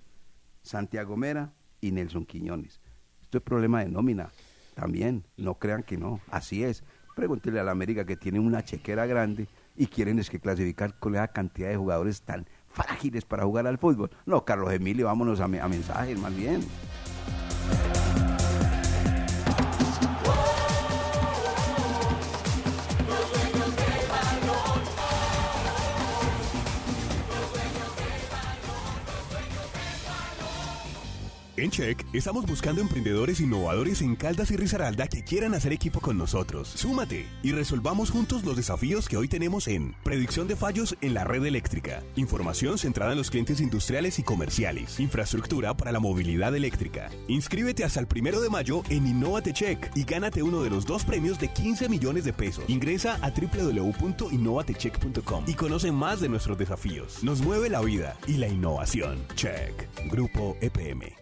Santiago 0.62 1.18
Mera 1.18 1.54
y 1.82 1.92
Nelson 1.92 2.26
Quiñones. 2.26 2.80
Esto 3.24 3.40
es 3.40 3.44
problema 3.44 3.80
de 3.80 3.90
nómina 3.90 4.30
también, 4.74 5.26
no 5.38 5.56
crean 5.56 5.84
que 5.84 5.98
no, 5.98 6.20
así 6.30 6.64
es. 6.64 6.84
Pregúntele 7.16 7.60
a 7.60 7.64
la 7.64 7.72
América 7.72 8.06
que 8.06 8.16
tiene 8.16 8.40
una 8.40 8.64
chequera 8.64 9.06
grande 9.06 9.48
y 9.76 9.88
quieren 9.88 10.20
es 10.20 10.30
que 10.30 10.40
clasificar 10.40 10.98
con 11.00 11.14
la 11.14 11.28
cantidad 11.28 11.70
de 11.70 11.76
jugadores 11.76 12.22
tan 12.22 12.48
frágiles 12.70 13.26
para 13.26 13.44
jugar 13.44 13.68
al 13.68 13.78
fútbol. 13.78 14.12
No, 14.26 14.46
Carlos 14.46 14.72
Emilio, 14.72 15.08
vámonos 15.08 15.40
a, 15.42 15.46
a 15.46 15.68
mensajes 15.68 16.18
más 16.20 16.36
bien. 16.36 16.62
En 31.62 31.70
Check 31.70 32.03
estamos 32.12 32.47
buscando 32.47 32.82
emprendedores 32.82 33.39
innovadores 33.39 34.01
en 34.01 34.16
Caldas 34.16 34.49
y 34.49 34.57
Risaralda 34.57 35.07
que 35.07 35.24
quieran 35.24 35.53
hacer 35.53 35.72
equipo 35.72 35.99
con 35.99 36.18
nosotros. 36.18 36.68
Súmate 36.68 37.28
y 37.43 37.51
resolvamos 37.51 38.09
juntos 38.09 38.43
los 38.43 38.55
desafíos 38.55 39.07
que 39.07 39.16
hoy 39.16 39.28
tenemos 39.28 39.68
en 39.68 39.93
predicción 40.03 40.47
de 40.47 40.55
fallos 40.55 40.97
en 41.01 41.14
la 41.14 41.24
red 41.24 41.45
eléctrica, 41.45 42.01
información 42.16 42.80
centrada 42.80 43.12
en 43.12 43.20
los 43.20 43.30
clientes 43.30 43.62
industriales 43.62 44.18
y 44.18 44.24
comerciales, 44.24 44.99
infraestructura 44.99 45.78
para 45.78 45.91
la 45.91 45.99
movilidad 45.99 46.55
eléctrica. 46.55 47.12
Inscríbete 47.28 47.84
hasta 47.84 47.99
el 47.99 48.07
primero 48.07 48.41
de 48.41 48.49
mayo 48.49 48.82
en 48.89 49.05
Innovate 49.05 49.53
Check 49.53 49.91
y 49.93 50.03
gánate 50.03 50.41
uno 50.41 50.64
de 50.64 50.72
los 50.72 50.88
dos 50.88 51.05
premios 51.05 51.39
de 51.39 51.49
15 51.49 51.89
millones 51.89 52.24
de 52.24 52.34
pesos. 52.34 52.64
Ingresa 52.70 53.20
a 53.22 53.30
www.innovatecheck.com 53.30 55.43
y 55.45 55.53
conoce 55.53 55.91
más 55.91 56.22
de 56.22 56.30
nuestros 56.30 56.57
desafíos. 56.57 57.24
Nos 57.24 57.43
mueve 57.43 57.70
la 57.70 57.82
vida 57.82 58.18
y 58.26 58.38
la 58.38 58.47
innovación. 58.47 59.20
Check. 59.36 59.88
Grupo 60.09 60.57
EPM. 60.59 61.22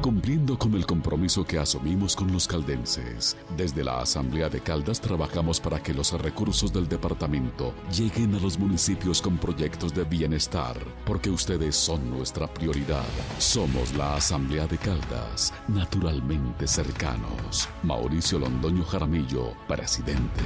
Cumpliendo 0.00 0.56
con 0.56 0.74
el 0.74 0.86
compromiso 0.86 1.44
que 1.44 1.58
asumimos 1.58 2.14
con 2.14 2.32
los 2.32 2.46
caldenses, 2.46 3.36
desde 3.56 3.82
la 3.82 4.00
Asamblea 4.00 4.48
de 4.48 4.60
Caldas 4.60 5.00
trabajamos 5.00 5.58
para 5.58 5.82
que 5.82 5.92
los 5.92 6.12
recursos 6.12 6.72
del 6.72 6.88
departamento 6.88 7.74
lleguen 7.90 8.32
a 8.36 8.38
los 8.38 8.58
municipios 8.58 9.20
con 9.20 9.38
proyectos 9.38 9.92
de 9.92 10.04
bienestar, 10.04 10.76
porque 11.04 11.30
ustedes 11.30 11.74
son 11.74 12.08
nuestra 12.10 12.46
prioridad. 12.46 13.04
Somos 13.38 13.92
la 13.94 14.14
Asamblea 14.14 14.68
de 14.68 14.78
Caldas, 14.78 15.52
naturalmente 15.66 16.68
cercanos. 16.68 17.68
Mauricio 17.82 18.38
Londoño 18.38 18.84
Jaramillo, 18.84 19.52
presidente. 19.66 20.42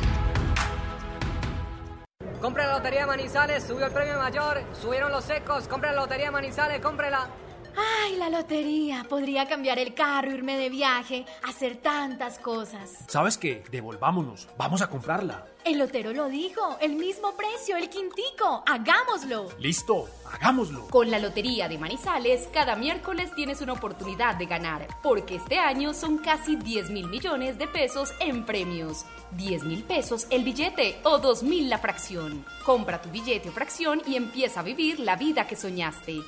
Compra 2.41 2.67
la 2.67 2.79
Lotería 2.79 3.07
Manizales, 3.07 3.65
subió 3.65 3.87
el 3.87 3.93
premio 3.93 4.19
mayor, 4.19 4.63
subieron 4.81 5.13
los 5.13 5.25
secos, 5.25 5.69
compra 5.69 5.93
la 5.93 6.01
Lotería 6.01 6.31
Manizales, 6.31 6.81
cómprela. 6.81 7.29
Ay, 7.77 8.17
la 8.17 8.29
lotería. 8.29 9.05
Podría 9.09 9.47
cambiar 9.47 9.79
el 9.79 9.95
carro, 9.95 10.31
irme 10.31 10.57
de 10.57 10.69
viaje, 10.71 11.25
hacer 11.45 11.77
tantas 11.77 12.39
cosas. 12.39 12.91
¿Sabes 13.09 13.39
qué? 13.39 13.63
Devolvámonos. 13.71 14.49
Vamos 14.57 14.83
a 14.83 14.89
comprarla. 14.89 15.47
El 15.65 15.79
lotero 15.79 16.13
lo 16.13 16.29
dijo, 16.29 16.77
el 16.81 16.97
mismo 16.97 17.37
precio, 17.37 17.77
el 17.77 17.89
quintico. 17.89 18.65
Hagámoslo. 18.67 19.49
Listo, 19.61 20.09
hagámoslo. 20.33 20.89
Con 20.89 21.09
la 21.09 21.21
Lotería 21.21 21.69
de 21.69 21.79
Manizales, 21.79 22.49
cada 22.53 22.75
miércoles 22.75 23.31
tienes 23.37 23.61
una 23.61 23.75
oportunidad 23.75 24.35
de 24.35 24.47
ganar, 24.47 24.89
porque 25.05 25.37
este 25.37 25.61
año 25.61 25.95
son 25.95 26.19
casi 26.19 26.57
10 26.57 26.91
mil 26.91 27.07
millones 27.07 27.59
de 27.59 27.69
pesos 27.69 28.13
en 28.19 28.45
premios. 28.45 29.05
10 29.37 29.63
mil 29.63 29.85
pesos 29.85 30.27
el 30.31 30.43
billete 30.43 30.99
o 31.05 31.19
2 31.19 31.45
mil 31.45 31.71
la 31.71 31.79
fracción. 31.79 32.45
Compra 32.65 33.01
tu 33.01 33.11
billete 33.11 33.49
o 33.49 33.53
fracción 33.53 34.03
y 34.05 34.17
empieza 34.17 34.61
a 34.61 34.65
vivir 34.65 34.99
la 34.99 35.15
vida 35.15 35.47
que 35.47 35.55
soñaste. 35.55 36.23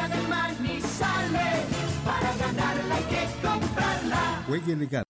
Lotería 0.00 0.08
de 0.08 0.28
Manizales, 0.28 1.64
para 2.04 2.36
ganarla 2.36 2.94
hay 2.94 3.04
que 3.04 3.46
comprarla. 3.46 5.09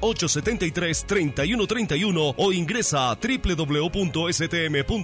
606-873-3131 0.00 2.34
o 2.36 2.52
ingresa 2.52 3.12
a 3.12 3.14
www.stm.com 3.14 5.03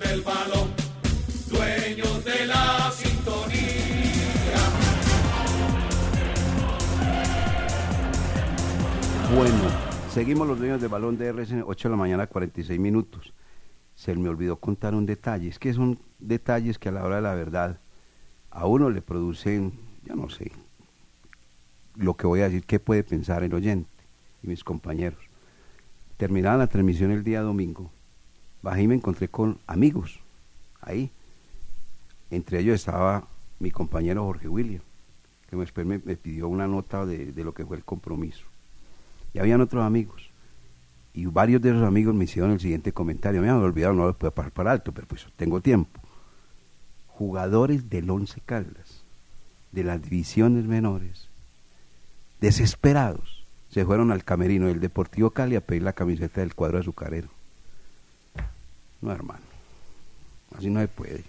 Bueno, 9.33 9.55
seguimos 10.13 10.45
los 10.45 10.59
dueños 10.59 10.81
del 10.81 10.89
balón 10.89 11.17
de 11.17 11.27
RCN, 11.27 11.63
8 11.65 11.87
de 11.87 11.91
la 11.91 11.97
mañana, 11.97 12.27
46 12.27 12.77
minutos. 12.77 13.33
Se 13.95 14.13
me 14.13 14.27
olvidó 14.27 14.57
contar 14.57 14.93
un 14.93 15.05
detalle, 15.05 15.47
es 15.47 15.57
que 15.57 15.73
son 15.73 15.99
detalles 16.19 16.77
que 16.77 16.89
a 16.89 16.91
la 16.91 17.05
hora 17.05 17.15
de 17.15 17.21
la 17.21 17.33
verdad 17.33 17.79
a 18.49 18.67
uno 18.67 18.89
le 18.89 19.01
producen, 19.01 19.71
ya 20.03 20.15
no 20.15 20.29
sé, 20.29 20.51
lo 21.95 22.17
que 22.17 22.27
voy 22.27 22.41
a 22.41 22.49
decir, 22.49 22.65
qué 22.65 22.81
puede 22.81 23.05
pensar 23.05 23.41
el 23.43 23.53
oyente 23.53 23.89
y 24.43 24.47
mis 24.47 24.65
compañeros. 24.65 25.23
Terminada 26.17 26.57
la 26.57 26.67
transmisión 26.67 27.11
el 27.11 27.23
día 27.23 27.41
domingo, 27.41 27.89
bajé 28.61 28.81
y 28.81 28.87
me 28.87 28.95
encontré 28.95 29.29
con 29.29 29.59
amigos 29.65 30.19
ahí. 30.81 31.09
Entre 32.31 32.59
ellos 32.59 32.75
estaba 32.75 33.29
mi 33.59 33.71
compañero 33.71 34.25
Jorge 34.25 34.49
William, 34.49 34.81
que 35.49 35.55
me, 35.55 36.01
me 36.03 36.17
pidió 36.17 36.49
una 36.49 36.67
nota 36.67 37.05
de, 37.05 37.31
de 37.31 37.43
lo 37.45 37.53
que 37.53 37.65
fue 37.65 37.77
el 37.77 37.85
compromiso. 37.85 38.50
Y 39.33 39.39
habían 39.39 39.61
otros 39.61 39.83
amigos. 39.83 40.29
Y 41.13 41.25
varios 41.25 41.61
de 41.61 41.69
esos 41.69 41.83
amigos 41.83 42.15
me 42.15 42.25
hicieron 42.25 42.51
el 42.51 42.59
siguiente 42.59 42.93
comentario. 42.93 43.41
Me 43.41 43.49
han 43.49 43.57
olvidado, 43.57 43.93
no 43.93 44.05
lo 44.05 44.17
puedo 44.17 44.33
pasar 44.33 44.51
para 44.51 44.71
alto, 44.71 44.93
pero 44.93 45.07
pues 45.07 45.25
tengo 45.35 45.61
tiempo. 45.61 45.99
Jugadores 47.07 47.89
del 47.89 48.09
Once 48.09 48.39
Caldas, 48.45 49.03
de 49.71 49.83
las 49.83 50.01
divisiones 50.01 50.65
menores, 50.65 51.29
desesperados, 52.39 53.45
se 53.69 53.85
fueron 53.85 54.11
al 54.11 54.23
camerino 54.23 54.67
del 54.67 54.79
Deportivo 54.79 55.31
Cali 55.31 55.55
a 55.55 55.65
pedir 55.65 55.83
la 55.83 55.93
camiseta 55.93 56.41
del 56.41 56.55
cuadro 56.55 56.79
azucarero. 56.79 57.29
No, 59.01 59.11
hermano. 59.11 59.43
Así 60.57 60.69
no 60.69 60.79
se 60.81 60.87
puede. 60.87 61.23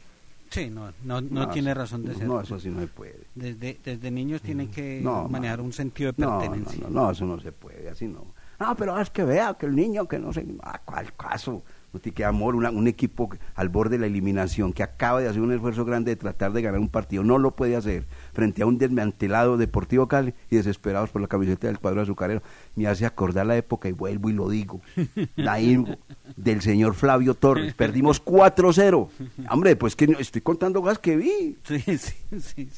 Sí, 0.52 0.68
no, 0.68 0.92
no, 1.02 1.20
no, 1.22 1.46
No, 1.46 1.48
tiene 1.48 1.72
razón 1.72 2.04
de 2.04 2.14
ser. 2.14 2.26
no, 2.26 2.40
eso 2.40 2.60
sí 2.60 2.68
no 2.68 2.80
se 2.80 2.86
puede. 2.86 3.20
Desde, 3.34 3.78
desde 3.82 4.10
niños 4.10 4.42
tienen 4.42 4.70
que 4.70 5.00
No, 5.02 5.26
manejar 5.28 5.60
un 5.62 5.72
sentido 5.72 6.12
de 6.12 6.24
pertenencia. 6.26 6.78
No, 6.82 6.90
no, 6.90 7.00
no, 7.06 7.10
eso 7.10 7.24
no 7.24 7.40
se 7.40 7.52
puede, 7.52 7.88
así 7.88 8.06
no. 8.06 8.26
Ah, 8.58 8.74
pero 8.76 8.98
es 9.00 9.08
que 9.10 9.24
vea 9.24 9.54
que 9.54 9.64
el 9.66 9.74
niño 9.74 10.06
que 10.06 10.18
no 10.18 10.30
sé, 10.32 10.46
ah, 10.62 10.78
¿cuál 10.84 11.12
caso? 11.14 11.62
Tiene 12.00 12.14
que 12.14 12.24
amor, 12.24 12.54
una- 12.54 12.70
un 12.70 12.86
equipo 12.88 13.28
al 13.54 13.68
borde 13.68 13.96
de 13.96 14.00
la 14.00 14.06
eliminación 14.06 14.72
que 14.72 14.82
acaba 14.82 15.20
de 15.20 15.28
hacer 15.28 15.42
un 15.42 15.52
esfuerzo 15.52 15.84
grande 15.84 16.10
de 16.12 16.16
tratar 16.16 16.52
de 16.52 16.62
ganar 16.62 16.80
un 16.80 16.88
partido, 16.88 17.22
no 17.22 17.38
lo 17.38 17.50
puede 17.50 17.76
hacer 17.76 18.04
frente 18.32 18.62
a 18.62 18.66
un 18.66 18.78
desmantelado 18.78 19.56
Deportivo 19.56 20.06
Cali 20.08 20.32
y 20.50 20.56
desesperados 20.56 21.10
por 21.10 21.20
la 21.20 21.28
camiseta 21.28 21.66
del 21.66 21.78
cuadro 21.78 22.00
azucarero. 22.02 22.42
Me 22.76 22.86
hace 22.86 23.04
acordar 23.06 23.46
la 23.46 23.56
época 23.56 23.88
y 23.88 23.92
vuelvo 23.92 24.30
y 24.30 24.32
lo 24.32 24.48
digo. 24.48 24.80
La 25.36 25.58
del 26.36 26.62
señor 26.62 26.94
Flavio 26.94 27.34
Torres. 27.34 27.74
Perdimos 27.74 28.24
4-0. 28.24 29.08
Hombre, 29.50 29.76
pues 29.76 29.94
que 29.96 30.04
estoy 30.18 30.40
contando 30.40 30.80
cosas 30.80 30.98
que 30.98 31.16
vi. 31.16 31.56
Sí, 31.64 31.78
sí, 31.80 31.98
sí. 31.98 32.38
sí. 32.40 32.68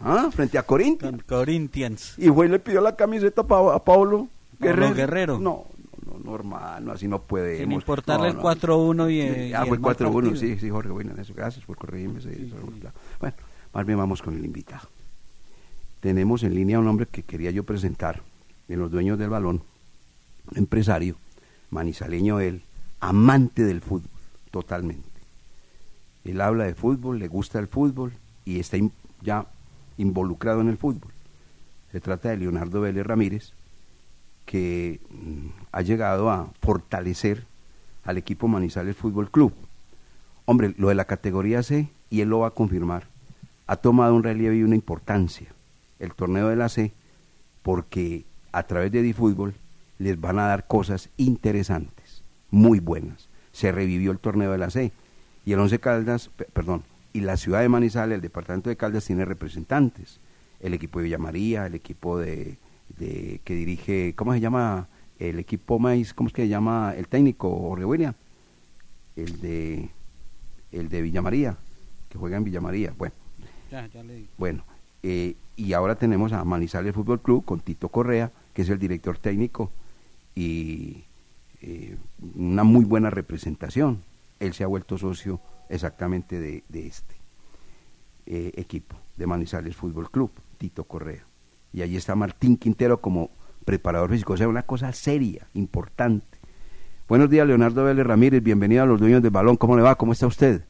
Ah, 0.00 0.28
frente 0.32 0.58
a 0.58 0.62
Corinthians. 0.64 1.22
Corinthians. 1.24 2.14
Y 2.18 2.28
fue 2.28 2.46
y 2.46 2.48
le 2.48 2.58
pidió 2.58 2.80
la 2.80 2.96
camiseta 2.96 3.42
a, 3.42 3.46
Pa- 3.46 3.74
a 3.74 3.84
Pablo 3.84 4.28
Guerrero. 4.60 4.94
Guerrero. 4.94 5.38
No, 5.38 5.66
no, 6.24 6.80
no, 6.80 6.92
así 6.92 7.06
no 7.06 7.20
puede. 7.22 7.58
Sin 7.58 7.72
importarle 7.72 8.28
el 8.28 8.36
4-1 8.36 9.10
y, 9.10 9.52
Ah, 9.52 9.64
fue 9.66 9.76
el 9.76 9.80
mal 9.82 9.96
4-1, 9.96 10.12
partido. 10.12 10.36
sí, 10.36 10.58
sí, 10.58 10.70
Jorge, 10.70 10.90
bueno, 10.90 11.12
eso, 11.20 11.34
gracias 11.34 11.64
por 11.64 11.76
corregirme. 11.76 12.20
sí. 12.20 12.52
Bueno, 13.20 13.36
más 13.72 13.86
bien 13.86 13.98
vamos 13.98 14.22
con 14.22 14.34
el 14.36 14.44
invitado. 14.44 14.88
Tenemos 16.00 16.42
en 16.42 16.54
línea 16.54 16.78
un 16.78 16.86
hombre 16.88 17.06
que 17.06 17.22
quería 17.22 17.50
yo 17.50 17.64
presentar 17.64 18.22
en 18.68 18.78
los 18.78 18.90
dueños 18.90 19.18
del 19.18 19.30
balón, 19.30 19.62
un 20.50 20.58
empresario, 20.58 21.16
manizaleño 21.70 22.40
él, 22.40 22.62
amante 23.00 23.62
del 23.64 23.80
fútbol, 23.80 24.10
totalmente. 24.50 25.08
Él 26.24 26.40
habla 26.40 26.64
de 26.64 26.74
fútbol, 26.74 27.18
le 27.18 27.28
gusta 27.28 27.58
el 27.58 27.68
fútbol 27.68 28.12
y 28.44 28.58
está 28.60 28.76
in- 28.76 28.92
ya 29.22 29.46
involucrado 29.98 30.60
en 30.60 30.68
el 30.68 30.76
fútbol. 30.78 31.10
Se 31.92 32.00
trata 32.00 32.30
de 32.30 32.38
Leonardo 32.38 32.80
Vélez 32.80 33.06
Ramírez, 33.06 33.52
que 34.44 35.00
mm, 35.10 35.46
ha 35.72 35.82
llegado 35.82 36.30
a 36.30 36.50
fortalecer 36.60 37.44
al 38.04 38.18
equipo 38.18 38.48
Manizales 38.48 38.96
Fútbol 38.96 39.30
Club. 39.30 39.52
Hombre, 40.44 40.74
lo 40.76 40.88
de 40.88 40.94
la 40.94 41.06
categoría 41.06 41.62
C, 41.62 41.88
y 42.10 42.20
él 42.20 42.28
lo 42.28 42.40
va 42.40 42.48
a 42.48 42.52
confirmar, 42.52 43.06
ha 43.66 43.76
tomado 43.76 44.14
un 44.14 44.22
relieve 44.22 44.56
y 44.56 44.62
una 44.62 44.74
importancia 44.74 45.48
el 45.98 46.12
torneo 46.12 46.48
de 46.48 46.56
la 46.56 46.68
C, 46.68 46.92
porque 47.62 48.24
a 48.52 48.64
través 48.64 48.92
de 48.92 49.00
DiFútbol 49.00 49.54
les 49.98 50.20
van 50.20 50.38
a 50.38 50.46
dar 50.46 50.66
cosas 50.66 51.08
interesantes, 51.16 52.22
muy 52.50 52.78
buenas. 52.80 53.28
Se 53.52 53.72
revivió 53.72 54.10
el 54.10 54.18
torneo 54.18 54.52
de 54.52 54.58
la 54.58 54.70
C, 54.70 54.92
y 55.46 55.52
el 55.52 55.60
Once 55.60 55.78
Caldas, 55.78 56.28
pe- 56.36 56.46
perdón, 56.52 56.82
y 57.12 57.20
la 57.20 57.36
ciudad 57.36 57.60
de 57.60 57.68
Manizales, 57.68 58.16
el 58.16 58.20
departamento 58.20 58.68
de 58.68 58.76
Caldas 58.76 59.04
tiene 59.06 59.24
representantes, 59.24 60.20
el 60.60 60.74
equipo 60.74 60.98
de 60.98 61.04
Villa 61.04 61.18
María, 61.18 61.64
el 61.66 61.74
equipo 61.74 62.18
de, 62.18 62.58
de- 62.98 63.40
que 63.44 63.54
dirige, 63.54 64.14
¿cómo 64.16 64.32
se 64.32 64.40
llama? 64.40 64.88
El 65.18 65.38
equipo 65.38 65.78
más, 65.78 66.12
¿cómo 66.12 66.26
es 66.28 66.32
que 66.32 66.42
se 66.42 66.48
llama 66.48 66.92
el 66.96 67.06
técnico, 67.08 67.48
Jorge 67.56 67.84
William? 67.84 68.14
El 69.16 69.40
de, 69.40 69.88
el 70.72 70.88
de 70.88 71.02
Villa 71.02 71.22
María, 71.22 71.56
que 72.08 72.18
juega 72.18 72.36
en 72.36 72.44
Villa 72.44 72.60
María, 72.60 72.92
bueno. 72.98 73.14
Ya, 73.70 73.86
ya 73.86 74.02
le 74.02 74.14
digo. 74.16 74.28
Bueno, 74.38 74.64
eh, 75.02 75.36
y 75.56 75.72
ahora 75.72 75.94
tenemos 75.94 76.32
a 76.32 76.44
Manizales 76.44 76.94
Fútbol 76.94 77.20
Club 77.20 77.44
con 77.44 77.60
Tito 77.60 77.88
Correa, 77.88 78.32
que 78.52 78.62
es 78.62 78.68
el 78.68 78.78
director 78.78 79.18
técnico, 79.18 79.70
y 80.34 81.04
eh, 81.62 81.96
una 82.36 82.64
muy 82.64 82.84
buena 82.84 83.08
representación. 83.10 84.02
Él 84.40 84.52
se 84.52 84.64
ha 84.64 84.66
vuelto 84.66 84.98
socio 84.98 85.40
exactamente 85.68 86.40
de, 86.40 86.64
de 86.68 86.86
este 86.88 87.14
eh, 88.26 88.52
equipo, 88.56 88.96
de 89.16 89.26
Manizales 89.26 89.76
Fútbol 89.76 90.10
Club, 90.10 90.30
Tito 90.58 90.84
Correa. 90.84 91.24
Y 91.74 91.82
allí 91.82 91.96
está 91.96 92.14
Martín 92.14 92.56
Quintero 92.56 93.00
como 93.00 93.30
preparador 93.64 94.08
físico, 94.10 94.34
o 94.34 94.36
sea, 94.36 94.46
una 94.46 94.62
cosa 94.62 94.92
seria, 94.92 95.48
importante. 95.54 96.38
Buenos 97.08 97.28
días, 97.28 97.48
Leonardo 97.48 97.82
Vélez 97.82 98.06
Ramírez, 98.06 98.44
bienvenido 98.44 98.84
a 98.84 98.86
los 98.86 99.00
dueños 99.00 99.22
del 99.22 99.32
balón, 99.32 99.56
¿cómo 99.56 99.76
le 99.76 99.82
va? 99.82 99.96
¿Cómo 99.96 100.12
está 100.12 100.28
usted? 100.28 100.62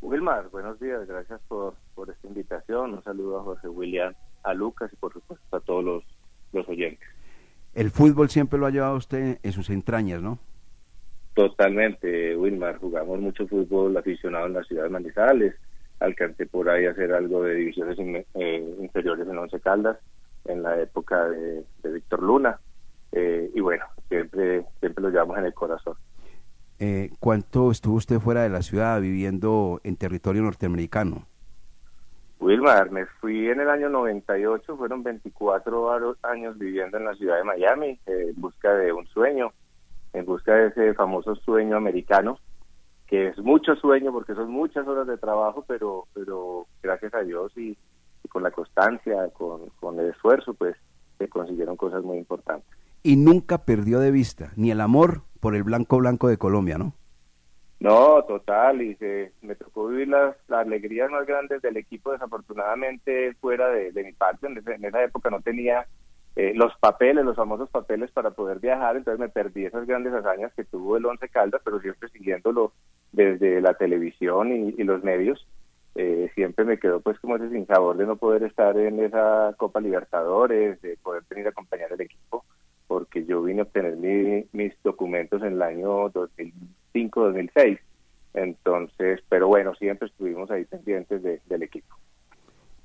Wilmar, 0.00 0.48
buenos 0.48 0.80
días, 0.80 1.06
gracias 1.06 1.38
por, 1.48 1.74
por 1.94 2.08
esta 2.08 2.26
invitación. 2.26 2.94
Un 2.94 3.04
saludo 3.04 3.40
a 3.40 3.42
José 3.42 3.68
William, 3.68 4.14
a 4.42 4.54
Lucas 4.54 4.90
y 4.90 4.96
por 4.96 5.12
supuesto 5.12 5.54
a 5.54 5.60
todos 5.60 5.84
los, 5.84 6.02
los 6.54 6.66
oyentes. 6.66 7.06
El 7.74 7.90
fútbol 7.90 8.30
siempre 8.30 8.58
lo 8.58 8.64
ha 8.64 8.70
llevado 8.70 8.96
usted 8.96 9.38
en 9.42 9.52
sus 9.52 9.68
entrañas, 9.68 10.22
¿no? 10.22 10.38
Totalmente, 11.34 12.34
Wilmar, 12.38 12.78
jugamos 12.78 13.20
mucho 13.20 13.46
fútbol 13.46 13.94
aficionado 13.98 14.46
en 14.46 14.54
la 14.54 14.64
ciudad 14.64 14.84
de 14.84 14.88
Manizales. 14.88 15.54
Alcancé 16.00 16.46
por 16.46 16.70
ahí 16.70 16.86
a 16.86 16.92
hacer 16.92 17.12
algo 17.12 17.42
de 17.44 17.54
divisiones 17.54 17.98
in- 17.98 18.24
eh, 18.34 18.76
inferiores 18.80 19.28
en 19.28 19.36
Once 19.38 19.60
Caldas 19.60 19.98
en 20.44 20.62
la 20.62 20.80
época 20.80 21.28
de, 21.28 21.64
de 21.82 21.92
Víctor 21.92 22.22
Luna. 22.22 22.58
Eh, 23.12 23.50
y 23.54 23.60
bueno, 23.60 23.84
siempre, 24.08 24.64
siempre 24.80 25.02
lo 25.02 25.10
llevamos 25.10 25.38
en 25.38 25.44
el 25.46 25.54
corazón. 25.54 25.96
Eh, 26.78 27.10
¿Cuánto 27.20 27.70
estuvo 27.70 27.94
usted 27.96 28.18
fuera 28.18 28.42
de 28.42 28.48
la 28.48 28.62
ciudad 28.62 29.00
viviendo 29.00 29.80
en 29.84 29.96
territorio 29.96 30.42
norteamericano? 30.42 31.26
Wilmar, 32.40 32.90
me 32.90 33.06
fui 33.06 33.48
en 33.48 33.60
el 33.60 33.70
año 33.70 33.88
98, 33.88 34.76
fueron 34.76 35.02
24 35.04 35.90
aro- 35.92 36.16
años 36.22 36.58
viviendo 36.58 36.98
en 36.98 37.04
la 37.04 37.14
ciudad 37.14 37.36
de 37.36 37.44
Miami 37.44 38.00
eh, 38.06 38.32
en 38.34 38.40
busca 38.40 38.74
de 38.74 38.92
un 38.92 39.06
sueño, 39.06 39.52
en 40.12 40.24
busca 40.24 40.52
de 40.54 40.66
ese 40.68 40.94
famoso 40.94 41.36
sueño 41.36 41.76
americano, 41.76 42.38
que 43.06 43.28
es 43.28 43.38
mucho 43.38 43.76
sueño 43.76 44.10
porque 44.10 44.34
son 44.34 44.50
muchas 44.50 44.88
horas 44.88 45.06
de 45.06 45.18
trabajo, 45.18 45.64
pero, 45.68 46.06
pero 46.14 46.66
gracias 46.82 47.14
a 47.14 47.20
Dios 47.20 47.56
y 47.56 47.78
con 48.32 48.42
la 48.42 48.50
constancia, 48.50 49.28
con, 49.34 49.68
con 49.78 50.00
el 50.00 50.10
esfuerzo, 50.10 50.54
pues 50.54 50.74
se 51.18 51.28
consiguieron 51.28 51.76
cosas 51.76 52.02
muy 52.02 52.16
importantes. 52.18 52.68
Y 53.02 53.16
nunca 53.16 53.58
perdió 53.58 54.00
de 54.00 54.10
vista 54.10 54.52
ni 54.56 54.70
el 54.70 54.80
amor 54.80 55.22
por 55.40 55.54
el 55.54 55.64
blanco 55.64 55.98
blanco 55.98 56.28
de 56.28 56.38
Colombia, 56.38 56.78
¿no? 56.78 56.94
No, 57.80 58.22
total, 58.22 58.80
y 58.80 58.94
se, 58.94 59.32
me 59.42 59.56
tocó 59.56 59.88
vivir 59.88 60.08
las, 60.08 60.36
las 60.46 60.66
alegrías 60.66 61.10
más 61.10 61.26
grandes 61.26 61.60
del 61.62 61.76
equipo, 61.76 62.12
desafortunadamente 62.12 63.34
fuera 63.40 63.68
de, 63.70 63.90
de 63.90 64.04
mi 64.04 64.12
parte, 64.12 64.46
en, 64.46 64.62
en 64.66 64.84
esa 64.84 65.02
época 65.02 65.30
no 65.30 65.40
tenía 65.40 65.86
eh, 66.36 66.52
los 66.54 66.72
papeles, 66.78 67.24
los 67.24 67.36
famosos 67.36 67.68
papeles 67.70 68.10
para 68.12 68.30
poder 68.30 68.60
viajar, 68.60 68.96
entonces 68.96 69.18
me 69.18 69.28
perdí 69.28 69.64
esas 69.66 69.84
grandes 69.86 70.14
hazañas 70.14 70.52
que 70.54 70.64
tuvo 70.64 70.96
el 70.96 71.04
Once 71.04 71.28
Caldas, 71.28 71.60
pero 71.64 71.80
siempre 71.80 72.08
siguiéndolo 72.10 72.72
desde 73.10 73.60
la 73.60 73.74
televisión 73.74 74.52
y, 74.52 74.74
y 74.78 74.84
los 74.84 75.02
medios, 75.02 75.44
eh, 75.94 76.30
siempre 76.34 76.64
me 76.64 76.78
quedó 76.78 77.00
pues 77.00 77.18
como 77.20 77.36
ese 77.36 77.50
sinsabor 77.50 77.96
de 77.96 78.06
no 78.06 78.16
poder 78.16 78.42
estar 78.44 78.76
en 78.78 79.00
esa 79.00 79.54
Copa 79.56 79.80
Libertadores, 79.80 80.80
de 80.82 80.96
poder 81.02 81.22
venir 81.28 81.46
a 81.46 81.50
acompañar 81.50 81.92
al 81.92 82.00
equipo, 82.00 82.44
porque 82.86 83.24
yo 83.24 83.42
vine 83.42 83.60
a 83.60 83.64
obtener 83.64 83.96
mi- 83.96 84.46
mis 84.52 84.72
documentos 84.82 85.42
en 85.42 85.54
el 85.54 85.62
año 85.62 86.10
2005-2006. 86.94 87.78
Entonces, 88.34 89.20
pero 89.28 89.48
bueno, 89.48 89.74
siempre 89.74 90.08
estuvimos 90.08 90.50
ahí 90.50 90.64
pendientes 90.64 91.22
de- 91.22 91.40
del 91.46 91.62
equipo. 91.62 91.94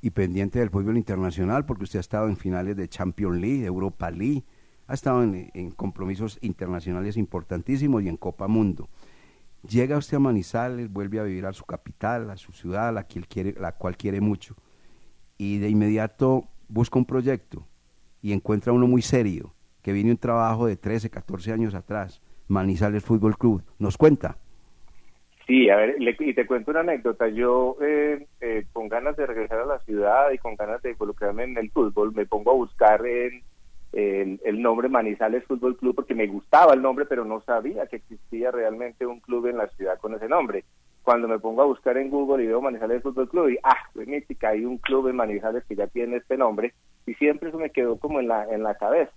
Y 0.01 0.11
pendiente 0.11 0.59
del 0.59 0.69
fútbol 0.69 0.97
internacional, 0.97 1.65
porque 1.65 1.85
usted 1.85 1.99
ha 1.99 2.01
estado 2.01 2.27
en 2.27 2.37
finales 2.37 2.75
de 2.75 2.87
Champions 2.87 3.37
League, 3.39 3.65
Europa 3.65 4.11
League, 4.11 4.43
ha 4.87 4.93
estado 4.93 5.23
en, 5.23 5.49
en 5.53 5.71
compromisos 5.71 6.37
internacionales 6.41 7.17
importantísimos 7.17 8.03
y 8.03 8.09
en 8.09 8.17
Copa 8.17 8.47
Mundo. 8.47 8.87
Llega 9.67 9.97
usted 9.97 10.17
a 10.17 10.19
Manizales, 10.19 10.91
vuelve 10.91 11.19
a 11.19 11.23
vivir 11.23 11.45
a 11.45 11.53
su 11.53 11.65
capital, 11.65 12.29
a 12.29 12.37
su 12.37 12.51
ciudad, 12.51 12.93
la, 12.93 13.07
que 13.07 13.19
él 13.19 13.27
quiere, 13.27 13.53
la 13.59 13.71
cual 13.73 13.97
quiere 13.97 14.21
mucho, 14.21 14.55
y 15.37 15.57
de 15.59 15.69
inmediato 15.69 16.45
busca 16.69 16.99
un 16.99 17.05
proyecto 17.05 17.65
y 18.21 18.33
encuentra 18.33 18.73
uno 18.73 18.87
muy 18.87 19.01
serio, 19.01 19.53
que 19.81 19.93
viene 19.93 20.11
un 20.11 20.17
trabajo 20.17 20.67
de 20.67 20.75
13, 20.75 21.09
14 21.09 21.51
años 21.53 21.73
atrás, 21.75 22.21
Manizales 22.47 23.03
Fútbol 23.03 23.37
Club. 23.37 23.63
¿Nos 23.79 23.97
cuenta? 23.97 24.37
Sí, 25.45 25.69
a 25.69 25.77
ver, 25.77 25.95
le- 25.99 26.15
y 26.19 26.33
te 26.33 26.45
cuento 26.45 26.71
una 26.71 26.81
anécdota. 26.81 27.29
Yo, 27.29 27.77
eh, 27.81 28.27
eh, 28.41 28.65
con 28.73 28.89
ganas 28.89 29.15
de 29.15 29.25
regresar 29.25 29.59
a 29.59 29.65
la 29.65 29.79
ciudad 29.79 30.29
y 30.33 30.37
con 30.37 30.55
ganas 30.55 30.81
de 30.81 30.91
involucrarme 30.91 31.43
en 31.45 31.57
el 31.57 31.71
fútbol, 31.71 32.13
me 32.13 32.25
pongo 32.25 32.51
a 32.51 32.55
buscar 32.55 33.05
en, 33.05 33.43
el, 33.97 34.39
el 34.45 34.61
nombre 34.61 34.89
Manizales 34.89 35.43
Fútbol 35.45 35.75
Club 35.77 35.95
porque 35.95 36.13
me 36.15 36.27
gustaba 36.27 36.73
el 36.73 36.81
nombre, 36.81 37.05
pero 37.05 37.25
no 37.25 37.41
sabía 37.41 37.87
que 37.87 37.95
existía 37.97 38.51
realmente 38.51 39.05
un 39.05 39.19
club 39.19 39.47
en 39.47 39.57
la 39.57 39.67
ciudad 39.69 39.97
con 39.99 40.13
ese 40.13 40.27
nombre. 40.27 40.63
Cuando 41.03 41.27
me 41.27 41.39
pongo 41.39 41.61
a 41.61 41.65
buscar 41.65 41.97
en 41.97 42.09
Google 42.09 42.43
y 42.43 42.47
veo 42.47 42.61
Manizales 42.61 43.01
Fútbol 43.01 43.29
Club, 43.29 43.49
y 43.49 43.57
ah, 43.63 43.77
mítica, 43.95 44.49
hay 44.49 44.65
un 44.65 44.77
club 44.77 45.07
en 45.07 45.15
Manizales 45.15 45.63
que 45.65 45.75
ya 45.75 45.87
tiene 45.87 46.17
este 46.17 46.37
nombre, 46.37 46.73
y 47.05 47.13
siempre 47.15 47.49
eso 47.49 47.57
me 47.57 47.71
quedó 47.71 47.97
como 47.97 48.19
en 48.19 48.27
la, 48.27 48.45
en 48.53 48.61
la 48.63 48.75
cabeza. 48.75 49.11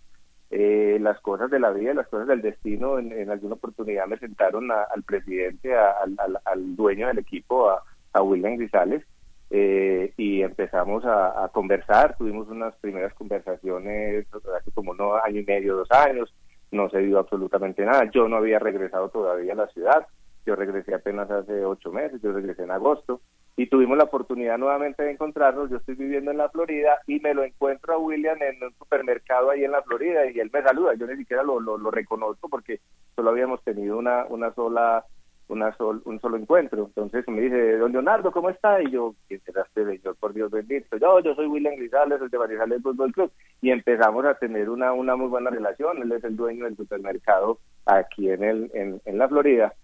Eh, 0.53 0.99
las 1.01 1.20
cosas 1.20 1.51
de 1.51 1.61
la 1.61 1.70
vida, 1.70 1.95
las 1.95 2.09
cosas 2.09 2.26
del 2.28 2.43
destino, 2.43 2.99
en, 2.99 3.31
alguna 3.31 3.55
oportunidad 3.55 4.07
me 4.07 4.18
sentaron 4.18 4.70
al 4.70 5.03
presidente, 5.05 5.74
al- 5.76 6.16
al 6.45 6.76
dueño 6.76 7.07
del 7.09 7.18
equipo, 7.18 7.70
a, 7.70 7.83
a 8.12 8.22
William 8.22 8.57
Grisales, 8.57 9.05
eh, 9.51 10.13
y 10.17 10.43
empezamos 10.43 11.05
a, 11.05 11.51
conversar, 11.53 12.17
tuvimos 12.17 12.49
unas 12.49 12.75
primeras 12.77 13.13
conversaciones 13.15 14.27
hace 14.33 14.71
como 14.73 14.93
unos 14.93 15.21
año 15.25 15.41
y 15.41 15.45
medio, 15.45 15.77
dos 15.77 15.91
años, 15.91 16.33
no 16.71 16.89
se 16.89 16.99
dio 16.99 17.19
absolutamente 17.19 17.85
nada, 17.85 18.09
yo 18.13 18.29
no 18.29 18.37
había 18.37 18.61
regresado 18.61 19.09
todavía 19.09 19.53
a 19.55 19.57
la 19.57 19.67
ciudad, 19.69 20.07
yo 20.47 20.55
regresé 20.55 20.95
apenas 20.95 21.31
hace 21.31 21.65
ocho 21.65 21.91
meses, 21.91 22.23
yo 22.23 22.33
regresé 22.33 22.63
en 22.63 22.71
agosto, 22.71 23.21
y 23.57 23.67
tuvimos 23.67 23.99
la 23.99 24.05
oportunidad 24.05 24.57
nuevamente 24.57 25.03
de 25.03 25.11
encontrarnos, 25.11 25.69
yo 25.69 25.79
estoy 25.79 25.97
viviendo 25.97 26.31
en 26.31 26.39
la 26.39 26.49
Florida 26.49 27.01
y 27.07 27.19
me 27.21 27.35
lo 27.35 27.43
encuentro 27.43 27.95
a 27.95 27.99
William 27.99 28.41
en 28.41 28.63
un 28.63 28.73
supermercado 28.79 29.51
ahí 29.51 29.65
en 29.65 29.73
la 29.73 29.83
Florida 29.83 30.31
y 30.31 30.39
él 30.39 30.51
me 30.53 30.63
saluda, 30.63 30.95
yo 30.95 31.07
ni 31.07 31.17
siquiera 31.17 31.43
lo, 31.43 31.61
lo, 31.61 31.77
lo 31.77 31.91
reconozco 31.91 32.49
porque 32.49 32.81
solo 33.17 33.31
habíamos 33.31 33.63
tenido 33.65 33.99
una, 33.99 34.25
una 34.27 34.55
sola 34.55 35.05
una 35.51 35.77
sol, 35.77 36.01
un 36.05 36.21
solo 36.21 36.37
encuentro. 36.37 36.87
Entonces 36.87 37.27
me 37.29 37.41
dice, 37.43 37.77
don 37.79 37.93
Leonardo, 37.93 38.33
¿cómo 38.33 38.51
está? 38.51 38.83
Y 38.83 38.91
yo, 38.91 39.15
¿quién 39.29 39.41
será 39.43 39.63
este 39.63 39.85
señor? 39.85 40.17
Por 40.17 40.33
Dios 40.33 40.51
bendito. 40.51 40.97
Yo, 40.97 41.21
yo 41.21 41.35
soy 41.35 41.47
William 41.47 41.75
Grisales, 41.77 42.21
el 42.23 42.29
de 42.31 42.39
Manizales 42.39 42.83
Fútbol 42.83 43.13
Club. 43.13 43.31
Y 43.61 43.71
empezamos 43.71 44.25
a 44.25 44.35
tener 44.35 44.71
una, 44.71 44.93
una 44.93 45.17
muy 45.17 45.27
buena 45.29 45.51
relación. 45.51 45.99
Él 46.03 46.13
es 46.13 46.25
el 46.25 46.37
dueño 46.37 46.65
del 46.65 46.77
supermercado 46.77 47.59
aquí 47.87 48.31
en, 48.31 48.43
el, 48.45 48.71
en, 48.75 49.01
en 49.05 49.19
la 49.19 49.29
Florida. 49.29 49.75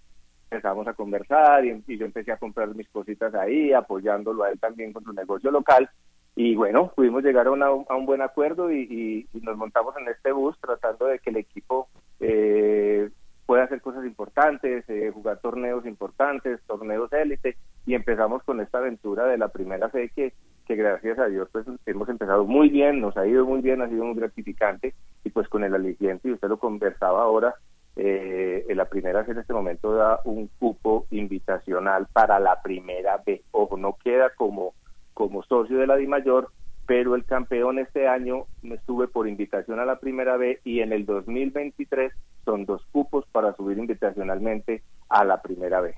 Empezamos 0.51 0.87
a 0.87 0.95
conversar 0.95 1.65
y, 1.65 1.83
yo 1.97 2.07
empecé 2.07 2.31
a 2.33 2.37
comprar 2.39 2.73
mis 2.75 2.89
cositas 2.89 3.35
ahí, 3.35 3.73
apoyándolo 3.73 4.45
a 4.45 4.51
él 4.51 4.61
también 4.61 4.93
con 4.93 5.03
su 5.05 5.13
negocio 5.13 5.51
local. 5.51 5.91
Y 6.37 6.55
bueno, 6.55 6.93
pudimos 6.95 7.25
llegar 7.25 7.47
a, 7.47 7.51
una- 7.51 7.67
a 7.67 7.97
un 7.97 8.07
buen 8.07 8.23
acuerdo 8.23 8.71
y, 8.71 8.83
y- 8.83 9.27
y 9.37 9.41
nos 9.41 9.57
montamos 9.57 9.97
en 9.97 10.07
este 10.09 10.33
bus 10.33 10.57
tratando 10.61 11.07
de 11.07 11.19
que 11.19 11.31
el 11.31 11.37
equipo 11.39 11.89
eh, 12.21 13.11
pueda 13.47 13.65
hacer 13.65 13.81
cosas 13.81 14.05
importantes, 14.05 14.85
eh, 14.89 15.11
jugar 15.15 15.39
torneos 15.39 15.87
importantes, 15.87 16.61
torneos 16.67 17.13
élite, 17.13 17.57
y 17.87 17.95
empezamos 17.95 18.43
con 18.43 18.61
esta 18.61 18.79
aventura 18.79 19.27
de 19.27 19.39
la 19.39 19.49
primera 19.49 19.89
fe 19.89 20.11
que, 20.15 20.35
que 20.67 20.75
gracias 20.75 21.19
a 21.19 21.27
Dios 21.27 21.49
pues 21.53 21.65
hemos 21.87 22.09
empezado 22.09 22.45
muy 22.45 22.69
bien, 22.69 23.01
nos 23.01 23.17
ha 23.17 23.27
ido 23.27 23.47
muy 23.47 23.61
bien, 23.61 23.81
ha 23.81 23.89
sido 23.89 24.05
muy 24.05 24.17
gratificante, 24.17 24.95
y 25.25 25.31
pues 25.31 25.49
con 25.49 25.63
el 25.63 25.75
aliciente, 25.75 26.29
y 26.29 26.33
usted 26.33 26.49
lo 26.49 26.59
conversaba 26.59 27.23
ahora, 27.23 27.55
eh, 27.97 28.67
la 28.75 28.85
primera 28.85 29.25
fe 29.25 29.33
en 29.33 29.39
este 29.39 29.55
momento 29.55 29.95
da 29.95 30.21
un 30.25 30.49
cupo 30.59 31.07
invitacional 31.11 32.07
para 32.13 32.39
la 32.39 32.61
primera 32.61 33.23
B. 33.25 33.43
Ojo, 33.53 33.79
no 33.79 33.97
queda 34.05 34.31
como, 34.37 34.75
como 35.15 35.43
socio 35.45 35.79
de 35.79 35.87
la 35.87 35.97
DIMAYOR, 35.97 36.51
pero 36.87 37.15
el 37.15 37.25
campeón 37.25 37.79
este 37.79 38.07
año 38.07 38.45
me 38.63 38.75
estuve 38.75 39.09
por 39.09 39.27
invitación 39.27 39.81
a 39.81 39.87
la 39.87 39.99
primera 39.99 40.37
B 40.37 40.61
y 40.63 40.81
en 40.81 40.93
el 40.93 41.07
2023 41.07 42.13
son 42.47 42.65
dos 42.65 42.87
cupos 42.93 43.27
para 43.33 43.55
subir 43.57 43.77
invitacionalmente 43.77 44.83
a 45.11 45.23
la 45.25 45.43
primera 45.43 45.83
B. 45.83 45.95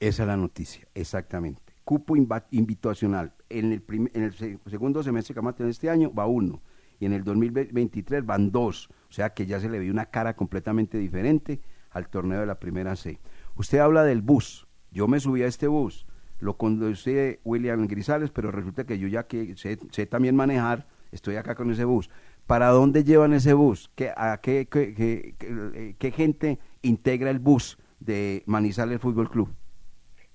Esa 0.00 0.22
es 0.24 0.26
la 0.26 0.36
noticia, 0.36 0.88
exactamente. 0.94 1.62
Cupo 1.84 2.16
invitacional. 2.16 3.32
En 3.48 3.72
el, 3.72 3.84
en 4.12 4.22
el 4.24 4.32
se- 4.32 4.58
segundo 4.66 5.04
semestre 5.04 5.34
que 5.34 5.38
vamos 5.40 5.52
a 5.54 5.56
tener 5.56 5.70
este 5.70 5.88
año 5.88 6.12
va 6.12 6.26
uno. 6.26 6.60
Y 6.98 7.06
en 7.06 7.12
el 7.12 7.22
2023 7.22 8.26
van 8.26 8.50
dos. 8.50 8.88
O 9.08 9.12
sea 9.12 9.30
que 9.34 9.46
ya 9.46 9.60
se 9.60 9.68
le 9.68 9.78
ve 9.78 9.90
una 9.90 10.06
cara 10.06 10.34
completamente 10.34 10.98
diferente 10.98 11.60
al 11.90 12.08
torneo 12.08 12.40
de 12.40 12.46
la 12.46 12.58
primera 12.58 12.96
C. 12.96 13.20
Usted 13.54 13.78
habla 13.78 14.02
del 14.02 14.22
bus. 14.22 14.66
Yo 14.90 15.06
me 15.06 15.20
subí 15.20 15.42
a 15.42 15.46
este 15.46 15.68
bus. 15.68 16.06
Lo 16.40 16.56
conduce 16.56 17.40
William 17.44 17.86
Grisales, 17.86 18.30
pero 18.30 18.50
resulta 18.50 18.84
que 18.84 18.98
yo 18.98 19.08
ya 19.08 19.26
que 19.26 19.56
sé, 19.56 19.78
sé 19.90 20.06
también 20.06 20.36
manejar, 20.36 20.86
estoy 21.12 21.36
acá 21.36 21.54
con 21.54 21.70
ese 21.70 21.84
bus. 21.84 22.10
¿Para 22.46 22.68
dónde 22.68 23.02
llevan 23.02 23.32
ese 23.32 23.54
bus? 23.54 23.90
¿Qué, 23.96 24.12
¿A 24.16 24.38
qué, 24.40 24.66
gente 26.14 26.58
integra 26.82 27.30
el 27.30 27.40
bus 27.40 27.78
de 27.98 28.42
Manizales 28.46 29.00
Fútbol 29.00 29.28
Club? 29.28 29.48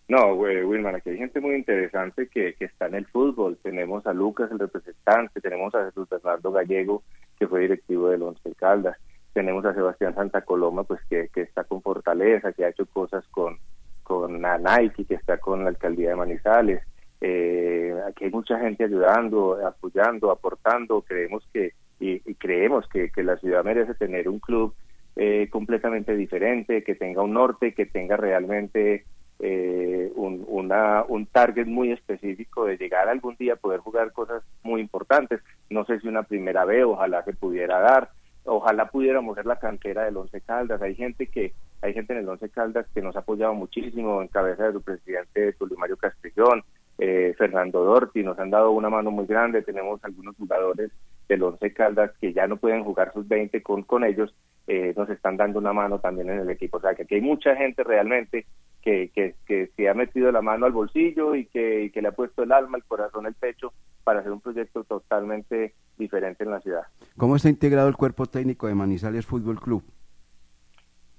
No, 0.09 0.35
güey, 0.35 0.61
Wilmar, 0.65 0.95
aquí 0.95 1.11
hay 1.11 1.17
gente 1.17 1.39
muy 1.39 1.55
interesante 1.55 2.27
que, 2.27 2.53
que 2.55 2.65
está 2.65 2.87
en 2.87 2.95
el 2.95 3.05
fútbol. 3.05 3.57
Tenemos 3.63 4.05
a 4.05 4.13
Lucas, 4.13 4.51
el 4.51 4.59
representante, 4.59 5.39
tenemos 5.39 5.73
a 5.73 5.85
Jesús 5.85 6.09
Bernardo 6.09 6.51
Gallego, 6.51 7.01
que 7.39 7.47
fue 7.47 7.61
directivo 7.61 8.09
del 8.09 8.23
Once 8.23 8.53
Caldas, 8.55 8.97
tenemos 9.33 9.63
a 9.65 9.73
Sebastián 9.73 10.13
Santa 10.13 10.41
Coloma, 10.41 10.83
pues 10.83 10.99
que, 11.09 11.29
que 11.33 11.41
está 11.41 11.63
con 11.63 11.81
Fortaleza, 11.81 12.51
que 12.51 12.65
ha 12.65 12.69
hecho 12.69 12.85
cosas 12.87 13.25
con, 13.29 13.57
con 14.03 14.41
Nike, 14.41 15.05
que 15.05 15.15
está 15.15 15.37
con 15.37 15.63
la 15.63 15.69
alcaldía 15.69 16.09
de 16.09 16.15
Manizales. 16.15 16.83
Eh, 17.21 17.95
aquí 18.07 18.25
hay 18.25 18.31
mucha 18.31 18.59
gente 18.59 18.83
ayudando, 18.83 19.65
apoyando, 19.65 20.31
aportando. 20.31 21.01
Creemos 21.03 21.47
que 21.53 21.71
y, 22.01 22.21
y 22.29 22.35
creemos 22.35 22.87
que, 22.89 23.11
que 23.11 23.23
la 23.23 23.37
ciudad 23.37 23.63
merece 23.63 23.93
tener 23.93 24.27
un 24.27 24.39
club 24.39 24.73
eh, 25.15 25.47
completamente 25.49 26.15
diferente, 26.15 26.83
que 26.83 26.95
tenga 26.95 27.21
un 27.21 27.33
norte, 27.33 27.73
que 27.73 27.85
tenga 27.85 28.17
realmente 28.17 29.05
eh, 29.39 30.11
un, 30.15 30.43
una, 30.47 31.03
un 31.07 31.25
target 31.27 31.67
muy 31.67 31.91
específico 31.91 32.65
de 32.65 32.77
llegar 32.77 33.07
algún 33.07 33.35
día 33.35 33.53
a 33.53 33.57
poder 33.57 33.79
jugar 33.79 34.11
cosas 34.13 34.43
muy 34.63 34.81
importantes. 34.81 35.41
No 35.69 35.85
sé 35.85 35.99
si 35.99 36.07
una 36.07 36.23
primera 36.23 36.65
vez, 36.65 36.83
ojalá 36.85 37.23
se 37.23 37.33
pudiera 37.33 37.79
dar, 37.79 38.09
ojalá 38.45 38.89
pudiéramos 38.89 39.35
ser 39.35 39.45
la 39.45 39.59
cantera 39.59 40.05
del 40.05 40.17
Once 40.17 40.41
Caldas. 40.41 40.81
Hay 40.81 40.95
gente 40.95 41.27
que 41.27 41.53
hay 41.81 41.93
gente 41.93 42.13
en 42.13 42.19
el 42.19 42.29
Once 42.29 42.49
Caldas 42.49 42.85
que 42.93 43.01
nos 43.01 43.15
ha 43.15 43.19
apoyado 43.19 43.53
muchísimo 43.53 44.21
en 44.21 44.27
cabeza 44.27 44.67
de 44.67 44.73
su 44.73 44.81
presidente 44.81 45.53
Tulio 45.53 45.77
Mario 45.77 45.97
Castellón, 45.97 46.63
eh, 47.03 47.33
Fernando 47.35 47.83
Dorti, 47.83 48.21
nos 48.21 48.37
han 48.37 48.51
dado 48.51 48.69
una 48.69 48.87
mano 48.87 49.09
muy 49.09 49.25
grande. 49.25 49.63
Tenemos 49.63 49.99
algunos 50.05 50.35
jugadores 50.35 50.91
del 51.27 51.41
Once 51.41 51.73
Caldas 51.73 52.11
que 52.21 52.31
ya 52.31 52.45
no 52.45 52.57
pueden 52.57 52.83
jugar 52.83 53.11
sus 53.11 53.27
20 53.27 53.63
con, 53.63 53.81
con 53.81 54.03
ellos, 54.03 54.35
eh, 54.67 54.93
nos 54.95 55.09
están 55.09 55.35
dando 55.35 55.57
una 55.57 55.73
mano 55.73 55.97
también 55.97 56.29
en 56.29 56.41
el 56.41 56.49
equipo. 56.51 56.77
O 56.77 56.79
sea, 56.79 56.93
que 56.93 57.01
aquí 57.03 57.15
hay 57.15 57.21
mucha 57.21 57.55
gente 57.55 57.83
realmente 57.83 58.45
que, 58.83 59.09
que, 59.15 59.33
que 59.47 59.71
se 59.75 59.89
ha 59.89 59.95
metido 59.95 60.31
la 60.31 60.43
mano 60.43 60.67
al 60.67 60.73
bolsillo 60.73 61.33
y 61.33 61.45
que, 61.45 61.85
y 61.85 61.89
que 61.89 62.03
le 62.03 62.09
ha 62.09 62.11
puesto 62.11 62.43
el 62.43 62.51
alma, 62.51 62.77
el 62.77 62.83
corazón, 62.83 63.25
el 63.25 63.33
pecho 63.33 63.73
para 64.03 64.19
hacer 64.19 64.31
un 64.31 64.41
proyecto 64.41 64.83
totalmente 64.83 65.73
diferente 65.97 66.43
en 66.43 66.51
la 66.51 66.59
ciudad. 66.59 66.83
¿Cómo 67.17 67.35
está 67.35 67.49
integrado 67.49 67.87
el 67.87 67.97
cuerpo 67.97 68.27
técnico 68.27 68.67
de 68.67 68.75
Manizales 68.75 69.25
Fútbol 69.25 69.59
Club? 69.59 69.83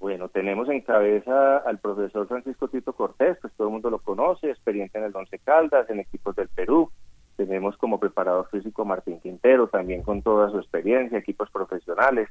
Bueno, 0.02 0.28
tenemos 0.28 0.68
en 0.68 0.80
cabeza 0.80 1.58
al 1.58 1.78
profesor 1.78 2.26
Francisco 2.26 2.66
Tito 2.66 2.92
Cortés, 2.92 3.38
pues 3.40 3.52
todo 3.52 3.68
el 3.68 3.74
mundo 3.74 3.88
lo 3.88 4.00
conoce, 4.00 4.50
experiencia 4.50 4.98
en 4.98 5.04
el 5.04 5.14
Once 5.14 5.38
Caldas, 5.38 5.88
en 5.90 6.00
equipos 6.00 6.34
del 6.34 6.48
Perú. 6.48 6.90
Tenemos 7.36 7.76
como 7.76 8.00
preparador 8.00 8.48
físico 8.50 8.84
Martín 8.84 9.20
Quintero, 9.20 9.68
también 9.68 10.02
con 10.02 10.20
toda 10.20 10.50
su 10.50 10.58
experiencia, 10.58 11.18
equipos 11.18 11.48
profesionales. 11.52 12.28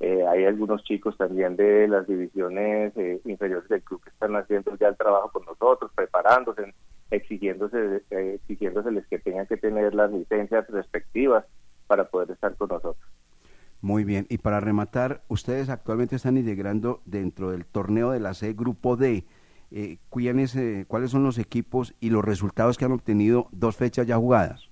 Eh, 0.00 0.26
hay 0.26 0.46
algunos 0.46 0.82
chicos 0.82 1.16
también 1.16 1.54
de 1.54 1.86
las 1.86 2.08
divisiones 2.08 2.92
eh, 2.96 3.20
inferiores 3.24 3.68
del 3.68 3.84
club 3.84 4.02
que 4.02 4.10
están 4.10 4.34
haciendo 4.34 4.76
ya 4.76 4.88
el 4.88 4.96
trabajo 4.96 5.30
con 5.30 5.44
nosotros, 5.44 5.92
preparándose, 5.94 6.74
exigiéndose, 7.12 8.02
eh, 8.10 8.34
exigiéndoseles 8.34 9.06
que 9.06 9.20
tengan 9.20 9.46
que 9.46 9.58
tener 9.58 9.94
las 9.94 10.10
licencias 10.10 10.68
respectivas 10.70 11.44
para 11.86 12.02
poder 12.02 12.32
estar 12.32 12.56
con 12.56 12.66
nosotros. 12.66 13.08
Muy 13.82 14.04
bien. 14.04 14.26
Y 14.28 14.38
para 14.38 14.60
rematar, 14.60 15.22
ustedes 15.26 15.68
actualmente 15.68 16.14
están 16.14 16.38
integrando 16.38 17.02
dentro 17.04 17.50
del 17.50 17.66
torneo 17.66 18.12
de 18.12 18.20
la 18.20 18.32
C 18.32 18.52
Grupo 18.52 18.96
D. 18.96 19.24
Eh, 19.72 19.98
¿quiénes, 20.08 20.54
eh, 20.54 20.84
¿Cuáles 20.86 21.10
son 21.10 21.24
los 21.24 21.36
equipos 21.36 21.92
y 21.98 22.10
los 22.10 22.24
resultados 22.24 22.78
que 22.78 22.84
han 22.84 22.92
obtenido 22.92 23.48
dos 23.50 23.76
fechas 23.76 24.06
ya 24.06 24.16
jugadas? 24.16 24.70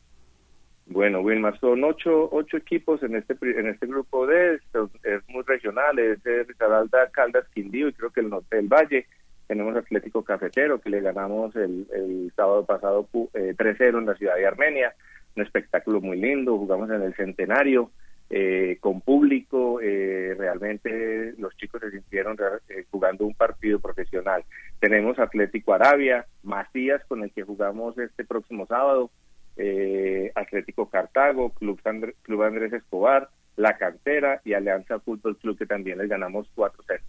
Bueno, 0.87 1.21
Wilmar, 1.21 1.59
son 1.59 1.83
ocho, 1.83 2.29
ocho 2.33 2.57
equipos 2.57 3.03
en 3.03 3.17
este 3.17 3.37
en 3.41 3.69
este 3.69 3.87
grupo 3.87 4.27
D, 4.27 4.55
es, 4.55 5.29
muy 5.29 5.43
regional, 5.45 5.99
es 5.99 6.19
Risaralda, 6.47 7.11
Caldas, 7.11 7.47
Quindío 7.55 7.89
y 7.89 7.93
creo 7.93 8.11
que 8.11 8.21
el 8.21 8.31
norte 8.31 8.57
del 8.57 8.69
Valle. 8.69 9.07
Tenemos 9.49 9.75
Atlético 9.77 10.23
Cafetero, 10.23 10.81
que 10.81 10.91
le 10.91 11.01
ganamos 11.01 11.57
el, 11.57 11.87
el 11.93 12.33
sábado 12.37 12.65
pasado 12.65 13.09
eh, 13.35 13.55
3-0 13.57 13.99
en 13.99 14.07
la 14.07 14.15
ciudad 14.15 14.37
de 14.37 14.47
Armenia, 14.47 14.95
un 15.35 15.43
espectáculo 15.43 16.01
muy 16.01 16.21
lindo, 16.21 16.57
jugamos 16.57 16.91
en 16.91 17.03
el 17.03 17.15
Centenario. 17.15 17.91
Eh, 18.33 18.79
con 18.81 19.01
público, 19.01 19.81
eh, 19.81 20.37
realmente 20.39 21.35
los 21.37 21.57
chicos 21.57 21.81
se 21.81 21.91
sintieron 21.91 22.37
eh, 22.69 22.85
jugando 22.91 23.27
un 23.27 23.35
partido 23.35 23.81
profesional. 23.81 24.45
Tenemos 24.79 25.19
Atlético 25.19 25.75
Arabia, 25.75 26.27
Macías 26.45 27.05
con 27.07 27.25
el 27.25 27.33
que 27.33 27.43
jugamos 27.43 27.99
este 27.99 28.25
próximo 28.25 28.67
sábado, 28.67 29.11
eh, 29.57 30.31
Atlético 30.37 30.89
Cartago, 30.89 31.51
Club, 31.51 31.81
Club 32.23 32.43
Andrés 32.43 32.73
Escobar, 32.73 33.31
La 33.57 33.77
Cantera 33.77 34.41
y 34.45 34.55
Alianza 34.55 35.01
Fútbol 35.01 35.37
Club 35.37 35.59
que 35.59 35.67
también 35.67 35.99
les 35.99 36.09
ganamos 36.09 36.49
4-0. 36.55 37.01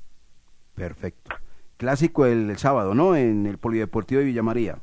Perfecto. 0.75 1.35
Clásico 1.77 2.25
el, 2.25 2.57
sábado, 2.57 2.95
¿no? 2.95 3.15
En 3.15 3.45
el 3.45 3.57
Polideportivo 3.57 4.19
de 4.19 4.25
Villa 4.25 4.43
María. 4.43 4.79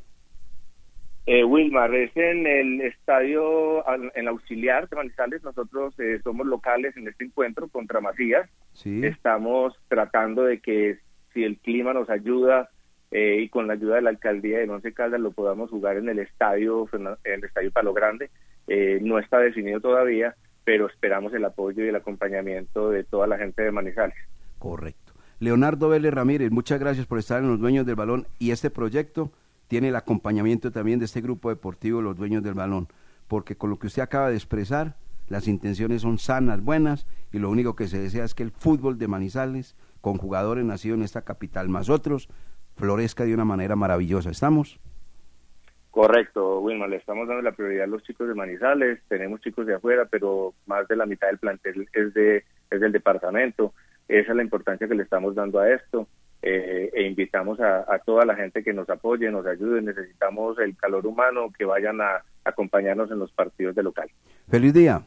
Eh, 1.31 1.43
Wilmar, 1.43 1.93
es 1.93 2.09
en 2.17 2.47
el 2.47 2.81
estadio, 2.81 3.83
en 4.15 4.25
la 4.25 4.31
auxiliar 4.31 4.89
de 4.89 4.95
Manizales, 4.95 5.43
nosotros 5.43 5.93
eh, 5.99 6.19
somos 6.23 6.47
locales 6.47 6.97
en 6.97 7.07
este 7.07 7.25
encuentro 7.25 7.67
contra 7.67 8.01
Macías. 8.01 8.49
Sí. 8.73 9.05
Estamos 9.05 9.79
tratando 9.89 10.41
de 10.41 10.59
que 10.59 10.97
si 11.31 11.43
el 11.43 11.59
clima 11.59 11.93
nos 11.93 12.09
ayuda 12.09 12.71
eh, 13.11 13.41
y 13.43 13.49
con 13.49 13.67
la 13.67 13.73
ayuda 13.73 13.97
de 13.97 14.01
la 14.01 14.09
alcaldía 14.09 14.57
de 14.57 14.67
Once 14.67 14.91
Caldas 14.91 15.21
lo 15.21 15.29
podamos 15.29 15.69
jugar 15.69 15.97
en 15.97 16.09
el 16.09 16.17
estadio, 16.17 16.89
en 16.93 17.05
el 17.23 17.43
estadio 17.43 17.71
Palo 17.71 17.93
Grande. 17.93 18.31
Eh, 18.67 18.97
no 19.03 19.19
está 19.19 19.37
definido 19.37 19.79
todavía, 19.81 20.35
pero 20.63 20.87
esperamos 20.87 21.31
el 21.35 21.45
apoyo 21.45 21.85
y 21.85 21.89
el 21.89 21.95
acompañamiento 21.95 22.89
de 22.89 23.03
toda 23.03 23.27
la 23.27 23.37
gente 23.37 23.61
de 23.61 23.71
Manizales. 23.71 24.17
Correcto. 24.57 25.13
Leonardo 25.39 25.89
Vélez 25.89 26.11
Ramírez, 26.11 26.49
muchas 26.49 26.79
gracias 26.79 27.05
por 27.05 27.19
estar 27.19 27.39
en 27.43 27.49
los 27.49 27.59
dueños 27.59 27.85
del 27.85 27.95
balón 27.95 28.25
y 28.39 28.49
este 28.49 28.71
proyecto 28.71 29.31
tiene 29.69 29.89
el 29.89 29.95
acompañamiento 29.95 30.71
también 30.71 30.99
de 30.99 31.05
este 31.05 31.21
grupo 31.21 31.49
deportivo, 31.49 32.01
los 32.01 32.17
dueños 32.17 32.43
del 32.43 32.55
balón, 32.55 32.87
porque 33.27 33.55
con 33.55 33.69
lo 33.69 33.77
que 33.77 33.87
usted 33.87 34.01
acaba 34.01 34.29
de 34.29 34.35
expresar, 34.35 34.95
las 35.29 35.47
intenciones 35.47 36.01
son 36.01 36.17
sanas, 36.17 36.61
buenas 36.61 37.05
y 37.31 37.37
lo 37.37 37.51
único 37.51 37.75
que 37.75 37.87
se 37.87 37.99
desea 37.99 38.25
es 38.25 38.33
que 38.33 38.41
el 38.41 38.51
fútbol 38.51 38.97
de 38.97 39.07
Manizales, 39.07 39.77
con 40.01 40.17
jugadores 40.17 40.65
nacidos 40.65 40.97
en 40.97 41.03
esta 41.03 41.21
capital 41.21 41.69
más 41.69 41.87
otros, 41.87 42.29
florezca 42.77 43.25
de 43.25 43.35
una 43.35 43.45
manera 43.45 43.75
maravillosa. 43.75 44.31
¿Estamos? 44.31 44.79
Correcto, 45.91 46.61
Wilmar, 46.61 46.89
le 46.89 46.95
estamos 46.95 47.27
dando 47.27 47.43
la 47.43 47.51
prioridad 47.51 47.83
a 47.83 47.87
los 47.87 48.01
chicos 48.01 48.27
de 48.27 48.33
Manizales, 48.33 48.99
tenemos 49.07 49.39
chicos 49.41 49.67
de 49.67 49.75
afuera, 49.75 50.07
pero 50.09 50.55
más 50.65 50.87
de 50.87 50.95
la 50.95 51.05
mitad 51.05 51.27
del 51.27 51.37
plantel 51.37 51.87
es, 51.93 52.13
de, 52.15 52.43
es 52.71 52.79
del 52.81 52.91
departamento. 52.91 53.73
Esa 54.07 54.31
es 54.31 54.35
la 54.35 54.43
importancia 54.43 54.87
que 54.87 54.95
le 54.95 55.03
estamos 55.03 55.35
dando 55.35 55.59
a 55.59 55.69
esto 55.69 56.07
eh, 56.41 56.89
e 56.93 57.03
invitamos 57.03 57.59
a, 57.59 57.85
a 57.93 57.99
toda 57.99 58.25
la 58.25 58.35
gente 58.35 58.63
que 58.63 58.73
nos 58.73 58.89
apoye, 58.89 59.29
nos 59.29 59.45
ayude, 59.45 59.81
necesitamos 59.81 60.57
el 60.59 60.75
calor 60.77 61.05
humano, 61.05 61.51
que 61.57 61.65
vayan 61.65 61.99
a 62.01 62.23
acompañarnos 62.43 63.11
en 63.11 63.19
los 63.19 63.31
partidos 63.31 63.75
de 63.75 63.83
local. 63.83 64.09
Feliz 64.49 64.73
día. 64.73 65.01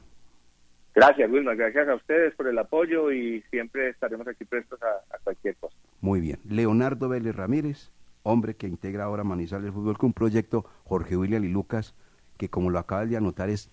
Gracias, 0.94 1.30
Wilmar, 1.30 1.56
gracias 1.56 1.88
a 1.88 1.94
ustedes 1.94 2.34
por 2.34 2.46
el 2.48 2.58
apoyo 2.58 3.10
y 3.10 3.42
siempre 3.50 3.88
estaremos 3.88 4.28
aquí 4.28 4.44
prestos 4.44 4.78
a, 4.82 5.14
a 5.14 5.18
cualquier 5.24 5.56
cosa. 5.56 5.74
Muy 6.02 6.20
bien. 6.20 6.38
Leonardo 6.46 7.08
Vélez 7.08 7.34
Ramírez, 7.34 7.90
hombre 8.22 8.54
que 8.54 8.66
integra 8.66 9.04
ahora 9.04 9.24
Manizales 9.24 9.72
Fútbol 9.72 9.96
con 9.96 10.08
un 10.08 10.12
proyecto 10.12 10.66
Jorge 10.84 11.16
William 11.16 11.44
y 11.44 11.48
Lucas, 11.48 11.94
que 12.36 12.50
como 12.50 12.68
lo 12.68 12.78
acabas 12.78 13.08
de 13.08 13.16
anotar 13.16 13.48
es. 13.48 13.70